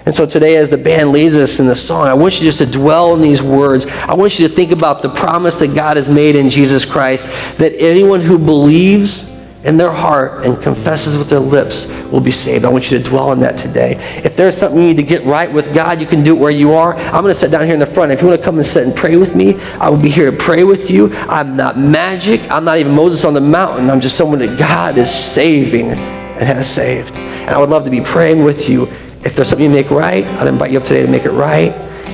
And 0.06 0.16
so 0.16 0.26
today, 0.26 0.56
as 0.56 0.70
the 0.70 0.78
band 0.78 1.10
leads 1.10 1.36
us 1.36 1.60
in 1.60 1.68
the 1.68 1.76
song, 1.76 2.08
I 2.08 2.14
want 2.14 2.40
you 2.40 2.46
just 2.46 2.60
to 2.60 2.66
dwell 2.66 3.14
in 3.16 3.22
these 3.22 3.42
words. 3.42 3.86
I 3.88 4.14
want 4.14 4.40
you 4.40 4.48
to 4.48 4.54
think 4.54 4.72
about 4.72 5.02
the 5.02 5.10
promise 5.10 5.58
that 5.58 5.76
God 5.76 5.98
has 5.98 6.08
made 6.08 6.38
in 6.38 6.50
Jesus 6.50 6.86
Christ 6.86 7.26
that 7.58 7.74
anyone 7.82 8.22
who 8.22 8.38
believes 8.38 9.30
in 9.66 9.78
their 9.78 9.92
heart 9.92 10.46
and 10.46 10.62
confesses 10.62 11.18
with 11.18 11.28
their 11.28 11.40
lips 11.40 11.88
will 12.12 12.22
be 12.22 12.32
saved. 12.32 12.66
I 12.66 12.70
want 12.70 12.92
you 12.92 13.00
to 13.00 13.04
dwell 13.04 13.30
on 13.30 13.40
that 13.40 13.58
today. 13.58 13.96
If 14.24 14.38
there's 14.38 14.56
something 14.56 14.80
you 14.80 14.88
need 14.88 14.98
to 14.98 15.04
get 15.04 15.24
right 15.26 15.52
with 15.52 15.74
God, 15.74 16.00
you 16.00 16.06
can 16.06 16.24
do 16.24 16.36
it 16.36 16.40
where 16.40 16.52
you 16.52 16.74
are. 16.74 16.94
I'm 16.96 17.24
going 17.24 17.34
to 17.34 17.40
sit 17.40 17.50
down 17.50 17.66
here 17.66 17.74
in 17.74 17.80
the 17.80 17.86
front. 17.86 18.12
If 18.12 18.22
you 18.22 18.28
want 18.28 18.40
to 18.40 18.46
come 18.46 18.58
and 18.58 18.66
sit 18.66 18.86
and 18.86 18.96
pray 18.96 19.18
with 19.18 19.36
me, 19.36 19.60
I 19.80 19.90
will 19.90 20.02
be 20.02 20.10
here 20.10 20.30
to 20.30 20.38
pray 20.38 20.64
with 20.64 20.92
you. 20.92 21.12
I'm 21.14 21.58
not 21.58 21.80
magic. 21.80 22.42
I'm 22.52 22.64
not 22.64 22.78
even 22.78 22.94
Moses 22.94 23.26
on 23.26 23.34
the 23.34 23.42
mountain. 23.42 23.90
I'm 23.90 24.00
just 24.00 24.16
someone 24.16 24.40
that 24.40 24.58
God 24.60 25.00
is 25.00 25.10
saving 25.10 25.90
and 25.90 26.44
has 26.44 26.70
saved. 26.70 27.16
And 27.16 27.50
I 27.50 27.58
would 27.58 27.70
love 27.70 27.86
to 27.86 27.92
be 27.92 28.02
praying 28.02 28.44
with 28.44 28.70
you. 28.70 28.84
If 29.24 29.36
there's 29.36 29.50
something 29.50 29.66
you 29.66 29.76
make 29.76 29.90
right, 29.90 30.26
I'd 30.26 30.48
invite 30.48 30.72
you 30.72 30.78
up 30.78 30.86
today 30.86 31.02
to 31.02 31.08
make 31.08 31.26
it 31.26 31.32
right. 31.32 31.74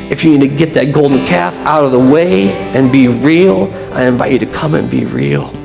If 0.10 0.24
you 0.24 0.32
need 0.32 0.50
to 0.50 0.56
get 0.56 0.74
that 0.76 0.94
golden 0.94 1.20
calf 1.26 1.54
out 1.66 1.84
of 1.84 1.92
the 1.92 2.00
way 2.00 2.52
and 2.74 2.92
be 2.92 3.10
real, 3.10 3.66
I 3.94 4.06
invite 4.06 4.32
you 4.32 4.40
to 4.40 4.46
come 4.46 4.76
and 4.76 4.90
be 4.90 5.04
real. 5.04 5.61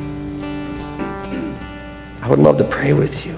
I 2.27 2.29
would 2.29 2.41
love 2.41 2.59
to 2.59 2.65
pray 2.65 2.93
with 2.93 3.25
you. 3.25 3.37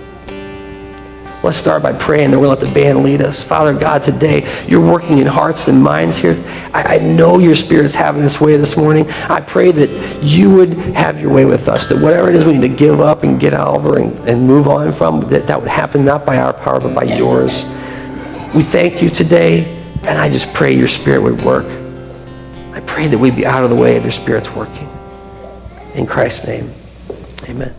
Let's 1.43 1.59
start 1.59 1.83
by 1.83 1.93
praying, 1.93 2.33
and 2.33 2.41
we'll 2.41 2.49
let 2.49 2.61
the 2.61 2.73
band 2.73 3.03
lead 3.03 3.21
us. 3.21 3.43
Father 3.43 3.79
God, 3.79 4.03
today 4.03 4.51
you're 4.67 4.81
working 4.81 5.19
in 5.19 5.27
hearts 5.27 5.69
and 5.69 5.83
minds 5.83 6.17
here. 6.17 6.43
I, 6.73 6.95
I, 6.95 6.99
know 6.99 7.39
your 7.39 7.55
Spirit's 7.55 7.95
having 7.95 8.23
this 8.23 8.41
way 8.41 8.57
this 8.57 8.79
morning. 8.79 9.07
I 9.29 9.43
pray 9.43 9.73
that 9.73 10.23
you 10.23 10.57
would 10.57 10.73
have 10.73 11.21
your 11.21 11.31
way 11.31 11.45
with 11.45 11.69
us, 11.69 11.87
that 11.91 12.01
whatever 12.01 12.31
it 12.31 12.35
is 12.35 12.47
we 12.47 12.55
need 12.57 12.67
to 12.67 12.75
give 12.75 12.99
up 12.99 13.25
and 13.25 13.39
get 13.39 13.53
over 13.53 13.99
and, 13.99 14.17
and 14.27 14.47
move 14.47 14.69
on 14.69 14.91
from, 14.95 15.21
that 15.29 15.47
that 15.49 15.61
would 15.61 15.69
happen 15.69 16.03
not 16.03 16.25
by 16.25 16.39
our 16.39 16.55
power, 16.55 16.81
but 16.81 16.95
by 16.95 17.03
yours. 17.03 17.67
We 18.55 18.63
thank 18.63 19.03
you 19.03 19.11
today, 19.11 19.67
and 20.05 20.19
I 20.19 20.31
just 20.31 20.55
pray 20.55 20.73
your 20.73 20.89
Spirit 20.89 21.21
would 21.21 21.43
work. 21.43 21.67
I 22.73 22.81
pray 22.87 23.07
that 23.07 23.19
we'd 23.19 23.37
be 23.37 23.45
out 23.45 23.65
of 23.65 23.69
the 23.69 23.77
way 23.77 23.99
of 23.99 24.03
your 24.03 24.13
Spirit's 24.13 24.51
working. 24.55 24.89
In 25.95 26.07
Christ's 26.07 26.47
name, 26.47 26.73
amen. 27.45 27.78